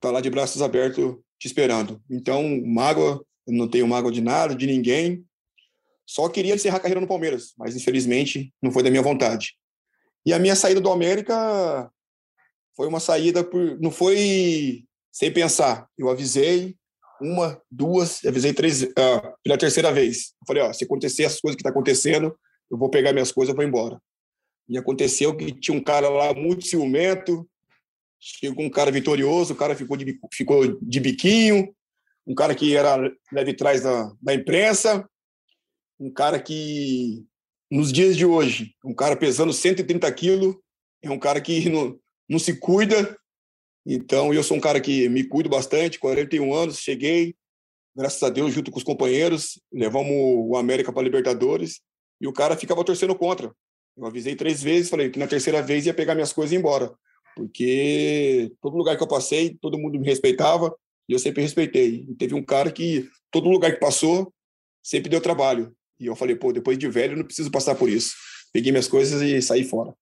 tá 0.00 0.10
lá 0.10 0.20
de 0.20 0.30
braços 0.30 0.62
abertos 0.62 1.16
te 1.38 1.46
esperando. 1.46 2.00
Então, 2.10 2.42
mágoa, 2.64 3.22
eu 3.46 3.52
não 3.52 3.68
tenho 3.68 3.86
mágoa 3.86 4.10
de 4.10 4.20
nada, 4.20 4.54
de 4.54 4.66
ninguém. 4.66 5.22
Só 6.06 6.28
queria 6.28 6.54
encerrar 6.54 6.76
a 6.76 6.80
carreira 6.80 7.00
no 7.00 7.08
Palmeiras, 7.08 7.52
mas 7.58 7.74
infelizmente 7.74 8.54
não 8.62 8.70
foi 8.70 8.82
da 8.82 8.90
minha 8.90 9.02
vontade. 9.02 9.54
E 10.24 10.32
a 10.32 10.38
minha 10.38 10.54
saída 10.54 10.80
do 10.80 10.90
América 10.90 11.90
foi 12.76 12.86
uma 12.86 13.00
saída 13.00 13.42
por. 13.42 13.80
Não 13.80 13.90
foi 13.90 14.84
sem 15.12 15.32
pensar. 15.32 15.88
Eu 15.96 16.08
avisei 16.08 16.76
uma, 17.20 17.60
duas, 17.70 18.24
avisei 18.24 18.52
três, 18.52 18.82
uh, 18.82 19.34
pela 19.42 19.58
terceira 19.58 19.92
vez. 19.92 20.34
Eu 20.42 20.46
falei: 20.46 20.62
ó, 20.62 20.72
se 20.72 20.84
acontecer 20.84 21.24
as 21.24 21.40
coisas 21.40 21.56
que 21.56 21.62
está 21.62 21.70
acontecendo, 21.70 22.38
eu 22.70 22.78
vou 22.78 22.90
pegar 22.90 23.12
minhas 23.12 23.32
coisas 23.32 23.52
e 23.52 23.56
vou 23.56 23.64
embora. 23.64 24.00
E 24.68 24.76
aconteceu 24.76 25.36
que 25.36 25.52
tinha 25.52 25.76
um 25.76 25.82
cara 25.82 26.08
lá 26.08 26.34
muito 26.34 26.66
ciumento, 26.66 27.48
chegou 28.20 28.64
um 28.64 28.70
cara 28.70 28.90
vitorioso, 28.90 29.54
o 29.54 29.56
cara 29.56 29.74
ficou 29.74 29.96
de, 29.96 30.18
ficou 30.32 30.78
de 30.80 31.00
biquinho, 31.00 31.72
um 32.26 32.34
cara 32.34 32.54
que 32.54 32.76
era 32.76 32.96
leve 33.32 33.54
trás 33.54 33.82
da, 33.82 34.12
da 34.20 34.34
imprensa, 34.34 35.08
um 35.98 36.10
cara 36.10 36.40
que, 36.40 37.24
nos 37.70 37.92
dias 37.92 38.16
de 38.16 38.26
hoje, 38.26 38.74
um 38.84 38.94
cara 38.94 39.16
pesando 39.16 39.52
130 39.52 40.10
quilos, 40.12 40.56
é 41.02 41.10
um 41.10 41.18
cara 41.18 41.40
que 41.40 41.68
não, 41.68 41.98
não 42.28 42.38
se 42.38 42.58
cuida. 42.58 43.18
Então, 43.84 44.34
eu 44.34 44.42
sou 44.42 44.56
um 44.56 44.60
cara 44.60 44.80
que 44.80 45.08
me 45.08 45.24
cuido 45.24 45.48
bastante, 45.48 45.98
41 45.98 46.52
anos, 46.54 46.78
cheguei, 46.78 47.34
graças 47.94 48.22
a 48.22 48.28
Deus, 48.28 48.52
junto 48.52 48.70
com 48.70 48.78
os 48.78 48.84
companheiros, 48.84 49.60
levamos 49.72 50.10
o 50.10 50.56
América 50.56 50.92
para 50.92 51.02
a 51.02 51.04
Libertadores, 51.04 51.80
e 52.20 52.26
o 52.26 52.32
cara 52.32 52.56
ficava 52.56 52.84
torcendo 52.84 53.14
contra. 53.14 53.52
Eu 53.96 54.04
avisei 54.04 54.34
três 54.34 54.62
vezes, 54.62 54.90
falei 54.90 55.08
que 55.08 55.18
na 55.18 55.26
terceira 55.26 55.62
vez 55.62 55.86
ia 55.86 55.94
pegar 55.94 56.14
minhas 56.14 56.32
coisas 56.32 56.52
e 56.52 56.56
ir 56.56 56.58
embora, 56.58 56.92
porque 57.34 58.52
todo 58.60 58.76
lugar 58.76 58.96
que 58.96 59.02
eu 59.02 59.08
passei, 59.08 59.56
todo 59.60 59.78
mundo 59.78 59.98
me 59.98 60.06
respeitava, 60.06 60.76
e 61.08 61.12
eu 61.12 61.18
sempre 61.18 61.42
respeitei. 61.42 62.04
E 62.08 62.14
teve 62.14 62.34
um 62.34 62.42
cara 62.42 62.70
que, 62.72 63.08
todo 63.30 63.48
lugar 63.48 63.72
que 63.72 63.80
passou, 63.80 64.32
sempre 64.82 65.08
deu 65.08 65.20
trabalho. 65.20 65.74
E 65.98 66.06
eu 66.06 66.16
falei, 66.16 66.36
pô, 66.36 66.52
depois 66.52 66.78
de 66.78 66.88
velho, 66.88 67.16
não 67.16 67.24
preciso 67.24 67.50
passar 67.50 67.74
por 67.74 67.88
isso. 67.88 68.14
Peguei 68.52 68.70
minhas 68.70 68.88
coisas 68.88 69.20
e 69.22 69.40
saí 69.40 69.64
fora. 69.64 69.94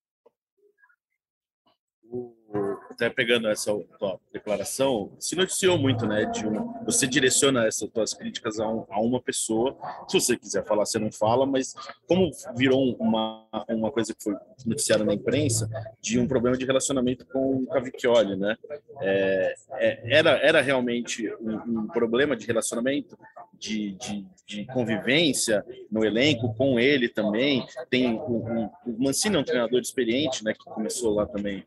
Até 2.91 3.11
pegando 3.11 3.49
essa 3.49 3.73
tua 3.99 4.21
declaração, 4.33 5.17
se 5.19 5.35
noticiou 5.35 5.77
muito, 5.77 6.07
né? 6.07 6.27
De 6.27 6.47
um, 6.47 6.85
você 6.85 7.09
direciona 7.09 7.67
essas 7.67 7.91
tuas 7.91 8.15
críticas 8.15 8.61
a, 8.61 8.69
um, 8.69 8.87
a, 8.89 9.01
uma 9.01 9.21
pessoa. 9.21 9.77
Se 10.09 10.21
você 10.21 10.37
quiser 10.37 10.65
falar, 10.65 10.87
você 10.87 11.01
não 11.01 11.11
fala, 11.11 11.45
mas 11.45 11.75
como 12.07 12.31
virou 12.57 12.95
uma, 13.01 13.49
uma 13.69 13.91
coisa 13.91 14.15
que 14.15 14.23
foi 14.23 14.37
noticiada 14.65 15.03
na 15.03 15.13
imprensa 15.13 15.69
de 16.01 16.21
um 16.21 16.29
problema 16.29 16.57
de 16.57 16.65
relacionamento 16.65 17.27
com 17.27 17.57
o 17.57 17.67
Cavicchioli, 17.67 18.37
né? 18.37 18.57
É, 19.01 19.55
é, 19.73 20.17
era, 20.17 20.31
era 20.39 20.61
realmente 20.61 21.29
um, 21.41 21.81
um 21.81 21.87
problema 21.89 22.37
de 22.37 22.47
relacionamento 22.47 23.19
de, 23.59 23.93
de, 23.93 24.27
de, 24.47 24.67
convivência 24.67 25.65
no 25.91 26.05
elenco 26.05 26.55
com 26.55 26.79
ele 26.79 27.09
também. 27.09 27.67
Tem 27.89 28.15
o, 28.15 28.71
o 28.87 28.99
Mancini 28.99 29.37
é 29.37 29.39
um 29.39 29.45
treinador 29.45 29.81
experiente, 29.81 30.45
né, 30.45 30.53
que 30.53 30.65
começou 30.65 31.15
lá 31.15 31.27
também, 31.27 31.65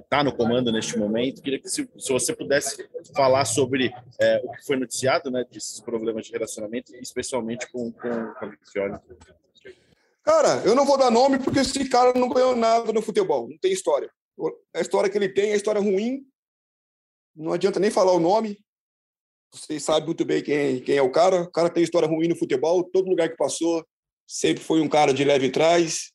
está 0.00 0.20
é, 0.20 0.22
no 0.22 0.34
comando 0.34 0.72
neste 0.72 0.98
momento. 0.98 1.42
Queria 1.42 1.58
que 1.58 1.68
se, 1.68 1.88
se 1.98 2.12
você 2.12 2.34
pudesse 2.34 2.88
falar 3.14 3.44
sobre 3.44 3.92
é, 4.20 4.40
o 4.44 4.50
que 4.52 4.64
foi 4.64 4.76
noticiado, 4.76 5.30
né, 5.30 5.44
desses 5.50 5.80
problemas 5.80 6.26
de 6.26 6.32
relacionamento, 6.32 6.94
especialmente 6.96 7.70
com, 7.70 7.90
com 7.92 8.08
o 8.08 8.34
Cavicchioli. 8.34 8.98
Cara, 10.22 10.62
eu 10.64 10.74
não 10.74 10.84
vou 10.84 10.98
dar 10.98 11.10
nome 11.10 11.38
porque 11.38 11.60
esse 11.60 11.88
cara 11.88 12.12
não 12.18 12.28
ganhou 12.28 12.54
nada 12.54 12.92
no 12.92 13.00
futebol, 13.00 13.48
não 13.48 13.58
tem 13.58 13.72
história. 13.72 14.10
A 14.74 14.80
história 14.80 15.10
que 15.10 15.16
ele 15.16 15.28
tem 15.28 15.50
é 15.50 15.52
a 15.54 15.56
história 15.56 15.80
ruim, 15.80 16.22
não 17.34 17.52
adianta 17.52 17.80
nem 17.80 17.90
falar 17.90 18.12
o 18.12 18.20
nome, 18.20 18.58
vocês 19.52 19.82
sabem 19.82 20.06
muito 20.06 20.24
bem 20.24 20.42
quem, 20.42 20.80
quem 20.80 20.96
é 20.96 21.02
o 21.02 21.10
cara. 21.10 21.42
O 21.42 21.50
cara 21.50 21.70
tem 21.70 21.82
história 21.82 22.08
ruim 22.08 22.28
no 22.28 22.36
futebol, 22.36 22.84
todo 22.84 23.08
lugar 23.08 23.28
que 23.28 23.36
passou, 23.36 23.84
sempre 24.26 24.62
foi 24.62 24.80
um 24.80 24.88
cara 24.88 25.12
de 25.12 25.24
leve 25.24 25.50
trás. 25.50 26.12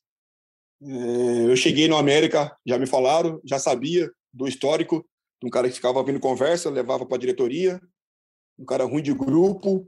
É, 0.82 1.50
eu 1.50 1.56
cheguei 1.56 1.88
no 1.88 1.96
América, 1.96 2.56
já 2.66 2.78
me 2.78 2.86
falaram, 2.86 3.40
já 3.44 3.58
sabia 3.58 4.10
do 4.32 4.46
histórico, 4.46 5.04
um 5.42 5.50
cara 5.50 5.68
que 5.68 5.74
ficava 5.74 6.02
vindo 6.02 6.20
conversa, 6.20 6.70
levava 6.70 7.04
para 7.06 7.16
a 7.16 7.20
diretoria, 7.20 7.80
um 8.58 8.64
cara 8.64 8.84
ruim 8.84 9.02
de 9.02 9.12
grupo, 9.12 9.86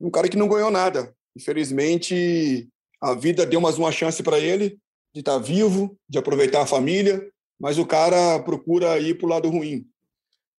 um 0.00 0.10
cara 0.10 0.28
que 0.28 0.36
não 0.36 0.48
ganhou 0.48 0.70
nada. 0.70 1.14
Infelizmente, 1.36 2.68
a 3.00 3.14
vida 3.14 3.46
deu 3.46 3.60
mais 3.60 3.78
uma 3.78 3.92
chance 3.92 4.22
para 4.22 4.38
ele 4.38 4.78
de 5.14 5.20
estar 5.20 5.34
tá 5.34 5.38
vivo, 5.38 5.98
de 6.08 6.18
aproveitar 6.18 6.62
a 6.62 6.66
família, 6.66 7.30
mas 7.58 7.78
o 7.78 7.86
cara 7.86 8.40
procura 8.40 8.98
ir 8.98 9.16
para 9.16 9.26
o 9.26 9.30
lado 9.30 9.48
ruim. 9.48 9.86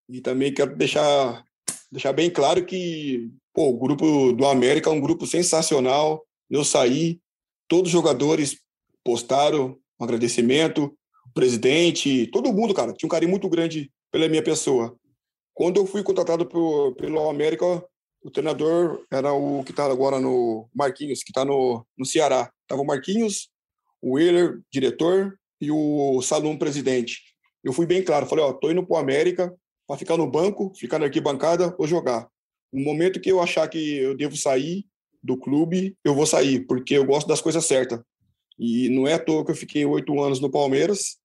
E 0.08 0.20
também 0.20 0.52
quero 0.52 0.76
deixar 0.76 1.44
deixar 1.90 2.12
bem 2.12 2.30
claro 2.30 2.64
que 2.64 3.30
pô, 3.52 3.68
o 3.70 3.78
grupo 3.78 4.32
do 4.32 4.46
América 4.46 4.90
é 4.90 4.92
um 4.92 5.00
grupo 5.00 5.26
sensacional. 5.26 6.24
Eu 6.48 6.64
saí, 6.64 7.20
todos 7.68 7.88
os 7.88 7.92
jogadores 7.92 8.60
postaram 9.04 9.76
um 9.98 10.04
agradecimento, 10.04 10.96
o 11.26 11.32
presidente, 11.32 12.26
todo 12.28 12.52
mundo, 12.52 12.74
cara, 12.74 12.92
tinha 12.92 13.06
um 13.06 13.10
carinho 13.10 13.30
muito 13.30 13.48
grande 13.48 13.90
pela 14.10 14.28
minha 14.28 14.42
pessoa. 14.42 14.96
Quando 15.54 15.78
eu 15.78 15.86
fui 15.86 16.02
contratado 16.02 16.46
por, 16.46 16.94
pelo 16.94 17.28
América, 17.28 17.84
o 18.22 18.30
treinador 18.30 19.04
era 19.10 19.32
o 19.32 19.62
que 19.64 19.70
está 19.70 19.84
agora 19.84 20.20
no 20.20 20.68
Marquinhos, 20.74 21.22
que 21.22 21.30
está 21.30 21.44
no, 21.44 21.86
no 21.96 22.04
Ceará. 22.04 22.50
Tava 22.66 22.82
o 22.82 22.86
Marquinhos, 22.86 23.48
o 24.00 24.14
Willer, 24.14 24.60
diretor, 24.72 25.38
e 25.60 25.70
o 25.70 26.20
Salum, 26.22 26.56
presidente. 26.56 27.20
Eu 27.62 27.72
fui 27.72 27.86
bem 27.86 28.02
claro, 28.02 28.26
falei, 28.26 28.44
ó, 28.44 28.52
tô 28.52 28.70
indo 28.70 28.86
pro 28.86 28.96
América, 28.96 29.54
para 29.90 29.98
ficar 29.98 30.16
no 30.16 30.30
banco, 30.30 30.72
ficar 30.76 31.00
na 31.00 31.06
arquibancada 31.06 31.74
ou 31.76 31.84
jogar. 31.84 32.28
No 32.72 32.80
momento 32.84 33.20
que 33.20 33.28
eu 33.28 33.40
achar 33.40 33.66
que 33.66 33.96
eu 33.96 34.16
devo 34.16 34.36
sair 34.36 34.86
do 35.20 35.36
clube, 35.36 35.96
eu 36.04 36.14
vou 36.14 36.24
sair, 36.24 36.60
porque 36.60 36.94
eu 36.94 37.04
gosto 37.04 37.26
das 37.26 37.40
coisas 37.40 37.66
certas. 37.66 38.00
E 38.56 38.88
não 38.88 39.08
é 39.08 39.14
à 39.14 39.18
toa 39.18 39.44
que 39.44 39.50
eu 39.50 39.56
fiquei 39.56 39.84
oito 39.84 40.22
anos 40.22 40.38
no 40.38 40.48
Palmeiras, 40.48 41.18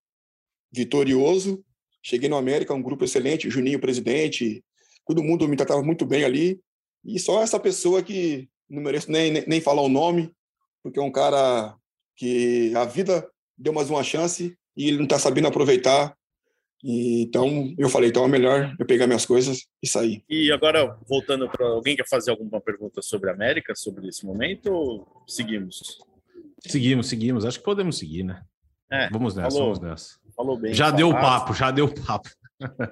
vitorioso. 0.71 1.63
Cheguei 2.01 2.27
no 2.27 2.37
América, 2.37 2.73
um 2.73 2.81
grupo 2.81 3.05
excelente, 3.05 3.51
Juninho 3.51 3.79
presidente, 3.79 4.65
todo 5.05 5.21
mundo 5.21 5.47
me 5.47 5.55
tratava 5.55 5.83
muito 5.83 6.03
bem 6.03 6.23
ali. 6.23 6.59
E 7.05 7.19
só 7.19 7.43
essa 7.43 7.59
pessoa 7.59 8.01
que 8.01 8.49
não 8.67 8.81
mereço 8.81 9.11
nem, 9.11 9.29
nem, 9.29 9.43
nem 9.45 9.61
falar 9.61 9.83
o 9.83 9.89
nome, 9.89 10.31
porque 10.81 10.97
é 10.97 11.03
um 11.03 11.11
cara 11.11 11.77
que 12.15 12.73
a 12.75 12.83
vida 12.83 13.29
deu 13.55 13.71
mais 13.71 13.91
uma 13.91 14.01
chance 14.01 14.57
e 14.75 14.87
ele 14.87 14.97
não 14.97 15.03
está 15.03 15.19
sabendo 15.19 15.49
aproveitar 15.49 16.17
e, 16.87 17.23
então, 17.23 17.73
eu 17.79 17.89
falei, 17.89 18.09
então 18.11 18.25
é 18.25 18.27
melhor 18.27 18.75
eu 18.77 18.85
pegar 18.85 19.07
minhas 19.07 19.25
coisas 19.25 19.65
e 19.81 19.87
sair. 19.87 20.23
E 20.29 20.51
agora, 20.51 20.95
voltando 21.09 21.49
para 21.49 21.65
alguém 21.65 21.95
quer 21.95 22.07
fazer 22.07 22.29
alguma 22.29 22.61
pergunta 22.61 23.01
sobre 23.01 23.31
a 23.31 23.33
América, 23.33 23.73
sobre 23.75 24.07
esse 24.07 24.23
momento, 24.23 24.71
ou 24.71 25.23
seguimos? 25.25 25.97
Seguimos, 26.59 27.09
seguimos. 27.09 27.43
Acho 27.43 27.57
que 27.57 27.65
podemos 27.65 27.97
seguir, 27.97 28.21
né? 28.21 28.43
É, 28.91 29.09
vamos 29.09 29.33
nessa, 29.33 29.49
falou, 29.49 29.73
vamos 29.73 29.79
nessa. 29.79 30.19
Falou 30.35 30.57
bem. 30.59 30.75
Já 30.75 30.91
deu 30.91 31.09
papo, 31.09 31.55
já 31.55 31.71
deu 31.71 31.91
papo. 31.91 32.29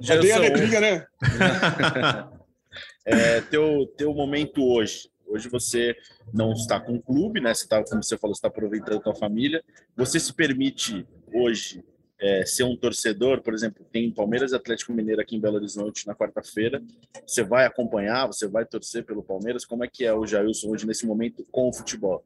Já 0.02 0.16
dei 0.16 0.32
a 0.32 0.40
letrinha, 0.40 0.80
né? 0.82 1.06
é, 3.06 3.42
teu, 3.42 3.86
teu 3.96 4.12
momento 4.12 4.64
hoje. 4.64 5.08
Hoje 5.28 5.48
você 5.50 5.96
não 6.34 6.54
está 6.54 6.80
com 6.80 6.96
o 6.96 7.02
clube, 7.02 7.40
né? 7.40 7.54
Você 7.54 7.68
tá, 7.68 7.84
como 7.84 8.02
você 8.02 8.18
falou, 8.18 8.34
está 8.34 8.48
aproveitando 8.48 8.98
a 8.98 9.02
tua 9.02 9.16
família. 9.16 9.64
Você 9.96 10.20
se 10.20 10.34
permite 10.34 11.06
hoje 11.32 11.84
é, 12.24 12.46
ser 12.46 12.64
um 12.64 12.78
torcedor, 12.78 13.42
por 13.42 13.54
exemplo, 13.54 13.86
tem 13.92 14.10
Palmeiras 14.10 14.54
e 14.54 14.56
Atlético 14.56 14.94
Mineiro 14.94 15.20
aqui 15.20 15.36
em 15.36 15.42
Belo 15.42 15.58
Horizonte 15.58 16.08
na 16.08 16.16
quarta-feira. 16.16 16.82
Você 17.28 17.44
vai 17.44 17.66
acompanhar, 17.66 18.28
você 18.28 18.48
vai 18.48 18.66
torcer 18.66 19.04
pelo 19.04 19.22
Palmeiras. 19.22 19.66
Como 19.66 19.84
é 19.84 19.90
que 19.90 20.06
é 20.06 20.14
o 20.14 20.26
Jailson 20.26 20.70
hoje 20.70 20.88
nesse 20.88 21.06
momento 21.06 21.46
com 21.52 21.68
o 21.68 21.74
futebol? 21.74 22.24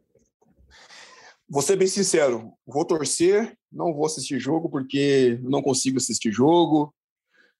Vou 1.49 1.63
ser 1.63 1.77
bem 1.77 1.87
sincero, 1.87 2.53
vou 2.63 2.85
torcer, 2.85 3.57
não 3.71 3.91
vou 3.91 4.05
assistir 4.05 4.37
jogo 4.37 4.69
porque 4.69 5.39
não 5.41 5.63
consigo 5.63 5.97
assistir 5.97 6.31
jogo. 6.31 6.93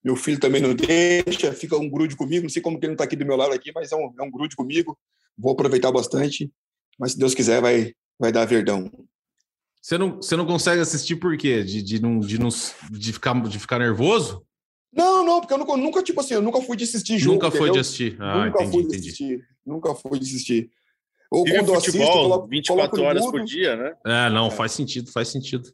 Meu 0.03 0.15
filho 0.15 0.39
também 0.39 0.61
não 0.61 0.75
deixa, 0.75 1.51
fica 1.53 1.75
um 1.75 1.89
grude 1.89 2.15
comigo. 2.15 2.43
Não 2.43 2.51
sei 2.51 2.61
como 2.61 2.79
que 2.79 2.85
ele 2.85 2.91
não 2.91 2.95
está 2.95 3.05
aqui 3.05 3.15
do 3.15 3.25
meu 3.25 3.35
lado 3.35 3.53
aqui, 3.53 3.71
mas 3.73 3.91
é 3.91 3.95
um, 3.95 4.13
é 4.19 4.21
um 4.21 4.29
grude 4.29 4.55
comigo. 4.55 4.95
Vou 5.35 5.53
aproveitar 5.53 5.91
bastante, 5.91 6.51
mas 6.99 7.13
se 7.13 7.17
Deus 7.17 7.33
quiser 7.33 7.61
vai 7.61 7.93
vai 8.19 8.31
dar 8.31 8.45
verdão. 8.45 8.91
Você 9.87 9.97
não, 9.97 10.17
você 10.17 10.35
não 10.35 10.45
consegue 10.45 10.81
assistir 10.81 11.15
por 11.15 11.37
quê? 11.37 11.63
De, 11.63 11.81
de, 11.81 12.01
não, 12.01 12.19
de, 12.19 12.37
não, 12.37 12.49
de, 12.91 13.13
ficar, 13.13 13.41
de 13.43 13.57
ficar 13.57 13.79
nervoso? 13.79 14.45
Não, 14.91 15.23
não, 15.23 15.39
porque 15.39 15.53
eu 15.53 15.57
nunca, 15.57 15.77
nunca, 15.77 16.03
tipo 16.03 16.19
assim, 16.19 16.33
eu 16.33 16.41
nunca 16.41 16.61
fui 16.61 16.75
de 16.75 16.83
assistir 16.83 17.17
jogo. 17.17 17.35
Nunca 17.35 17.49
foi 17.49 17.71
de 17.71 17.79
assistir. 17.79 18.17
Ah, 18.19 18.47
nunca 18.47 18.63
entendi, 18.63 18.71
fui 18.71 18.81
entendi. 18.81 18.99
de 18.99 19.07
assistir. 19.07 19.47
Nunca 19.65 19.95
fui 19.95 20.19
de 20.19 20.25
assistir. 20.25 20.69
Ou 21.31 21.47
e 21.47 21.51
quando 21.51 21.73
futebol, 21.73 21.77
assisto, 21.77 22.01
eu 22.01 22.11
coloco, 22.11 22.47
24 22.49 22.89
coloco 22.89 23.09
horas 23.09 23.25
por 23.31 23.45
dia, 23.45 23.77
né? 23.77 23.95
É, 24.05 24.29
não, 24.29 24.47
é. 24.47 24.51
faz 24.51 24.73
sentido, 24.73 25.09
faz 25.09 25.29
sentido. 25.29 25.71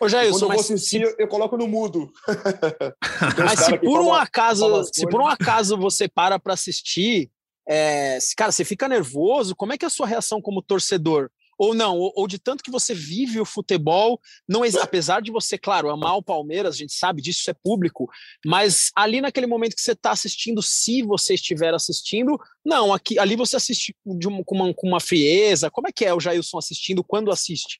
Ô, 0.00 0.08
Jair, 0.08 0.30
quando 0.30 0.42
eu 0.42 0.48
vou 0.50 0.60
assistir, 0.60 1.04
se... 1.04 1.16
eu 1.18 1.26
coloco 1.26 1.56
no 1.56 1.66
mudo. 1.66 2.08
mas 3.36 3.58
se 3.58 3.76
por 3.80 4.00
um 4.00 4.14
acaso, 4.14 4.84
se 4.92 5.08
por 5.08 5.20
um 5.20 5.26
acaso 5.26 5.76
você 5.76 6.08
para 6.08 6.38
para 6.38 6.54
assistir, 6.54 7.28
é, 7.68 8.16
cara, 8.36 8.52
você 8.52 8.64
fica 8.64 8.86
nervoso, 8.86 9.56
como 9.56 9.72
é 9.72 9.76
que 9.76 9.84
é 9.84 9.88
a 9.88 9.90
sua 9.90 10.06
reação 10.06 10.40
como 10.40 10.62
torcedor? 10.62 11.32
Ou 11.60 11.74
não? 11.74 11.98
Ou, 11.98 12.10
ou 12.16 12.26
de 12.26 12.38
tanto 12.38 12.64
que 12.64 12.70
você 12.70 12.94
vive 12.94 13.38
o 13.38 13.44
futebol, 13.44 14.18
não 14.48 14.62
apesar 14.80 15.20
de 15.20 15.30
você, 15.30 15.58
claro, 15.58 15.90
amar 15.90 16.16
o 16.16 16.22
Palmeiras, 16.22 16.74
a 16.74 16.78
gente 16.78 16.94
sabe 16.94 17.20
disso, 17.20 17.40
isso 17.40 17.50
é 17.50 17.54
público, 17.54 18.08
mas 18.46 18.90
ali 18.96 19.20
naquele 19.20 19.46
momento 19.46 19.76
que 19.76 19.82
você 19.82 19.92
está 19.92 20.10
assistindo, 20.10 20.62
se 20.62 21.02
você 21.02 21.34
estiver 21.34 21.74
assistindo, 21.74 22.38
não, 22.64 22.94
aqui, 22.94 23.18
ali 23.18 23.36
você 23.36 23.56
assiste 23.56 23.94
uma, 24.06 24.42
com, 24.42 24.54
uma, 24.54 24.72
com 24.72 24.88
uma 24.88 25.00
frieza. 25.00 25.70
Como 25.70 25.86
é 25.86 25.92
que 25.92 26.06
é 26.06 26.14
o 26.14 26.20
Jailson 26.20 26.56
assistindo 26.56 27.04
quando 27.04 27.30
assiste? 27.30 27.78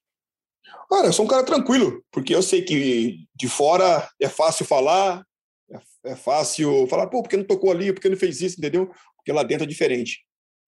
Cara, 0.91 1.07
eu 1.07 1.12
sou 1.14 1.24
um 1.24 1.28
cara 1.28 1.43
tranquilo, 1.43 2.05
porque 2.12 2.35
eu 2.35 2.43
sei 2.43 2.61
que 2.61 3.24
de 3.35 3.49
fora 3.49 4.11
é 4.20 4.28
fácil 4.28 4.66
falar, 4.66 5.24
é, 5.72 6.11
é 6.12 6.16
fácil 6.16 6.87
falar, 6.87 7.07
pô, 7.07 7.22
porque 7.22 7.39
não 7.39 7.45
tocou 7.45 7.70
ali, 7.70 7.95
porque 7.95 8.11
não 8.11 8.16
fez 8.18 8.43
isso, 8.43 8.59
entendeu? 8.59 8.91
Porque 9.16 9.33
lá 9.33 9.43
dentro 9.43 9.64
é 9.64 9.66
diferente. 9.66 10.22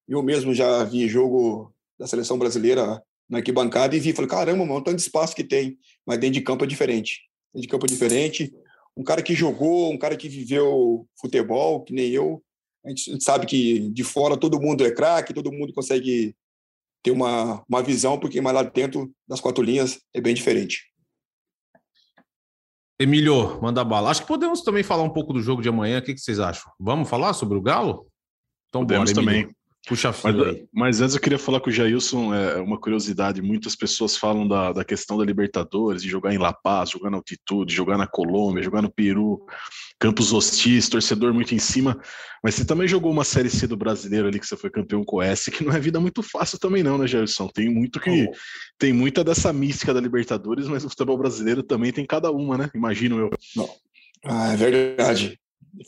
Eu 0.09 0.23
mesmo 0.23 0.55
já 0.55 0.83
vi 0.83 1.07
jogo 1.07 1.75
da 2.03 2.09
seleção 2.09 2.37
brasileira 2.37 3.01
na 3.31 3.39
arquibancada 3.39 3.95
e 3.95 4.01
vi, 4.01 4.13
falei, 4.13 4.29
caramba, 4.29 4.67
mano, 4.67 4.83
tanto 4.83 4.99
espaço 4.99 5.37
que 5.37 5.45
tem, 5.45 5.79
mas 6.05 6.19
dentro 6.19 6.35
de 6.35 6.41
campo 6.41 6.65
é 6.65 6.67
diferente. 6.67 7.21
Dentro 7.55 7.63
de 7.63 7.69
campo 7.69 7.87
é 7.87 7.89
diferente. 7.89 8.53
Um 8.97 9.05
cara 9.05 9.23
que 9.23 9.35
jogou, 9.35 9.93
um 9.93 9.97
cara 9.97 10.17
que 10.17 10.29
viveu 10.29 11.07
futebol, 11.19 11.85
que 11.85 11.95
nem 11.95 12.11
eu, 12.11 12.43
a 12.85 12.89
gente, 12.89 13.09
a 13.09 13.13
gente 13.13 13.25
sabe 13.25 13.47
que 13.47 13.89
de 13.91 14.03
fora 14.03 14.37
todo 14.37 14.61
mundo 14.61 14.85
é 14.85 14.91
craque, 14.91 15.33
todo 15.33 15.53
mundo 15.53 15.73
consegue 15.73 16.35
ter 17.05 17.13
uma, 17.13 17.65
uma 17.69 17.83
visão, 17.83 18.19
porque 18.19 18.41
mais 18.41 18.57
lá 18.57 18.65
dentro 18.65 19.13
das 19.29 19.41
quatro 19.41 19.63
linhas 19.63 20.01
é 20.13 20.21
bem 20.21 20.35
diferente. 20.35 20.91
Emílio, 22.99 23.61
manda 23.63 23.85
bala. 23.85 24.11
Acho 24.11 24.23
que 24.23 24.29
podemos 24.29 24.63
também 24.63 24.83
falar 24.83 25.05
um 25.05 25.13
pouco 25.13 25.33
do 25.33 25.41
jogo 25.41 25.63
de 25.63 25.69
amanhã. 25.69 26.01
O 26.01 26.03
que, 26.03 26.15
que 26.15 26.21
vocês 26.21 26.41
acham? 26.41 26.71
Vamos 26.79 27.09
falar 27.09 27.33
sobre 27.33 27.57
o 27.57 27.63
Galo? 27.63 28.09
Então, 28.69 28.83
podemos 28.83 29.13
bora, 29.13 29.25
também. 29.25 29.49
Puxa 29.87 30.15
mas, 30.23 30.41
aí. 30.41 30.65
mas 30.73 31.01
antes 31.01 31.17
eu 31.17 31.21
queria 31.21 31.39
falar 31.39 31.61
com 31.61 31.69
o 31.69 31.73
Jailson, 31.73 32.33
é 32.33 32.61
uma 32.61 32.79
curiosidade, 32.79 33.43
muitas 33.43 33.75
pessoas 33.75 34.17
falam 34.17 34.47
da, 34.47 34.73
da 34.73 34.85
questão 34.85 35.19
da 35.19 35.25
Libertadores, 35.25 36.03
de 36.03 36.09
jogar 36.09 36.33
em 36.33 36.39
La 36.39 36.53
Paz, 36.53 36.91
jogar 36.91 37.11
na 37.11 37.17
altitude, 37.17 37.75
jogar 37.75 37.99
na 37.99 38.07
Colômbia, 38.07 38.63
jogar 38.63 38.81
no 38.81 38.93
Peru, 38.93 39.45
campos 39.99 40.33
hostis, 40.33 40.89
torcedor 40.89 41.35
muito 41.35 41.53
em 41.53 41.59
cima, 41.59 42.01
mas 42.45 42.55
você 42.55 42.65
também 42.65 42.87
jogou 42.87 43.11
uma 43.11 43.25
Série 43.25 43.51
C 43.51 43.67
do 43.67 43.77
Brasileiro 43.77 44.29
ali, 44.29 44.39
que 44.39 44.47
você 44.47 44.57
foi 44.57 44.71
campeão 44.71 45.03
com 45.05 45.17
o 45.17 45.23
S, 45.23 45.51
que 45.51 45.65
não 45.65 45.73
é 45.73 45.81
vida 45.81 45.99
muito 45.99 46.23
fácil 46.23 46.61
também 46.61 46.85
não, 46.85 46.97
né, 46.97 47.09
Jailson? 47.09 47.49
Tem 47.49 47.69
muito 47.69 47.99
que... 47.99 48.29
Oh. 48.29 48.33
Tem 48.79 48.93
muita 48.93 49.23
dessa 49.23 49.53
mística 49.53 49.95
da 49.95 50.01
Libertadores, 50.01 50.67
mas 50.67 50.85
o 50.85 50.89
futebol 50.89 51.17
brasileiro 51.17 51.63
também 51.63 51.93
tem 51.93 52.05
cada 52.05 52.33
uma, 52.33 52.59
né? 52.59 52.71
Imagino 52.75 53.17
eu. 53.17 53.31
Não. 53.55 53.69
Ah, 54.25 54.53
é 54.53 54.57
verdade. 54.57 55.39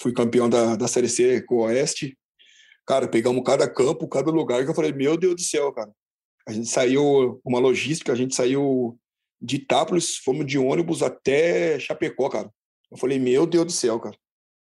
Fui 0.00 0.12
campeão 0.12 0.48
da, 0.48 0.76
da 0.76 0.86
Série 0.86 1.08
C 1.08 1.42
com 1.42 1.56
o 1.56 1.62
Oeste, 1.62 2.16
Cara, 2.86 3.08
pegamos 3.08 3.42
cada 3.44 3.68
campo, 3.68 4.06
cada 4.06 4.30
lugar, 4.30 4.62
que 4.64 4.70
eu 4.70 4.74
falei, 4.74 4.92
meu 4.92 5.16
Deus 5.16 5.34
do 5.36 5.40
céu, 5.40 5.72
cara. 5.72 5.90
A 6.46 6.52
gente 6.52 6.68
saiu, 6.68 7.40
uma 7.44 7.58
logística, 7.58 8.12
a 8.12 8.16
gente 8.16 8.34
saiu 8.34 8.98
de 9.40 9.56
Itápolis, 9.56 10.18
fomos 10.18 10.46
de 10.46 10.58
ônibus 10.58 11.02
até 11.02 11.78
Chapecó, 11.78 12.28
cara. 12.28 12.50
Eu 12.90 12.98
falei, 12.98 13.18
meu 13.18 13.46
Deus 13.46 13.66
do 13.66 13.72
céu, 13.72 13.98
cara. 13.98 14.14
O 14.14 14.18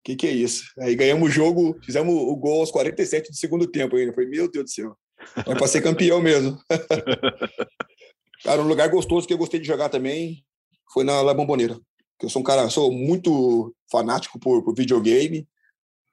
que, 0.03 0.15
que 0.15 0.27
é 0.27 0.31
isso? 0.31 0.63
Aí 0.79 0.95
ganhamos 0.95 1.27
o 1.27 1.31
jogo, 1.31 1.77
fizemos 1.83 2.13
o 2.13 2.35
gol 2.35 2.61
aos 2.61 2.71
47 2.71 3.29
do 3.29 3.35
segundo 3.35 3.67
tempo 3.67 3.95
ainda. 3.95 4.11
Eu 4.11 4.15
falei, 4.15 4.29
meu 4.29 4.49
Deus 4.49 4.65
do 4.65 4.71
céu. 4.71 4.97
É 5.35 5.55
para 5.55 5.67
ser 5.67 5.81
campeão 5.81 6.21
mesmo. 6.21 6.57
cara, 8.43 8.61
um 8.61 8.67
lugar 8.67 8.89
gostoso 8.89 9.27
que 9.27 9.33
eu 9.33 9.37
gostei 9.37 9.59
de 9.59 9.67
jogar 9.67 9.89
também 9.89 10.45
foi 10.93 11.03
na 11.03 11.21
La 11.21 11.33
Bombonera. 11.33 11.77
Eu 12.21 12.29
sou 12.29 12.41
um 12.41 12.45
cara, 12.45 12.69
sou 12.69 12.91
muito 12.91 13.75
fanático 13.91 14.39
por, 14.39 14.63
por 14.63 14.73
videogame. 14.73 15.47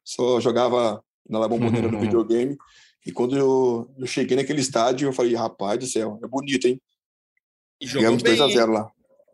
Só 0.05 0.41
jogava 0.41 1.03
na 1.29 1.39
La 1.39 1.49
Bombonera 1.49 1.91
no 1.91 1.99
videogame. 2.01 2.57
E 3.07 3.13
quando 3.13 3.37
eu, 3.37 3.91
eu, 3.99 4.07
cheguei 4.07 4.37
naquele 4.37 4.61
estádio, 4.61 5.09
eu 5.09 5.13
falei, 5.13 5.35
rapaz 5.35 5.79
do 5.79 5.87
céu, 5.87 6.19
é 6.23 6.27
bonito, 6.27 6.67
hein? 6.67 6.81
E 7.81 7.87
Ganhamos 7.87 8.23
2x0 8.23 8.67
lá. 8.67 8.91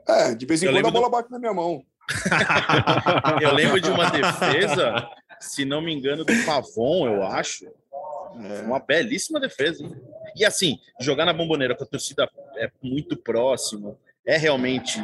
É, 0.08 0.34
de 0.34 0.44
vez 0.44 0.62
em 0.62 0.66
eu 0.66 0.72
quando 0.72 0.88
a 0.88 0.90
bola 0.90 1.06
do... 1.06 1.10
bate 1.10 1.30
na 1.30 1.38
minha 1.38 1.54
mão. 1.54 1.84
eu 3.40 3.54
lembro 3.54 3.80
de 3.80 3.88
uma 3.88 4.10
defesa, 4.10 5.08
se 5.38 5.64
não 5.64 5.80
me 5.80 5.92
engano, 5.92 6.24
do 6.24 6.32
Pavon, 6.44 7.06
eu 7.06 7.22
acho. 7.22 7.66
É. 7.66 8.62
Uma 8.62 8.80
belíssima 8.80 9.38
defesa. 9.38 9.84
Hein? 9.84 9.94
E 10.36 10.44
assim, 10.44 10.78
jogar 11.00 11.24
na 11.24 11.32
bomboneira 11.32 11.76
com 11.76 11.84
a 11.84 11.86
torcida 11.86 12.28
é 12.56 12.70
muito 12.82 13.16
próximo, 13.16 13.98
é 14.26 14.36
realmente. 14.36 14.98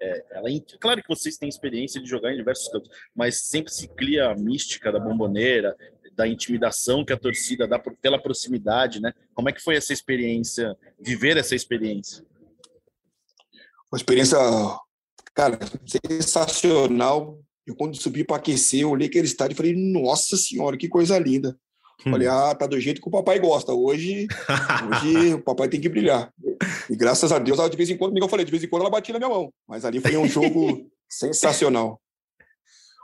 É, 0.00 0.24
ela, 0.30 0.48
claro 0.78 1.02
que 1.02 1.08
vocês 1.08 1.36
têm 1.36 1.48
experiência 1.48 2.00
de 2.00 2.08
jogar 2.08 2.32
em 2.32 2.36
diversos 2.36 2.68
campos, 2.68 2.88
mas 3.14 3.42
sempre 3.42 3.72
se 3.72 3.88
cria 3.88 4.30
a 4.30 4.34
mística 4.34 4.92
da 4.92 5.00
bomboneira, 5.00 5.76
da 6.18 6.26
intimidação 6.26 7.04
que 7.04 7.12
a 7.12 7.16
torcida 7.16 7.64
dá 7.68 7.78
por, 7.78 7.96
pela 7.96 8.20
proximidade, 8.20 9.00
né? 9.00 9.14
Como 9.32 9.48
é 9.48 9.52
que 9.52 9.62
foi 9.62 9.76
essa 9.76 9.92
experiência, 9.92 10.76
viver 10.98 11.36
essa 11.36 11.54
experiência? 11.54 12.26
Uma 13.90 13.96
experiência, 13.96 14.36
cara, 15.32 15.56
sensacional. 15.86 17.38
Eu 17.64 17.76
quando 17.76 17.96
subi 17.96 18.24
para 18.24 18.36
aquecer, 18.36 18.80
eu 18.80 18.90
olhei 18.90 19.06
aquele 19.06 19.26
estádio 19.26 19.54
e 19.54 19.56
falei, 19.56 19.76
nossa 19.76 20.36
senhora, 20.36 20.76
que 20.76 20.88
coisa 20.88 21.16
linda. 21.20 21.56
Hum. 22.04 22.10
Falei, 22.10 22.26
ah, 22.26 22.52
tá 22.52 22.66
do 22.66 22.80
jeito 22.80 23.00
que 23.00 23.08
o 23.08 23.12
papai 23.12 23.38
gosta. 23.38 23.72
Hoje, 23.72 24.26
hoje 24.90 25.34
o 25.34 25.42
papai 25.42 25.68
tem 25.68 25.80
que 25.80 25.88
brilhar. 25.88 26.34
E 26.90 26.96
graças 26.96 27.30
a 27.30 27.38
Deus, 27.38 27.60
de 27.70 27.76
vez 27.76 27.90
em 27.90 27.96
quando, 27.96 28.14
como 28.14 28.24
eu 28.24 28.28
falei, 28.28 28.44
de 28.44 28.50
vez 28.50 28.64
em 28.64 28.68
quando 28.68 28.82
ela 28.82 28.90
batia 28.90 29.12
na 29.12 29.20
minha 29.20 29.28
mão. 29.28 29.52
Mas 29.68 29.84
ali 29.84 30.00
foi 30.00 30.16
um 30.16 30.26
jogo 30.26 30.90
sensacional. 31.08 32.00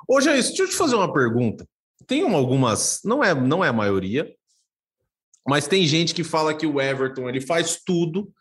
Hoje 0.09 0.31
é 0.31 0.37
isso. 0.37 0.49
Deixa 0.49 0.65
eu 0.65 0.69
te 0.69 0.75
fazer 0.75 0.97
uma 0.97 1.13
pergunta 1.13 1.65
tem 2.07 2.23
algumas, 2.35 3.01
não 3.05 3.23
é, 3.23 3.35
não 3.35 3.65
é 3.65 3.69
a 3.69 3.73
maioria, 3.73 4.31
mas 5.47 5.67
tem 5.67 5.87
gente 5.87 6.15
que 6.15 6.25
fala 6.25 6.55
que 6.55 6.67
o 6.67 6.81
Everton 6.81 7.29
ele 7.29 7.41
faz 7.41 7.81
tudo, 7.85 8.33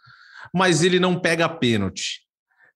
mas 0.53 0.84
ele 0.84 0.99
não 0.99 1.20
pega 1.20 1.49
pênalti. 1.49 2.22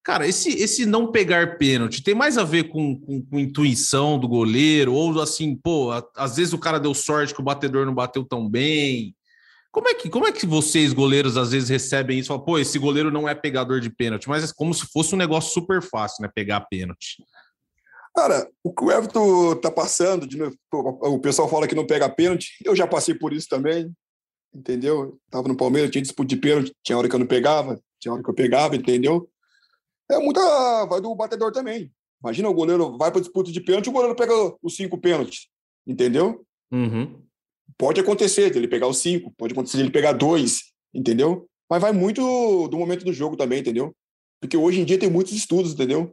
Cara, 0.03 0.25
esse, 0.25 0.49
esse 0.49 0.85
não 0.85 1.11
pegar 1.11 1.57
pênalti 1.57 2.01
tem 2.01 2.15
mais 2.15 2.37
a 2.37 2.43
ver 2.43 2.69
com, 2.69 2.97
com, 2.97 3.21
com 3.21 3.39
intuição 3.39 4.17
do 4.17 4.27
goleiro, 4.27 4.93
ou 4.93 5.21
assim, 5.21 5.53
pô, 5.53 5.91
a, 5.91 6.01
às 6.15 6.37
vezes 6.37 6.53
o 6.53 6.57
cara 6.57 6.79
deu 6.79 6.93
sorte 6.93 7.33
que 7.33 7.41
o 7.41 7.43
batedor 7.43 7.85
não 7.85 7.93
bateu 7.93 8.23
tão 8.23 8.49
bem. 8.49 9.13
Como 9.69 9.89
é 9.89 9.93
que, 9.93 10.09
como 10.09 10.25
é 10.25 10.31
que 10.31 10.45
vocês, 10.45 10.93
goleiros, 10.93 11.35
às 11.35 11.51
vezes 11.51 11.67
recebem 11.67 12.19
isso? 12.19 12.29
Falam, 12.29 12.45
pô, 12.45 12.57
esse 12.57 12.79
goleiro 12.79 13.11
não 13.11 13.27
é 13.27 13.35
pegador 13.35 13.81
de 13.81 13.89
pênalti, 13.89 14.29
mas 14.29 14.49
é 14.49 14.53
como 14.55 14.73
se 14.73 14.87
fosse 14.87 15.13
um 15.13 15.17
negócio 15.17 15.51
super 15.51 15.81
fácil, 15.81 16.23
né? 16.23 16.29
Pegar 16.33 16.61
pênalti. 16.61 17.17
Cara, 18.17 18.49
o 18.63 18.73
que 18.73 18.83
o 18.83 18.91
Everton 18.91 19.55
tá 19.57 19.69
passando, 19.69 20.25
de, 20.25 20.41
o 20.73 21.19
pessoal 21.19 21.47
fala 21.47 21.67
que 21.67 21.75
não 21.75 21.85
pega 21.85 22.09
pênalti, 22.09 22.49
eu 22.65 22.75
já 22.75 22.87
passei 22.87 23.13
por 23.13 23.31
isso 23.31 23.47
também, 23.47 23.95
entendeu? 24.51 25.19
Tava 25.29 25.47
no 25.47 25.55
Palmeiras, 25.55 25.91
tinha 25.91 26.01
disputa 26.01 26.27
de 26.27 26.37
pênalti, 26.37 26.73
tinha 26.83 26.97
hora 26.97 27.07
que 27.07 27.13
eu 27.13 27.19
não 27.19 27.27
pegava, 27.27 27.79
tinha 27.99 28.11
hora 28.11 28.23
que 28.23 28.29
eu 28.29 28.33
pegava, 28.33 28.75
entendeu? 28.75 29.29
É 30.09 30.17
muita. 30.17 30.41
Vai 30.85 30.99
do 30.99 31.13
batedor 31.13 31.51
também. 31.51 31.91
Imagina 32.19 32.49
o 32.49 32.55
goleiro 32.55 32.97
vai 32.97 33.11
para 33.11 33.21
disputa 33.21 33.51
de 33.51 33.61
pênalti, 33.61 33.89
o 33.89 33.91
goleiro 33.91 34.15
pega 34.15 34.33
os 34.63 34.75
cinco 34.75 34.97
pênaltis, 34.97 35.47
entendeu? 35.85 36.43
Uhum. 36.71 37.21
Pode 37.77 38.01
acontecer 38.01 38.49
dele 38.49 38.67
pegar 38.67 38.87
os 38.87 38.97
cinco, 38.97 39.31
pode 39.37 39.53
acontecer 39.53 39.77
dele 39.77 39.91
pegar 39.91 40.13
dois, 40.13 40.73
entendeu? 40.91 41.47
Mas 41.69 41.79
vai 41.79 41.91
muito 41.91 42.67
do 42.67 42.79
momento 42.79 43.05
do 43.05 43.13
jogo 43.13 43.37
também, 43.37 43.59
entendeu? 43.59 43.95
Porque 44.41 44.57
hoje 44.57 44.81
em 44.81 44.85
dia 44.85 44.97
tem 44.97 45.11
muitos 45.11 45.33
estudos, 45.33 45.73
entendeu? 45.73 46.11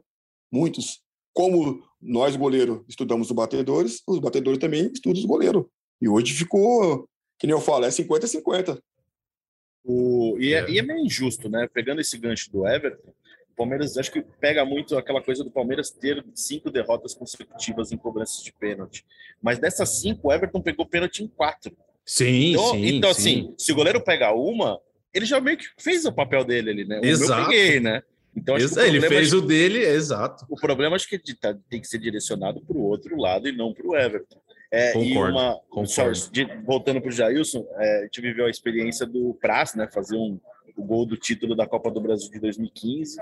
Muitos. 0.51 1.03
Como 1.33 1.83
nós, 2.05 2.35
goleiro, 2.35 2.85
estudamos 2.87 3.29
os 3.29 3.35
batedores, 3.35 4.01
os 4.07 4.19
batedores 4.19 4.59
também 4.59 4.91
estudam 4.93 5.19
os 5.19 5.25
goleiros. 5.25 5.65
E 6.01 6.07
hoje 6.07 6.33
ficou, 6.33 7.07
que 7.39 7.47
nem 7.47 7.55
eu 7.55 7.61
falo, 7.61 7.85
é 7.85 7.89
50-50. 7.89 8.79
O, 9.83 10.37
e, 10.39 10.53
é, 10.53 10.69
e 10.69 10.79
é 10.79 10.81
meio 10.81 11.05
injusto, 11.05 11.49
né? 11.49 11.67
Pegando 11.71 12.01
esse 12.01 12.17
gancho 12.17 12.51
do 12.51 12.67
Everton, 12.67 13.13
o 13.51 13.55
Palmeiras 13.55 13.97
acho 13.97 14.11
que 14.11 14.21
pega 14.39 14.65
muito 14.65 14.97
aquela 14.97 15.21
coisa 15.21 15.43
do 15.43 15.51
Palmeiras 15.51 15.89
ter 15.91 16.23
cinco 16.33 16.69
derrotas 16.71 17.13
consecutivas 17.13 17.91
em 17.91 17.97
cobranças 17.97 18.43
de 18.43 18.51
pênalti. 18.51 19.05
Mas 19.41 19.59
dessas 19.59 20.01
cinco, 20.01 20.27
o 20.27 20.33
Everton 20.33 20.61
pegou 20.61 20.85
pênalti 20.85 21.23
em 21.23 21.27
quatro. 21.27 21.75
Sim, 22.05 22.51
então, 22.51 22.71
sim. 22.71 22.85
Então, 22.85 23.13
sim. 23.13 23.19
assim, 23.19 23.55
se 23.57 23.71
o 23.71 23.75
goleiro 23.75 24.03
pegar 24.03 24.33
uma, 24.33 24.79
ele 25.13 25.25
já 25.25 25.39
meio 25.39 25.57
que 25.57 25.65
fez 25.79 26.05
o 26.05 26.11
papel 26.11 26.43
dele 26.43 26.69
ali, 26.69 26.85
né? 26.85 26.99
O 26.99 27.05
Exato. 27.05 27.41
eu 27.41 27.47
peguei, 27.47 27.79
né? 27.79 28.03
Então, 28.35 28.57
ele 28.57 29.01
fez 29.01 29.33
o 29.33 29.41
dele, 29.41 29.79
exato. 29.79 30.45
O 30.49 30.55
problema 30.55 30.95
acho 30.95 31.07
que 31.07 31.17
tá, 31.35 31.55
tem 31.69 31.79
que 31.79 31.87
ser 31.87 31.99
direcionado 31.99 32.61
para 32.61 32.77
o 32.77 32.83
outro 32.83 33.17
lado 33.17 33.47
e 33.47 33.51
não 33.51 33.73
para 33.73 33.87
o 33.87 33.95
Everton. 33.95 34.39
É, 34.71 34.91
concordo, 34.91 35.37
uma, 35.37 35.59
concordo. 35.69 36.15
Só, 36.15 36.31
de, 36.31 36.45
voltando 36.65 36.99
para 36.99 37.09
o 37.09 37.11
Jailson, 37.11 37.65
é, 37.77 37.99
a 37.99 38.03
gente 38.03 38.21
viveu 38.21 38.45
a 38.45 38.49
experiência 38.49 39.05
do 39.05 39.37
Praz, 39.39 39.73
né, 39.73 39.87
fazer 39.91 40.17
um, 40.17 40.37
o 40.75 40.83
gol 40.83 41.05
do 41.05 41.15
título 41.15 41.55
da 41.55 41.65
Copa 41.65 41.89
do 41.89 42.01
Brasil 42.01 42.29
de 42.29 42.39
2015. 42.39 43.17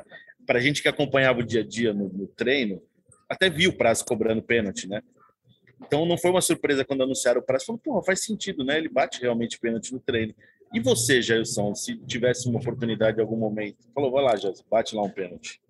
Para 0.47 0.57
a 0.57 0.61
gente 0.61 0.81
que 0.81 0.87
acompanhava 0.87 1.41
o 1.41 1.43
dia 1.43 1.61
a 1.61 1.65
dia 1.65 1.93
no, 1.93 2.09
no 2.09 2.27
treino, 2.27 2.81
até 3.29 3.49
viu 3.49 3.69
o 3.69 3.77
Praz 3.77 4.01
cobrando 4.01 4.41
pênalti, 4.41 4.87
né? 4.87 5.01
Então 5.85 6.05
não 6.05 6.17
foi 6.17 6.31
uma 6.31 6.41
surpresa 6.41 6.85
quando 6.85 7.03
anunciaram 7.03 7.41
o 7.41 7.43
Praz, 7.43 7.63
falou, 7.63 7.79
porra, 7.79 8.03
faz 8.03 8.23
sentido, 8.23 8.63
né? 8.63 8.77
Ele 8.77 8.89
bate 8.89 9.21
realmente 9.21 9.59
pênalti 9.59 9.93
no 9.93 9.99
treino. 9.99 10.33
E 10.73 10.79
você, 10.79 11.21
Jailson, 11.21 11.75
se 11.75 11.95
tivesse 11.97 12.49
uma 12.49 12.59
oportunidade 12.59 13.17
em 13.17 13.21
algum 13.21 13.37
momento, 13.37 13.77
falou, 13.93 14.11
vai 14.11 14.23
lá, 14.23 14.35
Jailson, 14.35 14.63
bate 14.69 14.95
lá 14.95 15.03
um 15.03 15.09
pênalti. 15.09 15.61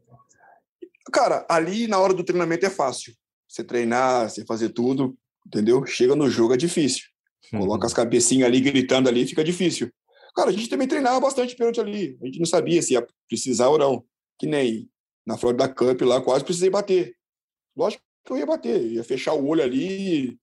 Cara, 1.11 1.45
ali 1.49 1.87
na 1.87 1.99
hora 1.99 2.13
do 2.13 2.23
treinamento 2.23 2.65
é 2.65 2.69
fácil. 2.69 3.13
Você 3.47 3.63
treinar, 3.63 4.29
você 4.29 4.45
fazer 4.45 4.69
tudo, 4.69 5.17
entendeu? 5.45 5.85
Chega 5.85 6.15
no 6.15 6.29
jogo 6.29 6.53
é 6.53 6.57
difícil. 6.57 7.03
Coloca 7.51 7.85
as 7.85 7.93
cabecinhas 7.93 8.47
ali 8.47 8.61
gritando 8.61 9.09
ali, 9.09 9.27
fica 9.27 9.43
difícil. 9.43 9.91
Cara, 10.33 10.49
a 10.49 10.53
gente 10.53 10.69
também 10.69 10.87
treinava 10.87 11.19
bastante 11.19 11.55
pênalti 11.55 11.79
ali. 11.79 12.17
A 12.21 12.25
gente 12.25 12.39
não 12.39 12.45
sabia 12.45 12.81
se 12.81 12.93
ia 12.93 13.05
precisar 13.27 13.67
ou 13.67 13.77
não. 13.77 14.03
Que 14.39 14.47
nem 14.47 14.89
na 15.25 15.37
Florida 15.37 15.67
Cup 15.67 16.01
lá, 16.01 16.21
quase 16.21 16.43
precisei 16.43 16.69
bater. 16.69 17.15
Lógico 17.75 18.01
que 18.25 18.31
eu 18.31 18.37
ia 18.37 18.45
bater, 18.45 18.81
ia 18.81 19.03
fechar 19.03 19.33
o 19.33 19.45
olho 19.45 19.61
ali, 19.61 20.39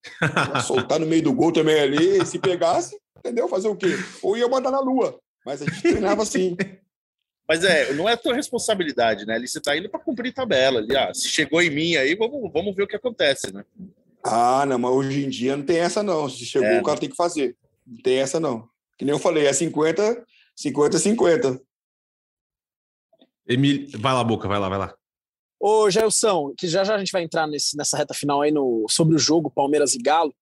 soltar 0.66 1.00
no 1.00 1.06
meio 1.06 1.22
do 1.22 1.32
gol 1.32 1.50
também 1.50 1.80
ali, 1.80 2.24
se 2.26 2.38
pegasse, 2.38 2.94
entendeu? 3.20 3.48
Fazer 3.48 3.68
o 3.68 3.76
quê? 3.76 3.94
Ou 4.22 4.36
ia 4.36 4.48
mandar 4.48 4.70
na 4.70 4.80
lua. 4.80 5.18
Mas 5.46 5.62
a 5.62 5.66
gente 5.66 5.80
treinava 5.80 6.22
assim. 6.22 6.56
Mas 7.48 7.64
é, 7.64 7.92
não 7.94 8.08
é 8.08 8.16
tua 8.16 8.34
responsabilidade, 8.34 9.26
né? 9.26 9.34
Ali 9.34 9.48
você 9.48 9.60
tá 9.60 9.76
indo 9.76 9.90
para 9.90 9.98
cumprir 9.98 10.32
tabela. 10.32 10.78
Ali, 10.78 10.96
ah, 10.96 11.12
se 11.12 11.28
chegou 11.28 11.60
em 11.60 11.68
mim 11.68 11.96
aí, 11.96 12.14
vamos, 12.14 12.48
vamos 12.52 12.76
ver 12.76 12.84
o 12.84 12.86
que 12.86 12.94
acontece, 12.94 13.52
né? 13.52 13.64
Ah, 14.22 14.64
não, 14.66 14.78
mas 14.78 14.92
hoje 14.92 15.24
em 15.24 15.28
dia 15.28 15.56
não 15.56 15.64
tem 15.64 15.78
essa 15.78 16.00
não. 16.00 16.28
Se 16.28 16.44
chegou, 16.44 16.68
é. 16.68 16.80
o 16.80 16.84
cara 16.84 17.00
tem 17.00 17.08
que 17.08 17.16
fazer. 17.16 17.56
Não 17.84 18.00
tem 18.02 18.18
essa 18.18 18.38
não. 18.38 18.68
Que 18.96 19.04
nem 19.04 19.12
eu 19.12 19.18
falei, 19.18 19.46
é 19.46 19.52
50, 19.52 20.24
50, 20.54 20.98
50. 20.98 21.60
Emílio, 23.48 23.98
vai 23.98 24.12
lá, 24.12 24.22
Boca, 24.22 24.46
vai 24.46 24.60
lá, 24.60 24.68
vai 24.68 24.78
lá. 24.78 24.94
Ô, 25.58 25.90
Jailson, 25.90 26.54
que 26.56 26.68
já 26.68 26.84
já 26.84 26.94
a 26.94 26.98
gente 26.98 27.10
vai 27.10 27.22
entrar 27.22 27.48
nesse, 27.48 27.76
nessa 27.76 27.96
reta 27.96 28.14
final 28.14 28.42
aí 28.42 28.52
no, 28.52 28.86
sobre 28.88 29.16
o 29.16 29.18
jogo 29.18 29.50
Palmeiras 29.50 29.94
e 29.94 29.98
Galo, 29.98 30.32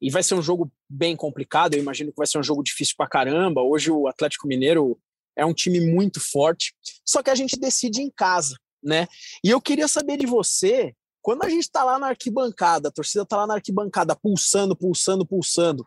e 0.00 0.10
vai 0.10 0.22
ser 0.22 0.34
um 0.34 0.42
jogo 0.42 0.70
bem 0.88 1.16
complicado, 1.16 1.74
eu 1.74 1.80
imagino 1.80 2.10
que 2.10 2.18
vai 2.18 2.26
ser 2.26 2.38
um 2.38 2.42
jogo 2.42 2.62
difícil 2.62 2.94
pra 2.96 3.08
caramba. 3.08 3.62
Hoje 3.62 3.90
o 3.90 4.06
Atlético 4.06 4.46
Mineiro 4.46 4.98
é 5.34 5.44
um 5.44 5.54
time 5.54 5.80
muito 5.80 6.20
forte, 6.20 6.74
só 7.04 7.22
que 7.22 7.30
a 7.30 7.34
gente 7.34 7.58
decide 7.58 8.00
em 8.00 8.10
casa, 8.10 8.56
né? 8.82 9.06
E 9.44 9.50
eu 9.50 9.60
queria 9.60 9.88
saber 9.88 10.16
de 10.16 10.26
você, 10.26 10.94
quando 11.20 11.44
a 11.44 11.48
gente 11.48 11.62
está 11.62 11.82
lá 11.82 11.98
na 11.98 12.08
arquibancada, 12.08 12.88
a 12.88 12.92
torcida 12.92 13.22
está 13.22 13.36
lá 13.36 13.46
na 13.46 13.54
arquibancada, 13.54 14.14
pulsando, 14.14 14.76
pulsando, 14.76 15.26
pulsando. 15.26 15.84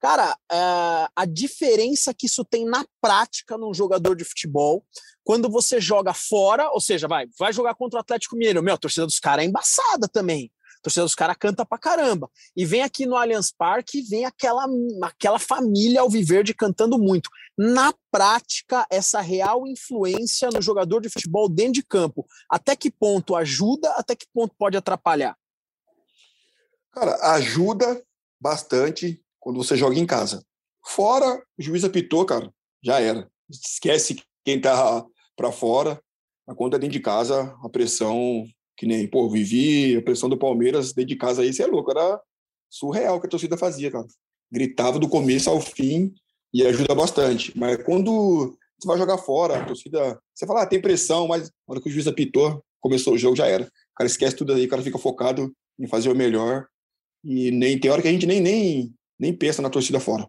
Cara, 0.00 0.36
é, 0.50 1.08
a 1.14 1.24
diferença 1.26 2.14
que 2.14 2.26
isso 2.26 2.44
tem 2.44 2.64
na 2.64 2.84
prática 3.00 3.58
num 3.58 3.74
jogador 3.74 4.16
de 4.16 4.24
futebol, 4.24 4.84
quando 5.22 5.50
você 5.50 5.80
joga 5.80 6.14
fora, 6.14 6.70
ou 6.70 6.80
seja, 6.80 7.06
vai, 7.06 7.26
vai 7.38 7.52
jogar 7.52 7.74
contra 7.74 7.98
o 7.98 8.00
Atlético 8.00 8.34
Mineiro, 8.34 8.62
meu, 8.62 8.74
a 8.74 8.78
torcida 8.78 9.04
dos 9.04 9.20
caras 9.20 9.44
é 9.44 9.48
embaçada 9.48 10.08
também. 10.08 10.50
A 10.78 10.82
torcida 10.82 11.04
dos 11.04 11.14
caras 11.14 11.36
canta 11.38 11.66
pra 11.66 11.76
caramba. 11.76 12.30
E 12.56 12.64
vem 12.64 12.82
aqui 12.82 13.04
no 13.04 13.16
Allianz 13.16 13.50
Parque, 13.50 14.02
vem 14.02 14.24
aquela, 14.24 14.64
aquela 15.02 15.38
família 15.38 16.00
alviverde 16.00 16.54
cantando 16.54 16.98
muito. 16.98 17.28
Na 17.56 17.92
prática, 18.10 18.86
essa 18.88 19.20
real 19.20 19.66
influência 19.66 20.48
no 20.52 20.62
jogador 20.62 21.00
de 21.00 21.08
futebol 21.08 21.48
dentro 21.48 21.74
de 21.74 21.82
campo, 21.82 22.24
até 22.48 22.76
que 22.76 22.90
ponto 22.90 23.34
ajuda, 23.34 23.90
até 23.96 24.14
que 24.14 24.26
ponto 24.32 24.54
pode 24.56 24.76
atrapalhar? 24.76 25.36
Cara, 26.92 27.34
ajuda 27.34 28.02
bastante 28.40 29.20
quando 29.40 29.56
você 29.56 29.76
joga 29.76 29.98
em 29.98 30.06
casa. 30.06 30.44
Fora, 30.86 31.42
o 31.58 31.62
juiz 31.62 31.84
apitou, 31.84 32.24
cara, 32.24 32.52
já 32.82 33.00
era. 33.00 33.28
Esquece 33.50 34.22
quem 34.44 34.60
tá 34.60 35.04
para 35.36 35.50
fora. 35.50 36.00
A 36.46 36.54
conta 36.54 36.78
dentro 36.78 36.94
de 36.94 37.00
casa, 37.00 37.54
a 37.62 37.68
pressão 37.68 38.46
que 38.78 38.86
nem, 38.86 39.08
pô, 39.08 39.28
vivi 39.28 39.96
a 39.96 40.02
pressão 40.02 40.28
do 40.28 40.38
Palmeiras 40.38 40.92
dentro 40.92 41.08
de 41.08 41.16
casa 41.16 41.42
aí, 41.42 41.52
você 41.52 41.64
é 41.64 41.66
louco, 41.66 41.90
era 41.90 42.20
surreal 42.70 43.20
que 43.20 43.26
a 43.26 43.30
torcida 43.30 43.56
fazia, 43.56 43.90
cara. 43.90 44.06
Gritava 44.50 45.00
do 45.00 45.08
começo 45.08 45.50
ao 45.50 45.60
fim 45.60 46.14
e 46.54 46.64
ajuda 46.64 46.94
bastante. 46.94 47.52
Mas 47.58 47.82
quando 47.82 48.56
você 48.78 48.86
vai 48.86 48.96
jogar 48.96 49.18
fora, 49.18 49.58
a 49.58 49.64
torcida, 49.64 50.18
você 50.32 50.46
fala, 50.46 50.62
ah, 50.62 50.66
tem 50.66 50.80
pressão, 50.80 51.26
mas 51.26 51.48
na 51.48 51.72
hora 51.72 51.80
que 51.80 51.88
o 51.88 51.92
juiz 51.92 52.06
apitou, 52.06 52.64
começou 52.80 53.14
o 53.14 53.18
jogo, 53.18 53.34
já 53.34 53.46
era. 53.46 53.64
O 53.64 53.96
cara 53.96 54.06
esquece 54.06 54.36
tudo 54.36 54.52
aí, 54.52 54.66
o 54.66 54.68
cara 54.68 54.80
fica 54.80 54.96
focado 54.96 55.52
em 55.76 55.88
fazer 55.88 56.08
o 56.08 56.14
melhor. 56.14 56.68
E 57.24 57.50
nem 57.50 57.80
tem 57.80 57.90
hora 57.90 58.00
que 58.00 58.06
a 58.06 58.12
gente 58.12 58.26
nem, 58.26 58.40
nem, 58.40 58.94
nem 59.18 59.36
pensa 59.36 59.60
na 59.60 59.68
torcida 59.68 59.98
fora. 59.98 60.24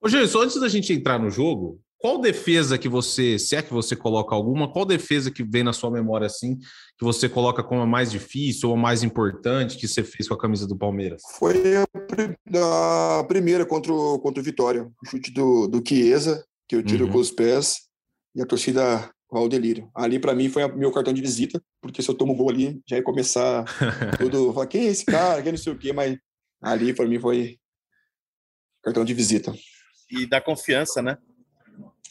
Ô, 0.00 0.08
Gilson, 0.08 0.42
antes 0.42 0.60
da 0.60 0.68
gente 0.68 0.92
entrar 0.92 1.18
no 1.18 1.28
jogo, 1.28 1.80
qual 2.04 2.18
defesa 2.18 2.76
que 2.76 2.86
você, 2.86 3.38
se 3.38 3.56
é 3.56 3.62
que 3.62 3.72
você 3.72 3.96
coloca 3.96 4.34
alguma, 4.34 4.70
qual 4.70 4.84
defesa 4.84 5.30
que 5.30 5.42
vem 5.42 5.62
na 5.62 5.72
sua 5.72 5.90
memória 5.90 6.26
assim, 6.26 6.58
que 6.98 7.02
você 7.02 7.30
coloca 7.30 7.64
como 7.64 7.80
a 7.80 7.86
mais 7.86 8.10
difícil 8.10 8.68
ou 8.68 8.74
a 8.74 8.78
mais 8.78 9.02
importante 9.02 9.78
que 9.78 9.88
você 9.88 10.04
fez 10.04 10.28
com 10.28 10.34
a 10.34 10.38
camisa 10.38 10.66
do 10.66 10.76
Palmeiras? 10.76 11.22
Foi 11.38 11.78
a, 11.78 13.20
a 13.20 13.24
primeira 13.24 13.64
contra 13.64 13.90
o, 13.90 14.18
contra 14.18 14.38
o 14.38 14.44
Vitória, 14.44 14.84
o 14.84 15.08
chute 15.08 15.32
do, 15.32 15.66
do 15.66 15.82
Chiesa, 15.82 16.44
que 16.68 16.76
eu 16.76 16.82
tiro 16.82 17.06
uhum. 17.06 17.12
com 17.12 17.18
os 17.20 17.30
pés, 17.30 17.88
e 18.36 18.42
a 18.42 18.46
torcida 18.46 19.10
ao 19.30 19.48
delírio. 19.48 19.88
Ali, 19.94 20.18
para 20.18 20.34
mim, 20.34 20.50
foi 20.50 20.70
meu 20.76 20.92
cartão 20.92 21.14
de 21.14 21.22
visita, 21.22 21.58
porque 21.80 22.02
se 22.02 22.10
eu 22.10 22.14
tomo 22.14 22.36
gol 22.36 22.50
ali, 22.50 22.82
já 22.86 22.96
ia 22.96 23.02
começar 23.02 23.64
tudo. 24.20 24.52
Falar, 24.52 24.66
quem 24.66 24.88
é 24.88 24.90
esse 24.90 25.06
cara? 25.06 25.42
Quem 25.42 25.52
não 25.52 25.58
sei 25.58 25.72
o 25.72 25.78
quê, 25.78 25.90
mas 25.90 26.18
ali, 26.60 26.92
para 26.92 27.06
mim, 27.06 27.18
foi 27.18 27.56
cartão 28.82 29.06
de 29.06 29.14
visita. 29.14 29.54
E 30.10 30.26
dá 30.26 30.38
confiança, 30.38 31.00
né? 31.00 31.16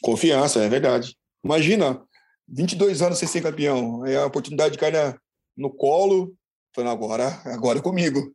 Confiança, 0.04 0.62
é 0.64 0.70
verdade. 0.70 1.16
Imagina, 1.44 2.02
22 2.48 3.02
anos 3.02 3.18
sem 3.18 3.28
ser 3.28 3.42
campeão, 3.42 4.06
é 4.06 4.18
a 4.18 4.26
oportunidade 4.26 4.74
de 4.74 4.78
cair 4.78 5.20
no 5.56 5.70
colo, 5.70 6.36
falando 6.76 6.92
agora, 6.92 7.42
agora 7.46 7.80
é 7.80 7.82
comigo. 7.82 8.34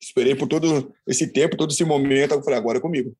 Esperei 0.00 0.34
por 0.34 0.46
todo 0.46 0.94
esse 1.06 1.26
tempo, 1.26 1.56
todo 1.56 1.72
esse 1.72 1.84
momento, 1.84 2.34
eu 2.34 2.42
falei 2.42 2.58
agora 2.58 2.78
é 2.78 2.80
comigo. 2.80 3.16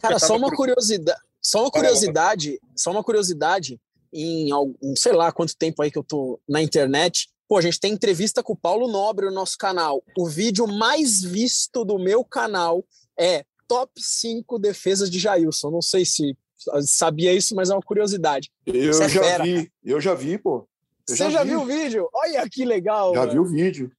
Cara, 0.00 0.18
só 0.18 0.36
uma 0.36 0.54
curiosidade, 0.54 1.18
só 1.40 1.62
uma 1.62 1.70
curiosidade, 1.70 2.60
só 2.76 2.90
uma 2.90 3.02
curiosidade 3.02 3.80
em 4.12 4.52
algum, 4.52 4.94
sei 4.94 5.12
lá 5.12 5.32
quanto 5.32 5.56
tempo 5.56 5.82
aí 5.82 5.90
que 5.90 5.98
eu 5.98 6.04
tô 6.04 6.38
na 6.48 6.62
internet, 6.62 7.28
Pô, 7.46 7.58
a 7.58 7.60
gente 7.62 7.78
tem 7.78 7.92
entrevista 7.92 8.42
com 8.42 8.54
o 8.54 8.56
Paulo 8.56 8.88
Nobre 8.88 9.26
no 9.26 9.32
nosso 9.32 9.58
canal. 9.58 10.02
O 10.16 10.26
vídeo 10.26 10.66
mais 10.66 11.22
visto 11.22 11.84
do 11.84 11.98
meu 11.98 12.24
canal 12.24 12.82
é 13.18 13.44
top 13.68 13.92
5 13.96 14.58
defesas 14.58 15.10
de 15.10 15.18
Jailson. 15.18 15.70
Não 15.70 15.82
sei 15.82 16.06
se 16.06 16.36
sabia 16.82 17.32
isso, 17.32 17.54
mas 17.54 17.70
é 17.70 17.74
uma 17.74 17.82
curiosidade. 17.82 18.50
Eu 18.66 18.90
é 18.90 19.08
já 19.08 19.22
fera, 19.22 19.44
vi, 19.44 19.54
cara. 19.54 19.68
eu 19.84 20.00
já 20.00 20.14
vi, 20.14 20.38
pô. 20.38 20.68
Eu 21.08 21.16
Você 21.16 21.16
já, 21.16 21.30
já 21.30 21.44
viu 21.44 21.60
o 21.60 21.66
vídeo? 21.66 22.08
Olha 22.12 22.48
que 22.48 22.64
legal. 22.64 23.14
Já 23.14 23.20
mano. 23.20 23.32
vi 23.32 23.38
o 23.38 23.44
vídeo. 23.44 23.92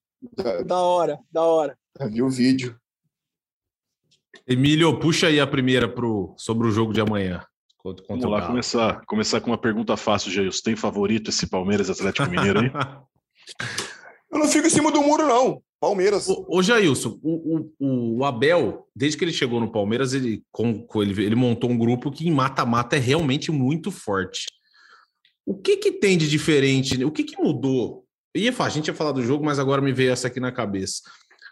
Da 0.65 0.79
hora, 0.79 1.19
da 1.31 1.43
hora. 1.43 1.77
Já 1.99 2.07
vi 2.07 2.21
o 2.21 2.29
vídeo. 2.29 2.75
Emílio, 4.47 4.99
puxa 4.99 5.27
aí 5.27 5.39
a 5.39 5.47
primeira 5.47 5.87
pro, 5.87 6.33
sobre 6.37 6.67
o 6.67 6.71
jogo 6.71 6.93
de 6.93 7.01
amanhã. 7.01 7.45
Vamos 8.07 8.25
lá, 8.25 8.47
começar, 8.47 9.05
começar 9.05 9.41
com 9.41 9.51
uma 9.51 9.57
pergunta 9.57 9.95
fácil, 9.95 10.31
Jailson. 10.31 10.61
Tem 10.63 10.75
favorito 10.75 11.29
esse 11.29 11.47
Palmeiras 11.47 11.89
Atlético 11.89 12.29
Mineiro 12.29 12.59
aí? 12.61 12.71
eu 14.31 14.39
não 14.39 14.47
fico 14.47 14.65
em 14.65 14.71
cima 14.71 14.91
do 14.91 15.01
muro, 15.01 15.27
não. 15.27 15.61
Palmeiras. 15.79 16.27
Ô, 16.29 16.61
Jailson, 16.63 17.19
o, 17.21 17.71
o, 17.79 18.17
o, 18.17 18.25
Abel, 18.25 18.87
desde 18.95 19.17
que 19.17 19.25
ele 19.25 19.33
chegou 19.33 19.59
no 19.59 19.71
Palmeiras, 19.71 20.13
ele, 20.13 20.43
com, 20.51 20.85
ele, 20.95 21.23
ele 21.23 21.35
montou 21.35 21.69
um 21.69 21.77
grupo 21.77 22.11
que 22.11 22.27
em 22.27 22.31
mata-mata 22.31 22.95
é 22.95 22.99
realmente 22.99 23.51
muito 23.51 23.91
forte. 23.91 24.45
O 25.45 25.55
que 25.55 25.77
que 25.77 25.91
tem 25.91 26.17
de 26.17 26.27
diferente? 26.29 27.03
O 27.03 27.11
que 27.11 27.23
que 27.23 27.37
mudou? 27.37 28.05
Ia, 28.35 28.53
a 28.57 28.69
gente 28.69 28.87
ia 28.87 28.93
falar 28.93 29.11
do 29.11 29.23
jogo, 29.23 29.45
mas 29.45 29.59
agora 29.59 29.81
me 29.81 29.93
veio 29.93 30.11
essa 30.11 30.27
aqui 30.27 30.39
na 30.39 30.51
cabeça. 30.51 31.01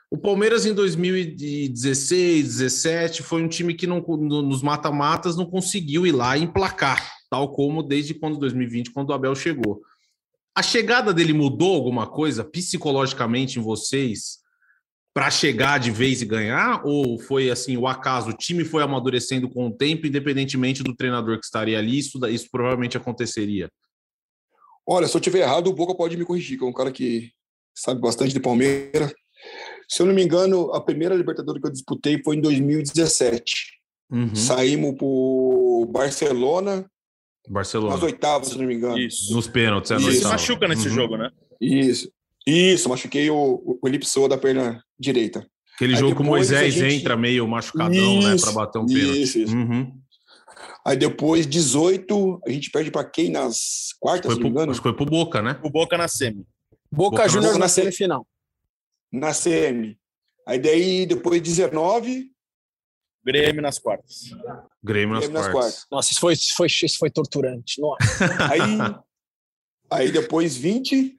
O 0.09 0.17
Palmeiras 0.17 0.65
em 0.65 0.73
2016, 0.73 2.43
17 2.43 3.23
foi 3.23 3.41
um 3.41 3.47
time 3.47 3.73
que 3.73 3.87
não, 3.87 3.99
nos 3.99 4.61
mata-matas 4.61 5.35
não 5.35 5.45
conseguiu 5.45 6.05
ir 6.05 6.11
lá 6.11 6.37
e 6.37 6.43
emplacar, 6.43 7.13
tal 7.29 7.51
como 7.51 7.81
desde 7.81 8.13
quando 8.13 8.37
2020, 8.37 8.91
quando 8.91 9.09
o 9.09 9.13
Abel 9.13 9.33
chegou. 9.33 9.81
A 10.55 10.61
chegada 10.61 11.13
dele 11.13 11.33
mudou 11.33 11.75
alguma 11.75 12.05
coisa 12.07 12.43
psicologicamente 12.43 13.57
em 13.57 13.61
vocês 13.61 14.43
para 15.13 15.29
chegar 15.29 15.79
de 15.79 15.91
vez 15.91 16.21
e 16.21 16.25
ganhar? 16.25 16.81
Ou 16.85 17.19
foi 17.19 17.49
assim, 17.49 17.77
o 17.77 17.87
acaso, 17.87 18.29
o 18.29 18.37
time 18.37 18.63
foi 18.63 18.83
amadurecendo 18.83 19.49
com 19.49 19.67
o 19.67 19.73
tempo, 19.73 20.07
independentemente 20.07 20.83
do 20.83 20.95
treinador 20.95 21.39
que 21.39 21.45
estaria 21.45 21.77
ali, 21.77 21.99
isso, 21.99 22.19
isso 22.27 22.47
provavelmente 22.51 22.97
aconteceria? 22.97 23.69
Olha, 24.85 25.07
se 25.07 25.15
eu 25.15 25.21
tiver 25.21 25.39
errado, 25.39 25.67
o 25.67 25.73
Boca 25.73 25.95
pode 25.95 26.17
me 26.17 26.25
corrigir, 26.25 26.57
que 26.57 26.63
é 26.63 26.67
um 26.67 26.73
cara 26.73 26.91
que 26.91 27.31
sabe 27.75 28.01
bastante 28.01 28.33
de 28.33 28.39
Palmeiras. 28.39 29.13
Se 29.89 30.01
eu 30.01 30.05
não 30.05 30.13
me 30.13 30.23
engano, 30.23 30.73
a 30.73 30.81
primeira 30.81 31.15
Libertadores 31.15 31.61
que 31.61 31.67
eu 31.67 31.71
disputei 31.71 32.21
foi 32.23 32.35
em 32.35 32.41
2017. 32.41 33.81
Uhum. 34.11 34.35
Saímos 34.35 34.95
por 34.97 35.87
Barcelona 35.87 36.85
Barcelona. 37.47 37.93
Nas 37.93 38.03
oitavas, 38.03 38.49
se 38.49 38.57
não 38.57 38.65
me 38.65 38.75
engano. 38.75 38.97
Isso. 38.97 39.33
Nos 39.33 39.47
pênaltis, 39.47 39.91
é 39.91 39.97
Isso. 39.97 40.27
machuca 40.27 40.67
nesse 40.67 40.87
uhum. 40.87 40.95
jogo, 40.95 41.17
né? 41.17 41.29
Isso. 41.59 42.11
Isso, 42.45 42.89
machuquei 42.89 43.29
o, 43.29 43.79
o 43.81 43.87
elipsou 43.87 44.27
da 44.27 44.37
perna 44.37 44.83
direita. 44.99 45.45
Aquele 45.75 45.93
Aí 45.93 45.99
jogo 45.99 46.15
que 46.15 46.21
o 46.21 46.25
Moisés 46.25 46.73
gente... 46.73 46.95
entra 46.95 47.15
meio 47.17 47.47
machucadão, 47.47 48.19
isso, 48.19 48.27
né, 48.27 48.35
para 48.39 48.51
bater 48.51 48.79
um 48.79 48.85
pênalti. 48.85 49.21
Isso, 49.21 49.39
isso. 49.39 49.55
Uhum. 49.55 49.91
Aí 50.85 50.97
depois, 50.97 51.47
18, 51.47 52.41
a 52.45 52.49
gente 52.51 52.69
perde 52.69 52.91
para 52.91 53.05
quem 53.05 53.31
nas 53.31 53.93
quartas, 53.99 54.25
foi 54.25 54.35
se 54.35 54.41
não 54.41 54.49
me 54.49 54.51
engano? 54.51 54.71
Acho 54.71 54.81
que 54.81 54.87
foi 54.89 54.95
pro 54.95 55.05
Boca, 55.05 55.41
né? 55.41 55.57
O 55.63 55.69
Boca 55.69 55.97
na 55.97 56.07
semi. 56.07 56.45
Boca, 56.91 57.17
Boca 57.17 57.29
Juniors 57.29 57.57
na 57.57 57.69
semifinal. 57.69 58.27
Na 59.11 59.33
semi. 59.33 59.97
Aí 60.45 60.59
daí, 60.59 61.05
depois 61.05 61.41
19, 61.41 62.32
Grêmio 63.25 63.61
nas 63.61 63.79
quartas. 63.79 64.31
Grêmio 64.83 65.15
nas, 65.15 65.25
Grêmio 65.25 65.41
nas 65.41 65.51
quartas. 65.51 65.51
quartas. 65.51 65.85
Nossa, 65.89 66.11
isso 66.11 66.19
foi, 66.19 66.33
isso 66.33 66.55
foi, 66.55 66.67
isso 66.67 66.97
foi 66.97 67.09
torturante. 67.09 67.79
Nossa. 67.79 68.03
Aí, 68.51 68.61
aí 69.89 70.11
depois 70.11 70.57
20. 70.57 71.15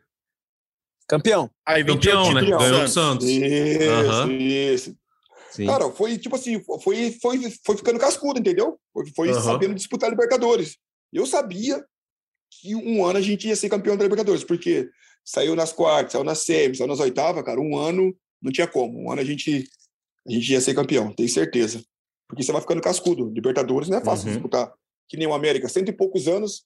Campeão. 1.08 1.50
Aí 1.66 1.84
campeão, 1.84 2.32
né? 2.32 2.42
Ganhou 2.42 2.84
o 2.84 2.88
Santos. 2.88 3.26
Isso, 3.26 4.26
uhum. 4.26 4.30
isso. 4.30 4.96
Sim. 5.50 5.66
Cara, 5.66 5.88
foi 5.90 6.18
tipo 6.18 6.34
assim, 6.34 6.60
foi, 6.82 7.12
foi, 7.12 7.50
foi 7.64 7.76
ficando 7.76 7.98
cascudo, 7.98 8.40
entendeu? 8.40 8.78
Foi, 8.92 9.06
foi 9.14 9.32
uhum. 9.32 9.40
sabendo 9.40 9.74
disputar 9.74 10.10
Libertadores. 10.10 10.76
Eu 11.12 11.26
sabia 11.26 11.84
que 12.50 12.74
um 12.74 13.04
ano 13.04 13.18
a 13.18 13.22
gente 13.22 13.46
ia 13.46 13.54
ser 13.54 13.68
campeão 13.68 13.96
da 13.96 14.02
Libertadores, 14.02 14.42
porque 14.42 14.90
saiu 15.24 15.54
nas 15.54 15.72
quartas, 15.72 16.12
saiu 16.12 16.24
nas 16.24 16.40
semis, 16.40 16.78
saiu 16.78 16.88
nas 16.88 17.00
oitavas, 17.00 17.44
cara, 17.44 17.60
um 17.60 17.78
ano 17.78 18.14
não 18.42 18.50
tinha 18.50 18.66
como. 18.66 19.00
Um 19.00 19.12
ano 19.12 19.20
a 19.20 19.24
gente, 19.24 19.64
a 20.26 20.32
gente 20.32 20.52
ia 20.52 20.60
ser 20.60 20.74
campeão, 20.74 21.12
tenho 21.12 21.28
certeza. 21.28 21.84
Porque 22.34 22.42
você 22.42 22.52
vai 22.52 22.60
ficando 22.60 22.82
cascudo. 22.82 23.30
Libertadores 23.30 23.88
não 23.88 23.98
é 23.98 24.04
fácil 24.04 24.26
uhum. 24.26 24.32
disputar. 24.32 24.72
Que 25.08 25.16
nem 25.16 25.26
o 25.26 25.32
América, 25.32 25.68
cento 25.68 25.88
e 25.88 25.92
poucos 25.92 26.26
anos, 26.26 26.64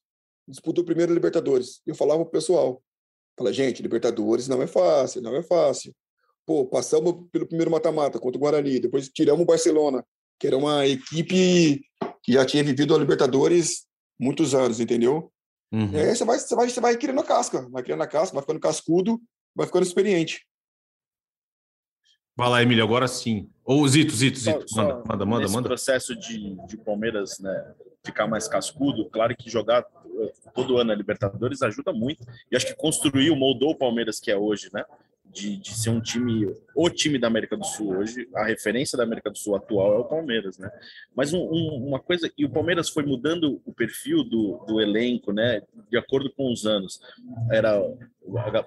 disputou 0.48 0.82
o 0.82 0.86
primeiro 0.86 1.12
Libertadores. 1.12 1.82
Eu 1.86 1.94
falava 1.94 2.22
pro 2.22 2.32
pessoal, 2.32 2.82
fala, 3.36 3.52
gente, 3.52 3.82
Libertadores 3.82 4.48
não 4.48 4.62
é 4.62 4.66
fácil, 4.66 5.20
não 5.20 5.36
é 5.36 5.42
fácil. 5.42 5.94
Pô, 6.46 6.64
passamos 6.64 7.26
pelo 7.30 7.46
primeiro 7.46 7.70
mata-mata 7.70 8.18
contra 8.18 8.38
o 8.38 8.40
Guarani, 8.40 8.80
depois 8.80 9.10
tiramos 9.10 9.42
o 9.42 9.46
Barcelona, 9.46 10.02
que 10.40 10.46
era 10.46 10.56
uma 10.56 10.86
equipe 10.86 11.82
que 12.22 12.32
já 12.32 12.46
tinha 12.46 12.64
vivido 12.64 12.94
a 12.94 12.98
Libertadores 12.98 13.86
muitos 14.18 14.54
anos, 14.54 14.80
entendeu? 14.80 15.30
Uhum. 15.70 15.92
E 15.92 15.98
aí 15.98 16.16
você 16.16 16.24
vai, 16.24 16.38
você, 16.38 16.56
vai, 16.56 16.68
você 16.70 16.80
vai 16.80 16.96
criando 16.96 17.20
a 17.20 17.24
casca, 17.24 17.68
vai 17.68 17.82
criando 17.82 18.02
a 18.02 18.06
casca, 18.06 18.32
vai 18.32 18.42
ficando 18.42 18.60
cascudo, 18.60 19.20
vai 19.54 19.66
ficando 19.66 19.84
experiente. 19.84 20.46
Vai 22.38 22.48
lá, 22.48 22.62
Emílio, 22.62 22.84
agora 22.84 23.08
sim. 23.08 23.50
Ou 23.64 23.86
Zito, 23.88 24.12
Zito, 24.12 24.38
Zito, 24.38 24.64
só, 24.68 24.82
manda, 24.82 25.02
manda, 25.04 25.26
manda. 25.26 25.42
Nesse 25.42 25.54
manda. 25.56 25.68
processo 25.68 26.14
de, 26.14 26.54
de 26.68 26.76
Palmeiras 26.76 27.40
né, 27.40 27.74
ficar 28.04 28.28
mais 28.28 28.46
cascudo, 28.46 29.10
claro 29.10 29.36
que 29.36 29.50
jogar 29.50 29.84
todo 30.54 30.78
ano 30.78 30.92
a 30.92 30.94
Libertadores 30.94 31.62
ajuda 31.62 31.92
muito. 31.92 32.24
E 32.48 32.56
acho 32.56 32.64
que 32.64 32.76
construiu, 32.76 33.34
moldou 33.34 33.70
o 33.70 33.76
Palmeiras 33.76 34.20
que 34.20 34.30
é 34.30 34.36
hoje, 34.36 34.70
né? 34.72 34.84
de, 35.24 35.56
de, 35.56 35.74
ser 35.74 35.90
um 35.90 36.00
time, 36.00 36.54
o 36.74 36.88
time 36.88 37.18
da 37.18 37.26
América 37.26 37.56
do 37.56 37.64
Sul 37.64 37.98
hoje, 37.98 38.28
a 38.34 38.44
referência 38.44 38.96
da 38.96 39.04
América 39.04 39.30
do 39.30 39.36
Sul 39.36 39.56
atual 39.56 39.94
é 39.94 39.98
o 39.98 40.04
Palmeiras, 40.04 40.58
né? 40.58 40.70
Mas 41.14 41.34
um, 41.34 41.40
um, 41.40 41.86
uma 41.86 42.00
coisa, 42.00 42.32
e 42.38 42.44
o 42.44 42.50
Palmeiras 42.50 42.88
foi 42.88 43.04
mudando 43.04 43.60
o 43.66 43.72
perfil 43.72 44.24
do, 44.24 44.64
do 44.66 44.80
elenco, 44.80 45.32
né? 45.32 45.60
De 45.90 45.98
acordo 45.98 46.32
com 46.32 46.50
os 46.50 46.66
anos. 46.66 47.00
Era 47.50 47.78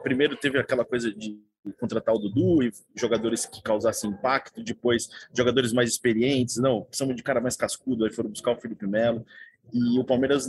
primeiro 0.04 0.36
teve 0.36 0.60
aquela 0.60 0.86
coisa 0.86 1.12
de 1.12 1.40
contratar 1.80 2.14
o 2.16 2.20
Dudu 2.20 2.64
e 2.64 2.72
jogadores 2.96 3.46
que 3.46 3.62
causassem 3.62 4.10
impacto, 4.10 4.64
depois 4.64 5.10
jogadores 5.34 5.74
mais 5.74 5.90
experientes, 5.90 6.58
não, 6.58 6.84
precisamos 6.84 7.16
de 7.16 7.24
cara 7.24 7.40
mais 7.40 7.56
cascudo, 7.56 8.06
aí 8.06 8.12
foram 8.12 8.30
buscar 8.30 8.52
o 8.52 8.60
Felipe 8.60 8.88
Melo, 8.88 9.26
e 9.72 10.00
o 10.00 10.04
Palmeiras 10.04 10.48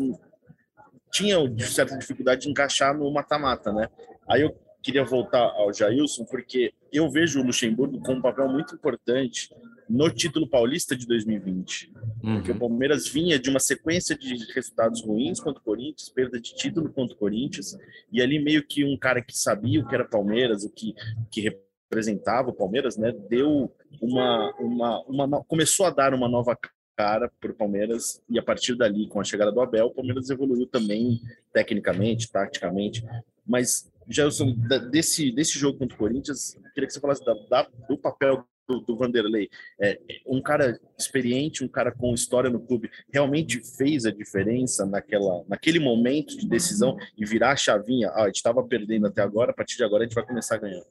tinha 1.10 1.36
certa 1.58 1.96
dificuldade 1.96 2.42
de 2.42 2.50
encaixar 2.50 2.96
no 2.96 3.10
mata-mata, 3.12 3.72
né? 3.72 3.88
Aí 4.26 4.42
eu 4.42 4.58
queria 4.82 5.04
voltar 5.04 5.42
ao 5.42 5.72
Jailson, 5.72 6.24
porque 6.24 6.72
eu 6.92 7.10
vejo 7.10 7.40
o 7.40 7.44
Luxemburgo 7.44 8.00
com 8.00 8.14
um 8.14 8.22
papel 8.22 8.48
muito 8.48 8.74
importante 8.74 9.54
no 9.93 10.09
título 10.09 10.49
paulista 10.49 10.97
de 10.97 11.07
2020. 11.07 11.93
Uhum. 12.24 12.36
Porque 12.36 12.51
o 12.51 12.59
Palmeiras 12.59 13.07
vinha 13.07 13.38
de 13.38 13.51
uma 13.51 13.61
sequência 13.61 14.16
de 14.16 14.34
resultados 14.55 15.03
ruins 15.03 15.38
contra 15.38 15.61
o 15.61 15.64
Corinthians, 15.64 16.09
perda 16.09 16.40
de 16.40 16.55
título 16.55 16.90
contra 16.90 17.14
o 17.14 17.18
Corinthians, 17.18 17.76
e 18.11 18.22
ali 18.22 18.43
meio 18.43 18.66
que 18.66 18.86
um 18.86 18.97
cara 18.97 19.20
que 19.20 19.36
sabia 19.36 19.80
o 19.80 19.86
que 19.86 19.95
era 19.95 20.09
Palmeiras, 20.09 20.64
o 20.64 20.70
que, 20.70 20.95
que 21.30 21.43
representava 21.43 22.49
o 22.49 22.55
Palmeiras, 22.55 22.97
né, 22.97 23.12
deu 23.28 23.70
uma, 24.01 24.55
uma, 24.59 25.03
uma 25.03 25.45
começou 25.45 25.84
a 25.84 25.90
dar 25.90 26.14
uma 26.14 26.26
nova 26.26 26.59
cara 26.97 27.30
para 27.38 27.53
o 27.53 27.55
Palmeiras 27.55 28.22
e 28.30 28.38
a 28.38 28.43
partir 28.43 28.74
dali, 28.74 29.07
com 29.09 29.20
a 29.20 29.24
chegada 29.24 29.53
do 29.53 29.61
Abel, 29.61 29.88
o 29.88 29.95
Palmeiras 29.95 30.30
evoluiu 30.30 30.66
também 30.66 31.20
tecnicamente, 31.53 32.32
taticamente, 32.32 33.05
mas 33.47 33.93
Gelson, 34.09 34.57
desse, 34.90 35.30
desse 35.32 35.59
jogo 35.59 35.78
contra 35.78 35.95
o 35.95 35.99
Corinthians, 35.99 36.59
queria 36.74 36.86
que 36.86 36.95
você 36.95 37.01
falasse 37.01 37.22
da, 37.24 37.34
da, 37.51 37.68
do 37.88 37.99
papel 37.99 38.47
do, 38.68 38.80
do 38.80 38.96
Vanderlei. 38.96 39.48
É, 39.80 39.98
um 40.26 40.40
cara 40.40 40.80
experiente, 40.98 41.64
um 41.64 41.68
cara 41.68 41.92
com 41.92 42.14
história 42.14 42.50
no 42.50 42.60
clube, 42.60 42.90
realmente 43.12 43.60
fez 43.76 44.04
a 44.06 44.10
diferença 44.10 44.86
naquela, 44.86 45.44
naquele 45.48 45.78
momento 45.78 46.36
de 46.36 46.48
decisão 46.48 46.96
e 47.16 47.24
virar 47.24 47.52
a 47.52 47.56
chavinha. 47.56 48.08
Ah, 48.10 48.24
a 48.24 48.26
gente 48.26 48.36
estava 48.36 48.62
perdendo 48.62 49.06
até 49.06 49.22
agora, 49.22 49.50
a 49.50 49.54
partir 49.54 49.76
de 49.76 49.84
agora 49.84 50.04
a 50.04 50.06
gente 50.06 50.14
vai 50.14 50.26
começar 50.26 50.56
a 50.56 50.58
ganhar. 50.58 50.82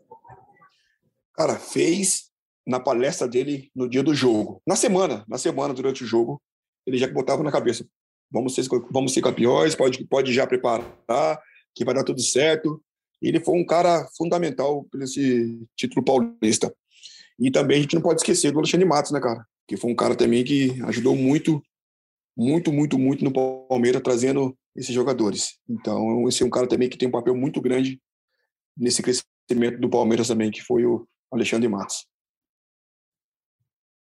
Cara, 1.33 1.55
fez 1.55 2.29
na 2.65 2.79
palestra 2.79 3.27
dele 3.27 3.71
no 3.75 3.89
dia 3.89 4.03
do 4.03 4.13
jogo. 4.13 4.61
Na 4.67 4.75
semana, 4.75 5.25
na 5.27 5.37
semana, 5.37 5.73
durante 5.73 6.03
o 6.03 6.07
jogo, 6.07 6.41
ele 6.85 6.97
já 6.97 7.07
botava 7.07 7.41
na 7.41 7.51
cabeça: 7.51 7.85
vamos 8.29 8.53
ser, 8.53 8.65
vamos 8.91 9.13
ser 9.13 9.21
campeões, 9.21 9.75
pode, 9.75 10.05
pode 10.05 10.33
já 10.33 10.45
preparar, 10.45 11.41
que 11.73 11.85
vai 11.85 11.95
dar 11.95 12.03
tudo 12.03 12.21
certo 12.21 12.81
ele 13.21 13.39
foi 13.39 13.59
um 13.59 13.65
cara 13.65 14.07
fundamental 14.17 14.83
para 14.85 15.03
esse 15.03 15.61
título 15.75 16.03
paulista. 16.03 16.73
E 17.41 17.49
também 17.49 17.79
a 17.79 17.81
gente 17.81 17.95
não 17.95 18.03
pode 18.03 18.21
esquecer 18.21 18.51
do 18.51 18.59
Alexandre 18.59 18.87
Matos, 18.87 19.11
né, 19.11 19.19
cara? 19.19 19.43
Que 19.67 19.75
foi 19.75 19.91
um 19.91 19.95
cara 19.95 20.15
também 20.15 20.43
que 20.43 20.79
ajudou 20.83 21.15
muito, 21.15 21.59
muito, 22.37 22.71
muito, 22.71 22.99
muito 22.99 23.23
no 23.23 23.33
Palmeiras, 23.33 24.03
trazendo 24.03 24.55
esses 24.75 24.93
jogadores. 24.93 25.57
Então, 25.67 26.27
esse 26.27 26.43
é 26.43 26.45
um 26.45 26.51
cara 26.51 26.67
também 26.67 26.87
que 26.87 26.99
tem 26.99 27.07
um 27.07 27.11
papel 27.11 27.35
muito 27.35 27.59
grande 27.59 27.99
nesse 28.77 29.01
crescimento 29.01 29.79
do 29.79 29.89
Palmeiras 29.89 30.27
também, 30.27 30.51
que 30.51 30.61
foi 30.61 30.85
o 30.85 31.07
Alexandre 31.31 31.67
Matos. 31.67 32.05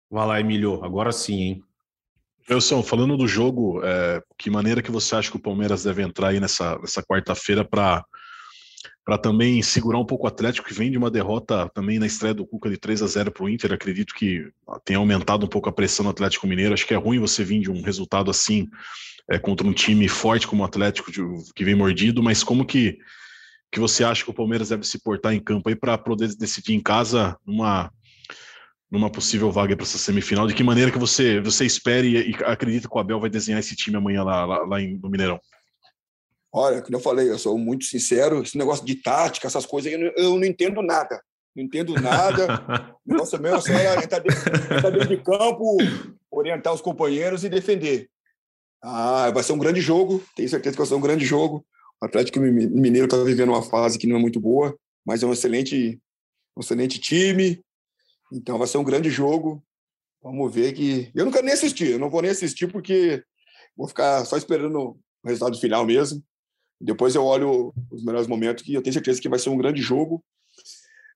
Vai 0.09 0.25
lá, 0.25 0.41
Emílio, 0.41 0.85
agora 0.85 1.11
sim, 1.11 1.41
hein? 1.41 1.65
Wilson, 2.49 2.81
falando 2.81 3.17
do 3.17 3.27
jogo, 3.27 3.85
é, 3.85 4.23
que 4.39 4.49
maneira 4.49 4.81
que 4.81 4.91
você 4.93 5.17
acha 5.17 5.33
que 5.33 5.37
o 5.37 5.43
Palmeiras 5.43 5.83
deve 5.83 6.01
entrar 6.01 6.29
aí 6.29 6.39
nessa, 6.39 6.79
nessa 6.79 7.03
quarta-feira 7.03 7.65
para 7.65 8.07
para 9.07 9.17
também 9.17 9.63
segurar 9.63 10.01
um 10.01 10.05
pouco 10.05 10.25
o 10.25 10.27
Atlético, 10.27 10.67
que 10.67 10.75
vem 10.75 10.91
de 10.91 10.99
uma 10.99 11.09
derrota 11.09 11.71
também 11.73 11.97
na 11.97 12.07
estreia 12.07 12.35
do 12.35 12.45
Cuca 12.45 12.69
de 12.69 12.77
3 12.77 13.03
a 13.03 13.07
0 13.07 13.31
para 13.31 13.45
o 13.45 13.49
Inter. 13.49 13.73
Acredito 13.73 14.13
que 14.13 14.51
tenha 14.85 14.99
aumentado 14.99 15.47
um 15.47 15.49
pouco 15.49 15.69
a 15.69 15.73
pressão 15.73 16.03
no 16.03 16.11
Atlético 16.11 16.45
Mineiro. 16.49 16.75
Acho 16.75 16.85
que 16.85 16.93
é 16.93 16.97
ruim 16.97 17.21
você 17.21 17.45
vir 17.45 17.61
de 17.61 17.71
um 17.71 17.83
resultado 17.83 18.33
assim 18.33 18.69
é, 19.31 19.39
contra 19.39 19.65
um 19.65 19.73
time 19.73 20.09
forte 20.09 20.49
como 20.49 20.65
o 20.65 20.67
Atlético, 20.67 21.13
de, 21.13 21.23
que 21.55 21.65
vem 21.65 21.77
mordido, 21.77 22.21
mas 22.21 22.43
como 22.43 22.67
que, 22.67 22.99
que 23.71 23.79
você 23.79 24.03
acha 24.03 24.25
que 24.25 24.31
o 24.31 24.35
Palmeiras 24.35 24.71
deve 24.71 24.85
se 24.85 24.99
portar 25.01 25.33
em 25.33 25.41
campo 25.41 25.69
aí 25.69 25.77
para 25.77 25.97
poder 25.97 26.35
decidir 26.35 26.75
em 26.75 26.81
casa 26.81 27.39
numa, 27.47 27.93
numa 28.91 29.09
possível 29.09 29.53
vaga 29.53 29.77
para 29.77 29.87
essa 29.87 29.99
semifinal? 29.99 30.49
De 30.49 30.55
que 30.55 30.65
maneira 30.65 30.91
que 30.91 30.99
você, 30.99 31.41
você 31.41 31.65
espere 31.65 32.31
e 32.31 32.35
acredita 32.45 32.89
que 32.89 32.97
o 32.97 32.99
Abel 32.99 33.21
vai 33.21 33.31
desenhar 33.31 33.61
esse 33.61 33.77
time 33.77 33.97
amanhã 33.97 34.25
lá, 34.25 34.45
lá, 34.45 34.67
lá 34.67 34.83
em, 34.83 34.99
no 34.99 35.09
Mineirão? 35.09 35.41
Olha, 36.53 36.81
como 36.83 36.97
eu 36.97 37.01
falei, 37.01 37.31
eu 37.31 37.39
sou 37.39 37.59
muito 37.59 37.85
sincero, 37.85 38.43
esse 38.43 38.57
negócio 38.57 38.85
de 38.85 38.95
tática, 38.95 39.47
essas 39.47 39.67
coisas, 39.67 39.93
eu 39.93 39.99
não, 39.99 40.13
eu 40.17 40.39
não 40.39 40.45
entendo 40.45 40.81
nada. 40.83 41.21
Não 41.55 41.65
entendo 41.65 41.95
nada. 41.95 42.47
o 43.07 43.13
negócio 43.13 43.41
meu 43.41 43.57
é 43.57 43.61
só 43.61 43.73
entrar 43.73 44.19
dentro, 44.21 44.75
entrar 44.75 44.91
dentro 44.91 45.09
de 45.09 45.23
campo, 45.23 45.77
orientar 46.31 46.73
os 46.73 46.81
companheiros 46.81 47.45
e 47.45 47.49
defender. 47.49 48.09
Ah, 48.83 49.31
vai 49.31 49.43
ser 49.43 49.53
um 49.53 49.59
grande 49.59 49.81
jogo, 49.81 50.23
tenho 50.37 50.49
certeza 50.49 50.75
que 50.75 50.79
vai 50.79 50.87
ser 50.87 50.95
um 50.95 51.01
grande 51.01 51.25
jogo. 51.25 51.65
O 52.01 52.07
Atlético 52.07 52.41
Mineiro 52.41 53.07
está 53.07 53.17
vivendo 53.23 53.49
uma 53.49 53.63
fase 53.63 53.99
que 53.99 54.07
não 54.07 54.17
é 54.17 54.19
muito 54.19 54.39
boa, 54.39 54.77
mas 55.05 55.23
é 55.23 55.27
um 55.27 55.33
excelente, 55.33 55.99
um 56.57 56.61
excelente 56.61 57.01
time. 57.01 57.61
Então 58.33 58.59
vai 58.59 58.67
ser 58.67 58.79
um 58.79 58.85
grande 58.85 59.11
jogo. 59.11 59.63
Vamos 60.23 60.55
ver 60.55 60.73
que. 60.73 61.11
Eu 61.15 61.25
não 61.25 61.33
quero 61.33 61.45
nem 61.45 61.55
assistir, 61.55 61.93
eu 61.93 61.99
não 61.99 62.11
vou 62.11 62.21
nem 62.21 62.31
assistir 62.31 62.71
porque 62.71 63.23
vou 63.77 63.89
ficar 63.89 64.25
só 64.25 64.37
esperando 64.37 64.79
o 64.79 64.99
resultado 65.25 65.59
final 65.59 65.87
mesmo. 65.87 66.23
Depois 66.81 67.15
eu 67.15 67.25
olho 67.25 67.73
os 67.91 68.05
melhores 68.05 68.27
momentos 68.27 68.67
e 68.67 68.75
eu 68.75 68.83
tenho 68.83 68.95
certeza 68.95 69.21
que 69.21 69.29
vai 69.29 69.39
ser 69.39 69.51
um 69.51 69.57
grande 69.57 69.81
jogo. 69.81 70.23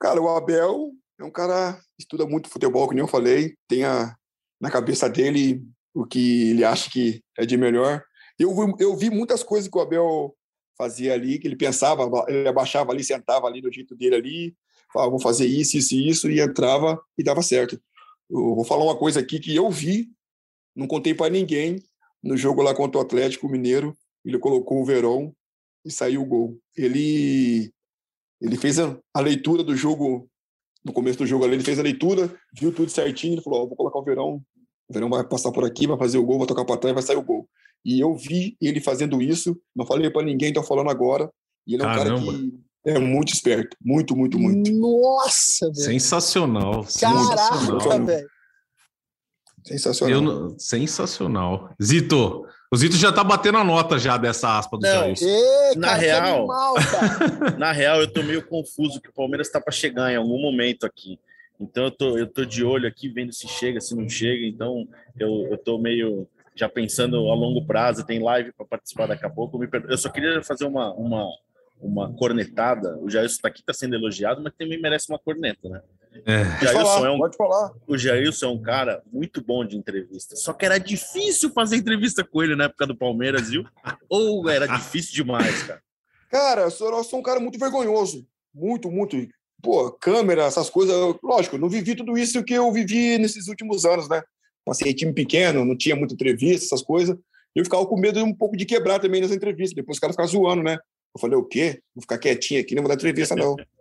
Cara, 0.01 0.21
o 0.21 0.29
Abel 0.29 0.93
é 1.19 1.25
um 1.25 1.31
cara 1.31 1.75
que 1.75 2.03
estuda 2.03 2.27
muito 2.27 2.49
futebol, 2.49 2.87
como 2.87 2.99
eu 2.99 3.07
falei, 3.07 3.55
tem 3.69 3.85
a, 3.85 4.15
na 4.61 4.71
cabeça 4.71 5.09
dele 5.09 5.63
o 5.93 6.07
que 6.07 6.51
ele 6.51 6.65
acha 6.65 6.91
que 6.91 7.23
é 7.37 7.45
de 7.45 7.57
melhor. 7.57 8.03
Eu, 8.39 8.55
eu 8.79 8.97
vi 8.97 9.11
muitas 9.11 9.43
coisas 9.43 9.69
que 9.69 9.77
o 9.77 9.81
Abel 9.81 10.35
fazia 10.79 11.13
ali, 11.13 11.39
que 11.39 11.47
ele 11.47 11.57
pensava, 11.57 12.09
ele 12.27 12.49
abaixava 12.49 12.91
ali, 12.91 13.05
sentava 13.05 13.47
ali 13.47 13.61
no 13.61 13.71
jeito 13.71 13.95
dele 13.95 14.15
ali, 14.15 14.57
falava, 14.91 15.11
vou 15.11 15.21
fazer 15.21 15.47
isso, 15.47 15.77
isso 15.77 15.95
e 15.95 16.09
isso, 16.09 16.31
e 16.31 16.41
entrava 16.41 16.99
e 17.19 17.23
dava 17.23 17.43
certo. 17.43 17.79
Eu 18.31 18.55
vou 18.55 18.65
falar 18.65 18.85
uma 18.85 18.97
coisa 18.97 19.21
aqui 19.21 19.39
que 19.39 19.55
eu 19.55 19.71
vi, 19.71 20.09
não 20.75 20.87
contei 20.87 21.15
para 21.15 21.31
ninguém, 21.31 21.83
no 22.23 22.37
jogo 22.37 22.63
lá 22.63 22.75
contra 22.75 22.99
o 22.99 23.03
Atlético 23.03 23.49
Mineiro, 23.49 23.95
ele 24.25 24.39
colocou 24.39 24.81
o 24.81 24.85
Verón 24.85 25.33
e 25.85 25.91
saiu 25.91 26.22
o 26.22 26.26
gol. 26.26 26.59
Ele 26.76 27.72
ele 28.41 28.57
fez 28.57 28.78
a, 28.78 28.97
a, 29.12 29.20
leitura 29.20 29.62
do 29.62 29.76
jogo 29.76 30.28
no 30.85 30.93
começo 30.93 31.18
do 31.18 31.26
jogo 31.26 31.45
ali, 31.45 31.55
ele 31.55 31.64
fez 31.64 31.78
a 31.78 31.83
leitura, 31.83 32.35
viu 32.59 32.72
tudo 32.72 32.91
certinho, 32.91 33.35
ele 33.35 33.43
falou: 33.43 33.64
oh, 33.64 33.68
vou 33.68 33.76
colocar 33.76 33.99
o 33.99 34.05
Verão, 34.05 34.43
o 34.89 34.93
Verão 34.93 35.11
vai 35.11 35.26
passar 35.26 35.53
por 35.53 35.64
aqui, 35.64 35.87
vai 35.87 35.99
fazer 35.99 36.18
o 36.18 36.24
gol, 36.24 36.39
vai 36.39 36.47
tocar 36.47 36.64
para 36.64 36.78
trás, 36.78 36.95
vai 36.95 37.03
sair 37.03 37.16
o 37.16 37.22
gol. 37.22 37.49
E 37.85 38.01
eu 38.01 38.14
vi 38.14 38.57
ele 38.61 38.81
fazendo 38.81 39.20
isso, 39.20 39.59
não 39.74 39.87
falei 39.87 40.11
para 40.11 40.24
ninguém, 40.24 40.53
tô 40.53 40.62
falando 40.62 40.91
agora. 40.91 41.31
E 41.66 41.74
ele 41.74 41.83
é 41.83 41.87
um 41.87 41.95
Caramba. 41.95 42.26
cara 42.26 42.39
que 42.39 42.61
é 42.87 42.99
muito 42.99 43.33
esperto, 43.33 43.76
muito, 43.81 44.16
muito, 44.16 44.39
muito. 44.39 44.72
Nossa, 44.72 45.66
velho. 45.66 45.85
Sensacional. 45.85 46.87
Caraca, 46.99 47.99
velho. 48.01 48.28
Sensacional. 49.66 50.22
Eu, 50.22 50.59
sensacional. 50.59 51.74
Zito, 51.83 52.47
o 52.71 52.77
Zito 52.77 52.97
já 52.97 53.12
tá 53.12 53.25
batendo 53.25 53.59
a 53.59 53.64
nota 53.64 53.99
já 53.99 54.16
dessa 54.16 54.59
aspa 54.59 54.77
do 54.77 54.83
Não, 54.83 55.14
Jair. 55.14 55.77
Na 55.77 55.95
real, 55.95 56.39
animal, 56.39 56.75
na 57.59 57.73
real, 57.73 58.01
eu 58.01 58.12
tô 58.12 58.23
meio 58.23 58.47
confuso 58.47 59.01
que 59.01 59.09
o 59.09 59.12
Palmeiras 59.12 59.51
tá 59.51 59.61
para 59.61 59.73
chegar 59.73 60.12
em 60.12 60.16
algum 60.16 60.41
momento 60.41 60.87
aqui. 60.87 61.18
Então 61.61 61.85
eu 61.85 61.91
tô, 61.91 62.16
eu 62.16 62.27
tô 62.27 62.45
de 62.45 62.64
olho 62.64 62.89
aqui, 62.89 63.09
vendo 63.09 63.33
se 63.33 63.47
chega, 63.47 63.81
se 63.81 63.95
não 63.95 64.09
chega. 64.09 64.47
Então 64.47 64.89
eu, 65.18 65.49
eu 65.51 65.59
tô 65.59 65.79
meio 65.79 66.27
já 66.55 66.68
pensando 66.68 67.16
a 67.16 67.35
longo 67.35 67.66
prazo. 67.66 68.07
Tem 68.07 68.23
live 68.23 68.53
para 68.53 68.64
participar 68.64 69.07
daqui 69.07 69.27
a 69.27 69.31
pouco. 69.31 69.61
Eu 69.89 69.99
só 69.99 70.09
queria 70.09 70.43
fazer 70.43 70.64
uma, 70.64 70.93
uma, 70.95 71.29
uma 71.81 72.12
cornetada. 72.14 72.97
O 72.99 73.11
Jailson 73.11 73.35
está 73.35 73.49
aqui, 73.49 73.61
está 73.61 73.75
sendo 73.75 73.95
elogiado, 73.95 74.41
mas 74.43 74.55
também 74.57 74.81
merece 74.81 75.11
uma 75.11 75.18
corneta, 75.18 75.68
né? 75.68 75.83
É. 76.27 76.45
Jailson 76.61 76.85
falar, 76.85 77.07
é 77.07 77.11
um, 77.11 77.19
pode 77.19 77.37
falar. 77.37 77.73
O 77.87 77.97
Jailson 77.97 78.47
é 78.47 78.49
um 78.51 78.63
cara 78.63 79.03
muito 79.13 79.43
bom 79.43 79.65
de 79.65 79.77
entrevista. 79.77 80.37
Só 80.37 80.53
que 80.53 80.65
era 80.65 80.79
difícil 80.79 81.51
fazer 81.51 81.77
entrevista 81.77 82.25
com 82.25 82.43
ele 82.43 82.57
na 82.57 82.65
época 82.65 82.87
do 82.87 82.97
Palmeiras, 82.97 83.49
viu? 83.49 83.65
Ou 84.09 84.49
era 84.49 84.67
difícil 84.67 85.15
demais, 85.15 85.63
cara? 85.63 85.83
Cara, 86.31 86.63
eu 86.63 86.71
sou, 86.71 86.91
eu 86.91 87.05
sou 87.05 87.19
um 87.19 87.23
cara 87.23 87.41
muito 87.41 87.59
vergonhoso. 87.59 88.27
Muito, 88.55 88.91
muito. 88.91 89.17
Pô, 89.63 89.91
câmera, 89.93 90.45
essas 90.45 90.71
coisas. 90.71 90.95
Lógico, 91.23 91.59
não 91.59 91.69
vivi 91.69 91.95
tudo 91.95 92.17
isso 92.17 92.43
que 92.45 92.55
eu 92.55 92.73
vivi 92.73 93.19
nesses 93.19 93.49
últimos 93.49 93.85
anos, 93.85 94.09
né? 94.09 94.23
Passei 94.65 94.93
time 94.95 95.13
pequeno, 95.13 95.65
não 95.65 95.77
tinha 95.77 95.97
muita 95.97 96.15
entrevista, 96.15 96.67
essas 96.67 96.83
coisas. 96.83 97.17
Eu 97.55 97.65
ficava 97.65 97.85
com 97.87 97.99
medo 97.99 98.23
um 98.25 98.35
pouco 98.35 98.57
de 98.57 98.65
quebrar 98.65 98.99
também 98.99 99.21
nas 99.21 99.33
entrevistas. 99.33 99.75
Depois 99.75 99.97
os 99.97 100.01
caras 100.01 100.15
ficavam 100.15 100.31
zoando, 100.31 100.63
né? 100.63 100.79
Eu 101.15 101.21
falei, 101.21 101.37
o 101.37 101.45
quê? 101.45 101.81
Vou 101.95 102.03
ficar 102.03 102.19
quietinho 102.19 102.61
aqui, 102.61 102.75
não 102.75 102.83
vou 102.83 102.89
dar 102.89 102.95
entrevista, 102.95 103.35
não. 103.35 103.57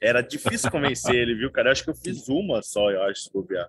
Era 0.00 0.20
difícil 0.20 0.70
convencer 0.70 1.14
ele, 1.14 1.34
viu, 1.34 1.50
cara? 1.50 1.68
Eu 1.68 1.72
acho 1.72 1.84
que 1.84 1.90
eu 1.90 1.94
fiz 1.94 2.28
uma 2.28 2.62
só, 2.62 2.90
eu 2.90 3.02
acho, 3.04 3.30
bobear. 3.32 3.68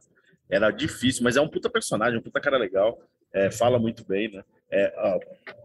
Era 0.49 0.69
difícil, 0.71 1.23
mas 1.23 1.35
é 1.35 1.41
um 1.41 1.47
puta 1.47 1.69
personagem, 1.69 2.19
um 2.19 2.21
puta 2.21 2.39
cara 2.39 2.57
legal. 2.57 2.99
É, 3.33 3.51
fala 3.51 3.79
muito 3.79 4.05
bem, 4.05 4.31
né? 4.31 4.43
É, 4.71 4.93
ó, 4.97 5.19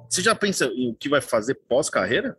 você 0.08 0.22
já 0.22 0.34
pensa 0.34 0.66
em 0.66 0.90
o 0.90 0.94
que 0.94 1.08
vai 1.08 1.20
fazer 1.20 1.54
pós-carreira? 1.54 2.36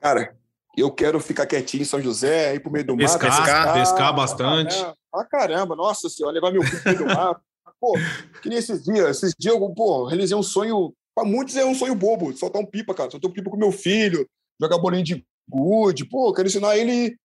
Cara, 0.00 0.34
eu 0.76 0.90
quero 0.90 1.20
ficar 1.20 1.46
quietinho 1.46 1.82
em 1.82 1.86
São 1.86 2.00
José, 2.00 2.54
ir 2.54 2.60
pro 2.60 2.72
meio 2.72 2.84
do 2.84 2.96
pescar, 2.96 3.30
mar. 3.30 3.44
Pescar, 3.44 3.74
pescar 3.74 4.16
bastante. 4.16 4.74
Ah, 4.76 4.94
ah, 5.14 5.24
caramba, 5.24 5.76
nossa 5.76 6.08
senhora, 6.08 6.34
levar 6.34 6.50
meu 6.50 6.62
filho 6.62 6.82
pro 6.82 6.92
meio 6.92 6.98
do 7.06 7.14
mar. 7.14 7.40
Pô, 7.78 7.94
que 8.40 8.48
nem 8.48 8.58
esses 8.58 8.82
dias. 8.82 9.16
Esses 9.16 9.34
dias 9.38 9.54
eu, 9.54 9.74
pô, 9.74 10.06
realizei 10.06 10.36
um 10.36 10.42
sonho. 10.42 10.94
Para 11.14 11.28
muitos 11.28 11.56
é 11.56 11.64
um 11.64 11.74
sonho 11.74 11.94
bobo, 11.94 12.34
soltar 12.34 12.62
um 12.62 12.66
pipa, 12.66 12.94
cara. 12.94 13.10
Soltar 13.10 13.30
um 13.30 13.34
pipa 13.34 13.50
com 13.50 13.56
meu 13.56 13.72
filho, 13.72 14.26
jogar 14.60 14.78
bolinho 14.78 15.04
de 15.04 15.26
good. 15.48 16.04
Pô, 16.06 16.28
eu 16.28 16.32
quero 16.32 16.48
ensinar 16.48 16.76
ele 16.76 17.16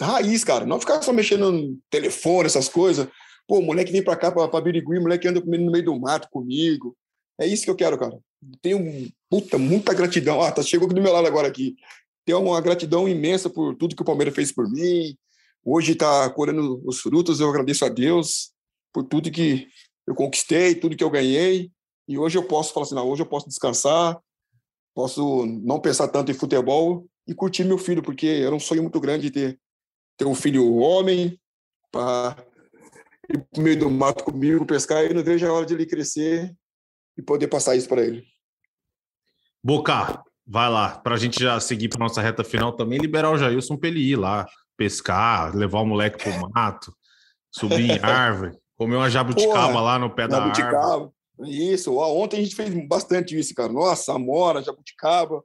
raiz, 0.00 0.44
cara. 0.44 0.64
Não 0.64 0.80
ficar 0.80 1.02
só 1.02 1.12
mexendo 1.12 1.52
no 1.52 1.78
telefone, 1.90 2.46
essas 2.46 2.68
coisas. 2.68 3.08
Pô, 3.46 3.60
moleque 3.60 3.92
vem 3.92 4.02
pra 4.02 4.16
cá, 4.16 4.30
pra, 4.30 4.48
pra 4.48 4.60
Birigui, 4.60 4.98
moleque 5.00 5.28
anda 5.28 5.40
comigo 5.40 5.64
no 5.64 5.72
meio 5.72 5.84
do 5.84 5.98
mato 5.98 6.28
comigo. 6.30 6.96
É 7.38 7.46
isso 7.46 7.64
que 7.64 7.70
eu 7.70 7.76
quero, 7.76 7.98
cara. 7.98 8.18
Tenho, 8.60 9.10
puta, 9.28 9.58
muita 9.58 9.92
gratidão. 9.94 10.40
Ah, 10.40 10.52
tá, 10.52 10.62
chegou 10.62 10.86
aqui 10.86 10.94
do 10.94 11.02
meu 11.02 11.12
lado 11.12 11.26
agora 11.26 11.48
aqui. 11.48 11.76
Tenho 12.24 12.40
uma 12.40 12.60
gratidão 12.60 13.08
imensa 13.08 13.50
por 13.50 13.74
tudo 13.74 13.96
que 13.96 14.02
o 14.02 14.04
Palmeiras 14.04 14.34
fez 14.34 14.52
por 14.52 14.70
mim. 14.70 15.16
Hoje 15.64 15.92
está 15.92 16.30
colhendo 16.30 16.80
os 16.84 17.00
frutos. 17.00 17.40
Eu 17.40 17.48
agradeço 17.48 17.84
a 17.84 17.88
Deus 17.88 18.52
por 18.92 19.04
tudo 19.04 19.30
que 19.30 19.68
eu 20.06 20.14
conquistei, 20.14 20.74
tudo 20.74 20.96
que 20.96 21.04
eu 21.04 21.10
ganhei. 21.10 21.70
E 22.08 22.18
hoje 22.18 22.38
eu 22.38 22.44
posso 22.44 22.72
falar 22.72 22.86
assim, 22.86 22.94
não, 22.94 23.08
hoje 23.08 23.22
eu 23.22 23.26
posso 23.26 23.48
descansar, 23.48 24.18
posso 24.94 25.46
não 25.46 25.80
pensar 25.80 26.08
tanto 26.08 26.30
em 26.30 26.34
futebol 26.34 27.06
e 27.26 27.34
curtir 27.34 27.64
meu 27.64 27.78
filho, 27.78 28.02
porque 28.02 28.26
era 28.26 28.54
um 28.54 28.60
sonho 28.60 28.82
muito 28.82 29.00
grande 29.00 29.30
ter, 29.30 29.58
ter 30.16 30.24
um 30.24 30.34
filho 30.34 30.76
homem 30.76 31.38
para 31.90 32.36
ir 33.30 33.46
no 33.56 33.62
meio 33.62 33.78
do 33.78 33.90
mato 33.90 34.24
comigo, 34.24 34.66
pescar, 34.66 35.04
e 35.04 35.14
não 35.14 35.22
vejo 35.22 35.46
a 35.46 35.52
hora 35.52 35.66
de 35.66 35.74
ele 35.74 35.86
crescer 35.86 36.54
e 37.16 37.22
poder 37.22 37.48
passar 37.48 37.76
isso 37.76 37.88
para 37.88 38.02
ele. 38.02 38.24
Boca, 39.62 40.22
vai 40.46 40.68
lá, 40.68 40.98
para 40.98 41.14
a 41.14 41.18
gente 41.18 41.40
já 41.40 41.58
seguir 41.60 41.88
para 41.88 42.00
nossa 42.00 42.20
reta 42.20 42.42
final 42.42 42.74
também, 42.74 42.98
liberar 42.98 43.30
o 43.30 43.38
Jailson 43.38 43.76
para 43.76 43.88
ele 43.88 44.00
ir 44.00 44.16
lá 44.16 44.46
pescar, 44.76 45.54
levar 45.54 45.80
o 45.80 45.86
moleque 45.86 46.18
pro 46.18 46.32
mato, 46.50 46.92
subir 47.52 47.90
em 47.90 47.98
árvore, 48.00 48.58
comer 48.76 48.96
uma 48.96 49.10
jabuticaba 49.10 49.68
Porra, 49.68 49.80
lá 49.80 49.98
no 49.98 50.10
pé 50.12 50.26
da 50.26 50.42
árvore. 50.42 51.12
Isso, 51.44 51.96
ontem 51.96 52.40
a 52.40 52.42
gente 52.42 52.54
fez 52.54 52.88
bastante 52.88 53.38
isso, 53.38 53.54
cara. 53.54 53.72
Nossa, 53.72 54.12
amora, 54.12 54.62
jabuticaba. 54.62 55.42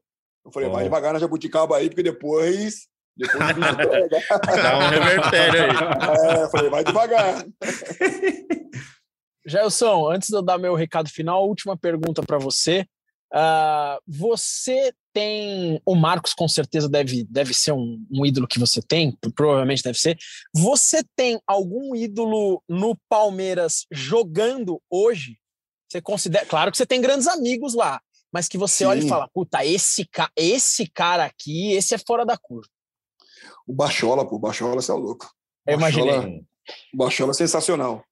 Eu 0.47 0.51
falei, 0.53 0.69
vai 0.69 0.83
devagar 0.85 1.11
na 1.11 1.19
jabuticaba 1.19 1.75
aí, 1.75 1.89
porque 1.89 2.03
depois. 2.03 2.87
Depois 3.17 3.37
Dá 4.63 4.77
um 4.77 4.89
revertério 4.89 5.61
aí. 5.63 6.39
É, 6.39 6.43
eu 6.43 6.49
falei, 6.49 6.69
vai 6.69 6.83
devagar. 6.85 7.45
Jailson, 9.45 10.09
antes 10.09 10.29
de 10.29 10.35
eu 10.35 10.41
dar 10.41 10.57
meu 10.57 10.73
recado 10.73 11.09
final, 11.09 11.45
última 11.47 11.77
pergunta 11.77 12.23
para 12.23 12.37
você. 12.37 12.85
Uh, 13.33 13.99
você 14.07 14.93
tem. 15.13 15.81
O 15.85 15.95
Marcos, 15.95 16.33
com 16.33 16.47
certeza, 16.47 16.87
deve, 16.87 17.25
deve 17.25 17.53
ser 17.53 17.73
um, 17.73 18.01
um, 18.09 18.25
ídolo 18.25 18.47
que 18.47 18.59
você 18.59 18.81
tem, 18.81 19.17
provavelmente 19.35 19.83
deve 19.83 19.99
ser. 19.99 20.17
Você 20.55 21.03
tem 21.13 21.41
algum 21.45 21.93
ídolo 21.93 22.63
no 22.69 22.97
Palmeiras 23.09 23.85
jogando 23.91 24.81
hoje? 24.89 25.37
Você 25.89 26.01
considera. 26.01 26.45
Claro 26.45 26.71
que 26.71 26.77
você 26.77 26.85
tem 26.85 27.01
grandes 27.01 27.27
amigos 27.27 27.73
lá, 27.73 27.99
mas 28.31 28.47
que 28.47 28.57
você 28.57 28.83
Sim. 28.83 28.85
olha 28.85 28.99
e 29.03 29.07
fala: 29.07 29.27
puta, 29.33 29.65
esse, 29.65 30.05
ca... 30.05 30.29
esse 30.35 30.89
cara 30.89 31.25
aqui, 31.25 31.73
esse 31.73 31.95
é 31.95 31.97
fora 31.97 32.25
da 32.25 32.37
curva. 32.37 32.67
O 33.65 33.73
Bachola, 33.73 34.27
pô, 34.27 34.35
o 34.35 34.39
Bachola, 34.39 34.81
você 34.81 34.91
é 34.91 34.95
louco. 34.95 35.29
Eu 35.65 35.77
imaginei. 35.77 36.45
O 36.93 36.97
Bachola 36.97 37.31
é 37.31 37.33
sensacional. 37.33 38.03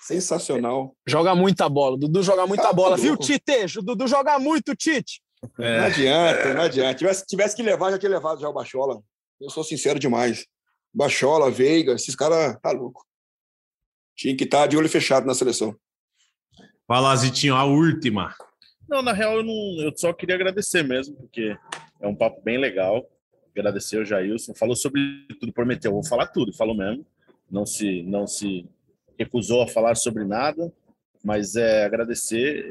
Sensacional. 0.00 0.96
Joga 1.06 1.34
muita 1.34 1.68
bola. 1.68 1.96
Dudu 1.96 2.22
joga 2.22 2.46
muita 2.46 2.68
ah, 2.68 2.72
bola, 2.72 2.96
viu, 2.96 3.16
Tite? 3.16 3.78
O 3.78 3.82
Dudu 3.82 4.08
joga 4.08 4.38
muito, 4.38 4.74
Tite. 4.74 5.22
É. 5.58 5.78
Não 5.78 5.86
adianta, 5.86 6.54
não 6.54 6.62
adianta. 6.62 6.94
Tivesse, 6.94 7.26
tivesse 7.26 7.56
que 7.56 7.62
levar, 7.62 7.90
já 7.90 7.98
tinha 7.98 8.10
levado 8.10 8.40
já 8.40 8.48
o 8.48 8.52
Bachola. 8.52 9.00
Eu 9.40 9.50
sou 9.50 9.62
sincero 9.62 9.98
demais. 9.98 10.46
Bachola, 10.92 11.50
Veiga, 11.50 11.94
esses 11.94 12.14
caras 12.14 12.58
tá 12.60 12.70
louco. 12.70 13.04
Tinha 14.16 14.36
que 14.36 14.44
estar 14.44 14.60
tá 14.60 14.66
de 14.66 14.76
olho 14.76 14.88
fechado 14.88 15.26
na 15.26 15.34
seleção. 15.34 15.74
Fala, 16.86 17.16
Zitinho, 17.16 17.56
a 17.56 17.64
última. 17.64 18.34
Não, 18.92 19.00
na 19.00 19.14
real, 19.14 19.38
eu, 19.38 19.42
não, 19.42 19.82
eu 19.82 19.90
só 19.96 20.12
queria 20.12 20.34
agradecer 20.34 20.82
mesmo, 20.82 21.16
porque 21.16 21.56
é 21.98 22.06
um 22.06 22.14
papo 22.14 22.42
bem 22.42 22.58
legal. 22.58 23.10
Agradecer 23.56 23.96
o 23.96 24.04
Jailson. 24.04 24.52
Falou 24.52 24.76
sobre 24.76 25.00
tudo, 25.40 25.50
prometeu. 25.50 25.92
Vou 25.92 26.04
falar 26.04 26.26
tudo, 26.26 26.52
falou 26.52 26.76
mesmo. 26.76 27.02
Não 27.50 27.64
se, 27.64 28.02
não 28.02 28.26
se 28.26 28.68
recusou 29.18 29.62
a 29.62 29.66
falar 29.66 29.94
sobre 29.94 30.26
nada, 30.26 30.70
mas 31.24 31.56
é 31.56 31.86
agradecer. 31.86 32.70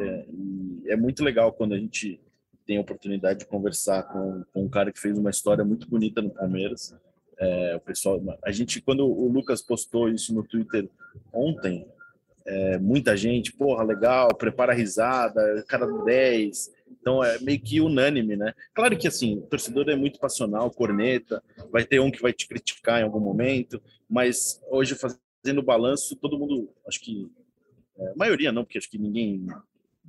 É, 0.85 0.91
é 0.93 0.95
muito 0.95 1.23
legal 1.23 1.51
quando 1.53 1.73
a 1.73 1.79
gente 1.79 2.21
tem 2.67 2.77
a 2.77 2.81
oportunidade 2.81 3.39
de 3.39 3.47
conversar 3.47 4.03
com, 4.03 4.43
com 4.53 4.65
um 4.65 4.69
cara 4.69 4.91
que 4.91 4.99
fez 4.99 5.17
uma 5.17 5.31
história 5.31 5.65
muito 5.65 5.89
bonita 5.89 6.21
no 6.21 6.29
Palmeiras. 6.29 6.95
É, 7.39 7.75
o 7.75 7.79
pessoal, 7.79 8.21
a 8.45 8.51
gente, 8.51 8.79
quando 8.79 9.07
o 9.07 9.27
Lucas 9.27 9.63
postou 9.63 10.07
isso 10.07 10.35
no 10.35 10.43
Twitter 10.43 10.87
ontem, 11.33 11.83
é, 12.45 12.77
muita 12.77 13.15
gente, 13.15 13.53
porra, 13.53 13.83
legal, 13.83 14.29
prepara 14.35 14.71
a 14.71 14.75
risada, 14.75 15.63
cara 15.67 15.85
do 15.85 16.03
10. 16.03 16.71
Então 16.99 17.23
é 17.23 17.39
meio 17.39 17.59
que 17.59 17.81
unânime, 17.81 18.35
né? 18.35 18.53
Claro 18.73 18.97
que 18.97 19.07
assim, 19.07 19.37
o 19.37 19.41
torcedor 19.41 19.89
é 19.89 19.95
muito 19.95 20.19
passional, 20.19 20.69
corneta, 20.71 21.43
vai 21.71 21.83
ter 21.83 21.99
um 21.99 22.11
que 22.11 22.21
vai 22.21 22.33
te 22.33 22.47
criticar 22.47 22.99
em 22.99 23.03
algum 23.03 23.19
momento, 23.19 23.81
mas 24.09 24.61
hoje 24.69 24.95
fazendo 24.95 25.63
balanço, 25.63 26.15
todo 26.15 26.37
mundo, 26.37 26.69
acho 26.87 26.99
que 27.01 27.29
é, 27.97 28.13
maioria 28.15 28.51
não, 28.51 28.63
porque 28.63 28.77
acho 28.77 28.89
que 28.89 28.97
ninguém 28.97 29.45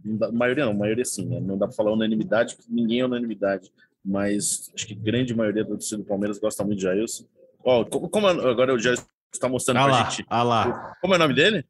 dá, 0.05 0.31
maioria 0.33 0.67
não, 0.67 0.75
maioria 0.75 1.05
sim, 1.05 1.27
né? 1.27 1.41
não 1.41 1.57
dá 1.57 1.67
para 1.67 1.77
falar 1.77 1.93
unanimidade, 1.93 2.57
porque 2.57 2.73
ninguém 2.73 3.01
é 3.01 3.05
unanimidade, 3.05 3.73
mas 4.05 4.71
acho 4.75 4.87
que 4.87 4.95
grande 4.95 5.35
maioria 5.35 5.65
do 5.65 5.71
torcedor 5.71 6.05
do 6.05 6.09
Palmeiras 6.09 6.39
gosta 6.39 6.65
muito 6.65 6.79
de 6.79 6.85
Jailson. 6.85 7.25
Ó, 7.65 7.85
como, 7.85 8.09
como 8.09 8.27
agora 8.27 8.75
o 8.75 8.79
Jailson 8.79 9.07
está 9.33 9.49
mostrando 9.49 9.79
ah 9.79 9.85
para 9.85 10.11
gente. 10.11 10.27
Ah 10.29 10.43
lá. 10.43 10.97
Como 11.01 11.15
é 11.15 11.17
o 11.17 11.21
nome 11.21 11.35
dele? 11.35 11.65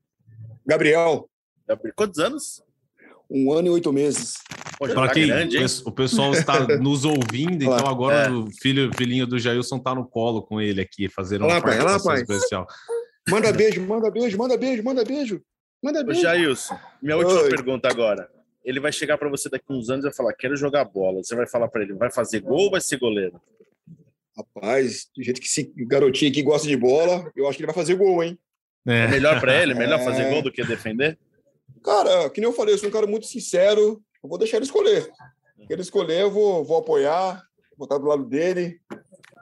Gabriel. 0.66 1.28
Quantos 1.94 2.18
anos? 2.18 2.62
Um 3.30 3.52
ano 3.52 3.68
e 3.68 3.70
oito 3.70 3.92
meses. 3.92 4.34
Para 4.78 4.94
tá 4.94 5.14
quem 5.14 5.26
grande, 5.28 5.58
o 5.84 5.92
pessoal 5.92 6.32
está 6.32 6.66
nos 6.78 7.04
ouvindo, 7.04 7.62
então 7.62 7.86
agora 7.86 8.26
é. 8.26 8.30
o 8.30 8.50
filho, 8.50 8.90
filhinho 8.96 9.26
do 9.26 9.38
Jailson 9.38 9.76
está 9.76 9.94
no 9.94 10.04
colo 10.04 10.42
com 10.42 10.60
ele 10.60 10.80
aqui, 10.80 11.08
fazendo 11.08 11.46
uma 11.46 11.60
participação 11.60 12.14
especial. 12.14 12.66
Manda 13.28 13.52
beijo, 13.52 13.80
manda 13.86 14.10
beijo, 14.10 14.36
manda 14.36 14.56
beijo, 14.56 14.82
manda 14.82 15.04
beijo. 15.04 15.40
Manda 15.82 16.02
beijo. 16.02 16.20
Ô, 16.20 16.22
Jailson, 16.22 16.78
minha 17.00 17.16
última 17.16 17.42
Oi. 17.42 17.50
pergunta 17.50 17.88
agora. 17.88 18.28
Ele 18.64 18.78
vai 18.78 18.92
chegar 18.92 19.18
para 19.18 19.28
você 19.28 19.48
daqui 19.48 19.64
uns 19.70 19.88
anos 19.90 20.04
e 20.04 20.08
vai 20.08 20.14
falar: 20.14 20.32
quero 20.34 20.56
jogar 20.56 20.84
bola. 20.84 21.22
Você 21.22 21.34
vai 21.34 21.46
falar 21.46 21.68
para 21.68 21.82
ele: 21.82 21.94
vai 21.94 22.10
fazer 22.10 22.40
gol 22.40 22.64
ou 22.64 22.70
vai 22.70 22.80
ser 22.80 22.98
goleiro? 22.98 23.40
Rapaz, 24.36 25.08
do 25.14 25.22
jeito 25.22 25.40
que 25.40 25.46
esse 25.46 25.72
garotinho 25.76 26.30
aqui 26.30 26.42
gosta 26.42 26.66
de 26.66 26.76
bola, 26.76 27.30
eu 27.36 27.46
acho 27.46 27.56
que 27.56 27.62
ele 27.62 27.72
vai 27.72 27.74
fazer 27.74 27.94
gol, 27.96 28.22
hein? 28.22 28.38
É, 28.86 29.04
é 29.04 29.08
melhor 29.08 29.40
para 29.40 29.62
ele? 29.62 29.74
Melhor 29.74 30.00
é... 30.00 30.04
fazer 30.04 30.30
gol 30.30 30.42
do 30.42 30.52
que 30.52 30.64
defender? 30.64 31.18
Cara, 31.82 32.30
que 32.30 32.40
nem 32.40 32.48
eu 32.48 32.54
falei, 32.54 32.74
eu 32.74 32.78
sou 32.78 32.88
um 32.88 32.92
cara 32.92 33.06
muito 33.06 33.26
sincero. 33.26 34.02
Eu 34.22 34.28
vou 34.28 34.38
deixar 34.38 34.58
ele 34.58 34.66
escolher. 34.66 35.02
Se 35.02 35.72
ele 35.72 35.82
escolher, 35.82 36.20
eu 36.20 36.30
vou, 36.30 36.64
vou 36.64 36.78
apoiar, 36.78 37.42
vou 37.76 37.86
estar 37.86 37.98
do 37.98 38.06
lado 38.06 38.24
dele. 38.24 38.80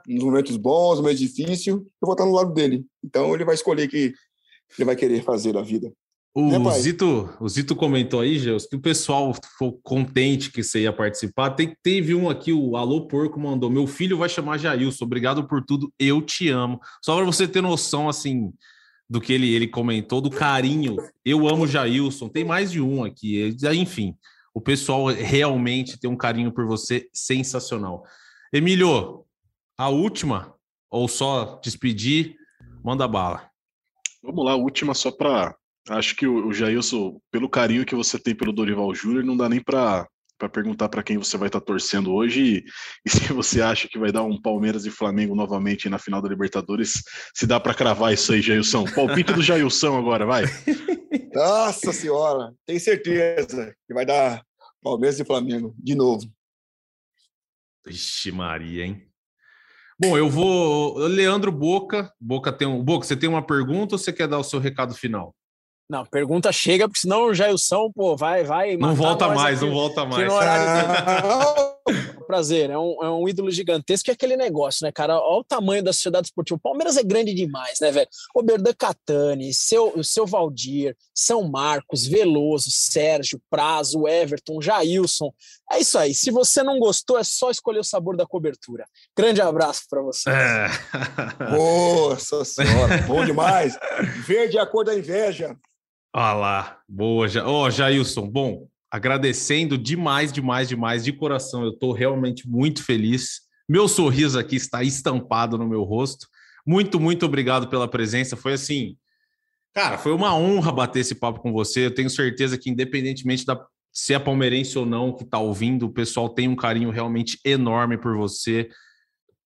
Nos 0.07 0.23
momentos 0.23 0.57
bons, 0.57 0.91
nos 0.91 1.01
momentos 1.01 1.19
difíceis, 1.19 1.67
eu 1.67 1.85
vou 2.01 2.13
estar 2.13 2.25
do 2.25 2.31
lado 2.31 2.53
dele. 2.53 2.85
Então, 3.03 3.33
ele 3.33 3.45
vai 3.45 3.55
escolher 3.55 3.87
o 3.87 3.89
que 3.89 4.13
ele 4.77 4.85
vai 4.85 4.95
querer 4.95 5.23
fazer 5.23 5.53
da 5.53 5.61
vida. 5.61 5.91
O, 6.33 6.57
né, 6.57 6.71
Zito, 6.79 7.29
o 7.41 7.49
Zito 7.49 7.75
comentou 7.75 8.21
aí, 8.21 8.39
Geus, 8.39 8.65
que 8.65 8.77
o 8.77 8.81
pessoal 8.81 9.33
ficou 9.33 9.77
contente 9.83 10.49
que 10.49 10.63
você 10.63 10.83
ia 10.83 10.93
participar. 10.93 11.51
Tem, 11.51 11.75
teve 11.83 12.15
um 12.15 12.29
aqui, 12.29 12.53
o 12.53 12.77
Alô 12.77 13.05
Porco 13.05 13.37
mandou: 13.37 13.69
Meu 13.69 13.85
filho 13.85 14.17
vai 14.17 14.29
chamar 14.29 14.57
Jailson, 14.57 15.03
obrigado 15.03 15.45
por 15.45 15.61
tudo, 15.61 15.91
eu 15.99 16.21
te 16.21 16.47
amo. 16.47 16.79
Só 17.03 17.17
para 17.17 17.25
você 17.25 17.45
ter 17.45 17.61
noção, 17.61 18.07
assim, 18.07 18.53
do 19.11 19.19
que 19.19 19.33
ele, 19.33 19.53
ele 19.53 19.67
comentou, 19.67 20.21
do 20.21 20.29
carinho. 20.29 20.95
Eu 21.25 21.45
amo 21.45 21.67
Jailson, 21.67 22.29
tem 22.29 22.45
mais 22.45 22.71
de 22.71 22.79
um 22.79 23.03
aqui. 23.03 23.53
Enfim, 23.73 24.15
o 24.53 24.61
pessoal 24.61 25.07
realmente 25.07 25.99
tem 25.99 26.09
um 26.09 26.15
carinho 26.15 26.49
por 26.49 26.65
você 26.65 27.09
sensacional. 27.11 28.05
Emílio, 28.53 29.25
a 29.77 29.89
última, 29.89 30.55
ou 30.89 31.09
só 31.09 31.59
despedir, 31.61 32.37
manda 32.81 33.05
bala. 33.05 33.49
Vamos 34.23 34.45
lá, 34.45 34.53
a 34.53 34.55
última 34.55 34.93
só 34.93 35.11
para 35.11 35.53
Acho 35.89 36.15
que 36.15 36.25
o, 36.25 36.53
Jailson, 36.53 37.19
pelo 37.31 37.49
carinho 37.49 37.85
que 37.85 37.95
você 37.95 38.17
tem 38.17 38.33
pelo 38.33 38.53
Dorival 38.53 38.95
Júnior, 38.95 39.25
não 39.25 39.35
dá 39.35 39.49
nem 39.49 39.59
para 39.59 40.07
para 40.41 40.49
perguntar 40.49 40.89
para 40.89 41.03
quem 41.03 41.19
você 41.19 41.37
vai 41.37 41.49
estar 41.49 41.59
tá 41.59 41.65
torcendo 41.65 42.11
hoje 42.11 42.41
e, 42.41 42.65
e, 43.05 43.09
se 43.09 43.31
você 43.31 43.61
acha 43.61 43.87
que 43.87 43.99
vai 43.99 44.11
dar 44.11 44.23
um 44.23 44.41
Palmeiras 44.41 44.87
e 44.87 44.89
Flamengo 44.89 45.35
novamente 45.35 45.87
na 45.87 45.99
final 45.99 46.19
da 46.19 46.27
Libertadores, 46.27 47.03
se 47.35 47.45
dá 47.45 47.59
para 47.59 47.75
cravar 47.75 48.11
isso 48.11 48.33
aí, 48.33 48.41
Jailson. 48.41 48.85
Palpite 48.85 49.33
do 49.33 49.43
Jailson 49.43 49.99
agora, 49.99 50.25
vai. 50.25 50.45
Nossa 51.31 51.93
senhora, 51.93 52.53
tenho 52.65 52.79
certeza 52.79 53.75
que 53.87 53.93
vai 53.93 54.03
dar 54.03 54.43
Palmeiras 54.81 55.19
e 55.19 55.25
Flamengo 55.25 55.75
de 55.77 55.93
novo. 55.93 56.25
Ixi, 57.87 58.31
Maria, 58.31 58.85
hein? 58.85 59.07
Bom, 59.99 60.17
eu 60.17 60.27
vou. 60.27 60.97
Leandro 60.97 61.51
Boca. 61.51 62.11
Boca 62.19 62.51
tem 62.51 62.67
um. 62.67 62.83
Boca, 62.83 63.05
você 63.05 63.15
tem 63.15 63.29
uma 63.29 63.45
pergunta 63.45 63.93
ou 63.93 63.99
você 63.99 64.11
quer 64.11 64.27
dar 64.27 64.39
o 64.39 64.43
seu 64.43 64.59
recado 64.59 64.95
final? 64.95 65.35
Não, 65.91 66.05
pergunta 66.05 66.53
chega, 66.53 66.87
porque 66.87 67.01
senão 67.01 67.25
o 67.25 67.33
Jailson, 67.33 67.91
pô, 67.91 68.15
vai, 68.15 68.45
vai. 68.45 68.77
Não 68.77 68.95
volta 68.95 69.27
mais, 69.27 69.57
aqui, 69.57 69.65
não 69.65 69.75
volta 69.75 70.05
mais. 70.05 70.31
Horário 70.31 71.71
Prazer, 72.27 72.69
é 72.69 72.77
um, 72.77 73.03
é 73.03 73.09
um 73.09 73.27
ídolo 73.27 73.51
gigantesco 73.51 74.09
e 74.09 74.11
é 74.11 74.13
aquele 74.13 74.37
negócio, 74.37 74.85
né, 74.85 74.91
cara? 74.91 75.17
Olha 75.17 75.39
o 75.39 75.43
tamanho 75.43 75.83
da 75.83 75.91
sociedade 75.91 76.27
esportiva. 76.27 76.57
O 76.57 76.61
Palmeiras 76.61 76.97
é 76.97 77.03
grande 77.03 77.33
demais, 77.33 77.79
né, 77.81 77.91
velho? 77.91 78.07
Oberdan 78.33 78.73
Catani, 78.73 79.53
seu, 79.53 80.01
seu 80.03 80.25
Valdir, 80.25 80.95
São 81.13 81.43
Marcos, 81.49 82.05
Veloso, 82.05 82.69
Sérgio, 82.71 83.41
Prazo, 83.49 84.07
Everton, 84.07 84.61
Jailson. 84.61 85.33
É 85.71 85.79
isso 85.79 85.97
aí. 85.97 86.13
Se 86.13 86.31
você 86.31 86.63
não 86.63 86.79
gostou, 86.79 87.17
é 87.17 87.23
só 87.23 87.49
escolher 87.49 87.79
o 87.79 87.83
sabor 87.83 88.15
da 88.15 88.25
cobertura. 88.25 88.85
Grande 89.17 89.41
abraço 89.41 89.83
para 89.89 90.01
você. 90.01 90.29
É. 90.29 90.67
Nossa 91.51 92.45
senhora, 92.45 92.97
bom 93.07 93.25
demais. 93.25 93.77
Verde 94.25 94.57
é 94.57 94.61
a 94.61 94.65
cor 94.65 94.85
da 94.85 94.95
inveja. 94.95 95.57
Olha 96.13 96.33
lá, 96.33 96.79
boa. 96.87 97.27
Ó, 97.45 97.65
oh, 97.65 97.69
Jailson, 97.69 98.29
bom, 98.29 98.67
agradecendo 98.91 99.77
demais, 99.77 100.31
demais, 100.33 100.67
demais, 100.67 101.03
de 101.03 101.13
coração. 101.13 101.63
Eu 101.63 101.71
estou 101.71 101.93
realmente 101.93 102.47
muito 102.47 102.83
feliz. 102.83 103.41
Meu 103.67 103.87
sorriso 103.87 104.37
aqui 104.37 104.57
está 104.57 104.83
estampado 104.83 105.57
no 105.57 105.67
meu 105.67 105.83
rosto. 105.83 106.27
Muito, 106.65 106.99
muito 106.99 107.25
obrigado 107.25 107.69
pela 107.69 107.87
presença. 107.87 108.35
Foi 108.35 108.53
assim, 108.53 108.97
cara, 109.73 109.97
foi 109.97 110.11
uma 110.11 110.35
honra 110.35 110.71
bater 110.71 110.99
esse 110.99 111.15
papo 111.15 111.39
com 111.39 111.53
você. 111.53 111.85
Eu 111.85 111.95
tenho 111.95 112.09
certeza 112.09 112.57
que, 112.57 112.69
independentemente 112.69 113.45
da 113.45 113.55
se 113.93 114.13
é 114.13 114.19
palmeirense 114.19 114.79
ou 114.79 114.85
não 114.85 115.13
que 115.13 115.23
está 115.23 115.37
ouvindo, 115.37 115.85
o 115.85 115.91
pessoal 115.91 116.29
tem 116.29 116.47
um 116.47 116.55
carinho 116.55 116.89
realmente 116.91 117.37
enorme 117.43 117.97
por 117.97 118.15
você. 118.15 118.69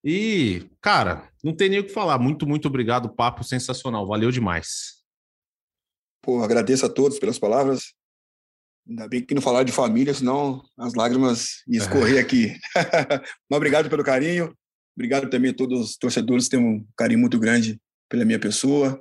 E, 0.04 0.70
cara, 0.80 1.30
não 1.44 1.52
tem 1.52 1.68
nem 1.68 1.80
o 1.80 1.84
que 1.84 1.92
falar. 1.92 2.20
Muito, 2.20 2.48
muito 2.48 2.68
obrigado. 2.68 3.10
Papo 3.10 3.44
sensacional. 3.44 4.06
Valeu 4.06 4.30
demais. 4.30 4.95
Pô, 6.26 6.42
agradeço 6.42 6.84
a 6.88 6.90
todos 6.90 7.20
pelas 7.20 7.38
palavras. 7.38 7.94
Ainda 8.90 9.08
bem 9.08 9.24
que 9.24 9.36
não 9.36 9.44
falar 9.44 9.62
de 9.62 9.72
família, 9.72 10.12
senão 10.12 10.64
as 10.76 10.96
lágrimas 10.96 11.62
iam 11.68 11.84
escorrer 11.84 12.20
aqui. 12.20 12.58
Mas 13.48 13.58
obrigado 13.58 13.92
pelo 13.92 14.04
carinho. 14.04 14.52
Obrigado 14.98 15.30
também 15.30 15.52
a 15.52 15.54
todos 15.54 15.80
os 15.80 15.98
torcedores 15.98 16.46
que 16.46 16.58
têm 16.58 16.60
um 16.60 16.84
carinho 16.98 17.20
muito 17.20 17.38
grande 17.38 17.80
pela 18.10 18.26
minha 18.26 18.40
pessoa. 18.40 19.00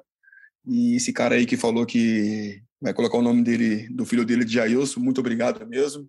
E 0.67 0.97
esse 0.97 1.15
cara 1.15 1.37
aí 1.37 1.47
que 1.47 1.57
falou 1.57 1.87
que 1.87 2.63
vai 2.79 2.93
colocar 2.93 3.17
o 3.17 3.23
nome 3.23 3.43
dele, 3.43 3.89
do 3.89 4.05
filho 4.05 4.27
dele 4.27 4.45
de 4.45 4.53
Jailson, 4.53 5.01
muito 5.01 5.21
obrigado 5.21 5.67
mesmo. 5.67 6.07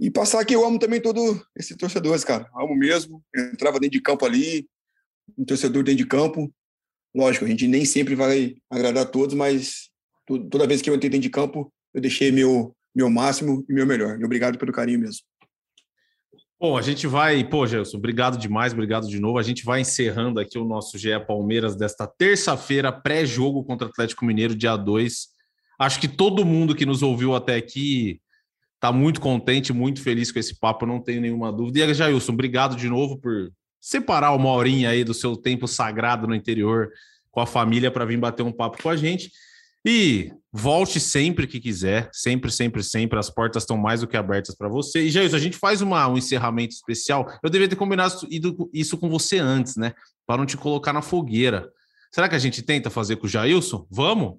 E 0.00 0.10
passar 0.10 0.44
que 0.44 0.56
eu 0.56 0.66
amo 0.66 0.80
também 0.80 1.00
todos 1.00 1.40
esses 1.56 1.76
torcedores, 1.76 2.24
cara. 2.24 2.50
Amo 2.56 2.74
mesmo. 2.74 3.22
Eu 3.32 3.52
entrava 3.52 3.78
dentro 3.78 3.96
de 3.96 4.02
campo 4.02 4.26
ali, 4.26 4.68
um 5.38 5.44
torcedor 5.44 5.84
dentro 5.84 5.98
de 5.98 6.06
campo. 6.06 6.52
Lógico, 7.14 7.44
a 7.44 7.48
gente 7.48 7.68
nem 7.68 7.84
sempre 7.84 8.16
vai 8.16 8.56
agradar 8.68 9.04
a 9.04 9.08
todos, 9.08 9.36
mas 9.36 9.89
toda 10.38 10.66
vez 10.66 10.80
que 10.80 10.88
eu 10.88 10.94
entrei 10.94 11.10
dentro 11.10 11.22
de 11.22 11.30
campo, 11.30 11.72
eu 11.94 12.00
deixei 12.00 12.30
meu, 12.30 12.74
meu 12.94 13.10
máximo 13.10 13.64
e 13.68 13.72
meu 13.72 13.86
melhor. 13.86 14.18
E 14.20 14.24
obrigado 14.24 14.58
pelo 14.58 14.72
carinho 14.72 15.00
mesmo. 15.00 15.20
Bom, 16.60 16.76
a 16.76 16.82
gente 16.82 17.06
vai, 17.06 17.42
pô, 17.42 17.66
Gelson, 17.66 17.96
obrigado 17.96 18.36
demais, 18.36 18.74
obrigado 18.74 19.08
de 19.08 19.18
novo. 19.18 19.38
A 19.38 19.42
gente 19.42 19.64
vai 19.64 19.80
encerrando 19.80 20.38
aqui 20.38 20.58
o 20.58 20.64
nosso 20.64 20.98
GE 20.98 21.18
Palmeiras 21.26 21.74
desta 21.74 22.06
terça-feira, 22.06 22.92
pré-jogo 22.92 23.64
contra 23.64 23.86
o 23.86 23.90
Atlético 23.90 24.26
Mineiro, 24.26 24.54
dia 24.54 24.76
2. 24.76 25.28
Acho 25.78 25.98
que 25.98 26.06
todo 26.06 26.44
mundo 26.44 26.74
que 26.74 26.84
nos 26.84 27.02
ouviu 27.02 27.34
até 27.34 27.56
aqui 27.56 28.20
está 28.74 28.92
muito 28.92 29.22
contente, 29.22 29.72
muito 29.72 30.02
feliz 30.02 30.30
com 30.30 30.38
esse 30.38 30.58
papo, 30.58 30.84
não 30.84 31.00
tenho 31.00 31.22
nenhuma 31.22 31.50
dúvida. 31.50 31.78
E 31.80 31.94
Jailson, 31.94 32.32
obrigado 32.32 32.76
de 32.76 32.90
novo 32.90 33.18
por 33.18 33.50
separar 33.80 34.32
uma 34.32 34.50
horinha 34.50 34.90
aí 34.90 35.02
do 35.02 35.14
seu 35.14 35.38
tempo 35.38 35.66
sagrado 35.66 36.26
no 36.26 36.34
interior 36.34 36.90
com 37.30 37.40
a 37.40 37.46
família 37.46 37.90
para 37.90 38.04
vir 38.04 38.18
bater 38.18 38.42
um 38.42 38.52
papo 38.52 38.82
com 38.82 38.90
a 38.90 38.96
gente. 38.96 39.30
E 39.84 40.32
volte 40.52 41.00
sempre 41.00 41.46
que 41.46 41.60
quiser, 41.60 42.10
sempre, 42.12 42.50
sempre, 42.50 42.82
sempre. 42.82 43.18
As 43.18 43.30
portas 43.30 43.62
estão 43.62 43.76
mais 43.78 44.00
do 44.00 44.06
que 44.08 44.16
abertas 44.16 44.54
para 44.54 44.68
você. 44.68 45.04
E, 45.04 45.10
Jair, 45.10 45.34
a 45.34 45.38
gente 45.38 45.56
faz 45.56 45.80
uma, 45.80 46.06
um 46.08 46.18
encerramento 46.18 46.74
especial. 46.74 47.26
Eu 47.42 47.50
deveria 47.50 47.68
ter 47.68 47.76
combinado 47.76 48.14
isso 48.72 48.98
com 48.98 49.08
você 49.08 49.38
antes, 49.38 49.76
né? 49.76 49.94
Para 50.26 50.38
não 50.38 50.46
te 50.46 50.56
colocar 50.56 50.92
na 50.92 51.02
fogueira. 51.02 51.70
Será 52.12 52.28
que 52.28 52.34
a 52.34 52.38
gente 52.38 52.62
tenta 52.62 52.90
fazer 52.90 53.16
com 53.16 53.26
o 53.26 53.28
Jailson? 53.28 53.86
Vamos? 53.90 54.38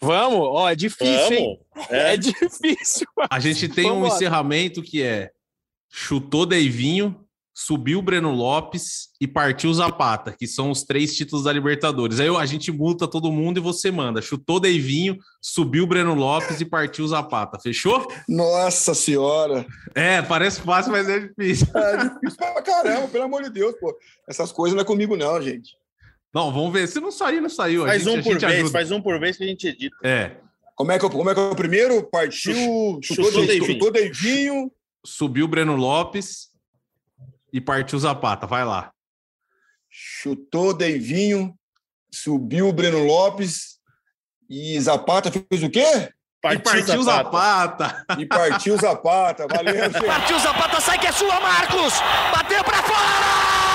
Vamos? 0.00 0.40
Ó, 0.40 0.64
oh, 0.64 0.68
é 0.68 0.74
difícil, 0.74 1.14
Vamos. 1.16 1.32
hein? 1.32 1.60
É, 1.90 2.14
é 2.14 2.16
difícil. 2.16 3.06
A 3.30 3.38
gente 3.38 3.68
tem 3.68 3.84
Vamos 3.84 3.98
um 3.98 4.08
lá. 4.08 4.14
encerramento 4.14 4.82
que 4.82 5.02
é 5.02 5.30
chutou 5.88 6.46
Deivinho, 6.46 7.21
subiu 7.54 7.98
o 7.98 8.02
Breno 8.02 8.32
Lopes 8.32 9.10
e 9.20 9.28
partiu 9.28 9.70
o 9.70 9.74
Zapata, 9.74 10.34
que 10.36 10.46
são 10.46 10.70
os 10.70 10.82
três 10.82 11.14
títulos 11.14 11.44
da 11.44 11.52
Libertadores. 11.52 12.18
Aí 12.18 12.28
a 12.28 12.46
gente 12.46 12.72
multa 12.72 13.06
todo 13.06 13.30
mundo 13.30 13.58
e 13.58 13.60
você 13.60 13.90
manda. 13.90 14.22
Chutou 14.22 14.58
Deivinho, 14.58 15.18
subiu 15.40 15.84
o 15.84 15.86
Breno 15.86 16.14
Lopes 16.14 16.60
e 16.60 16.64
partiu 16.64 17.04
o 17.04 17.08
Zapata. 17.08 17.58
Fechou? 17.58 18.06
Nossa 18.28 18.94
senhora! 18.94 19.66
É, 19.94 20.22
parece 20.22 20.60
fácil, 20.62 20.92
mas 20.92 21.08
é 21.08 21.20
difícil. 21.20 21.66
É 21.74 21.96
difícil 21.96 22.38
pra 22.38 22.62
caramba, 22.62 23.08
pelo 23.08 23.24
amor 23.24 23.42
de 23.42 23.50
Deus, 23.50 23.74
pô. 23.78 23.94
Essas 24.28 24.50
coisas 24.50 24.74
não 24.74 24.82
é 24.82 24.86
comigo 24.86 25.16
não, 25.16 25.40
gente. 25.42 25.76
Não, 26.34 26.50
vamos 26.50 26.72
ver. 26.72 26.88
Se 26.88 26.98
não 27.00 27.12
sair, 27.12 27.40
não 27.40 27.50
saiu. 27.50 27.84
Faz 27.84 28.04
gente, 28.04 28.20
um 28.20 28.22
por 28.22 28.40
vez, 28.40 28.44
ajuda. 28.44 28.70
faz 28.70 28.90
um 28.90 29.02
por 29.02 29.20
vez 29.20 29.36
que 29.36 29.44
a 29.44 29.46
gente 29.46 29.66
edita. 29.66 29.96
É. 30.02 30.36
Como 30.74 30.90
é 30.90 30.98
que, 30.98 31.08
como 31.08 31.28
é, 31.28 31.34
que 31.34 31.40
é 31.40 31.42
o 31.42 31.54
primeiro? 31.54 32.02
Partiu, 32.04 32.54
chutou, 33.02 33.26
chutou, 33.26 33.46
Deivinho. 33.46 33.72
chutou 33.72 33.90
Deivinho. 33.92 34.72
Subiu 35.04 35.44
o 35.44 35.48
Breno 35.48 35.76
Lopes 35.76 36.51
e 37.52 37.60
partiu 37.60 37.98
Zapata. 37.98 38.46
Vai 38.46 38.64
lá. 38.64 38.92
Chutou 39.90 40.72
Deivinho, 40.72 41.54
subiu 42.12 42.68
o 42.68 42.72
Breno 42.72 43.04
Lopes 43.04 43.78
e 44.48 44.80
Zapata 44.80 45.30
fez 45.30 45.62
o 45.62 45.70
quê? 45.70 46.10
Partiu, 46.40 46.60
e 46.60 46.62
partiu 46.62 47.02
Zapata. 47.02 47.86
Zapata. 47.86 48.20
E 48.20 48.26
partiu 48.26 48.76
Zapata. 48.76 49.46
Valeu, 49.46 49.74
gente. 49.92 50.04
Partiu 50.04 50.38
Zapata, 50.38 50.80
sai 50.80 50.98
que 50.98 51.06
é 51.06 51.12
sua, 51.12 51.38
Marcos! 51.40 51.94
Bateu 52.34 52.64
para 52.64 52.82
fora! 52.82 53.71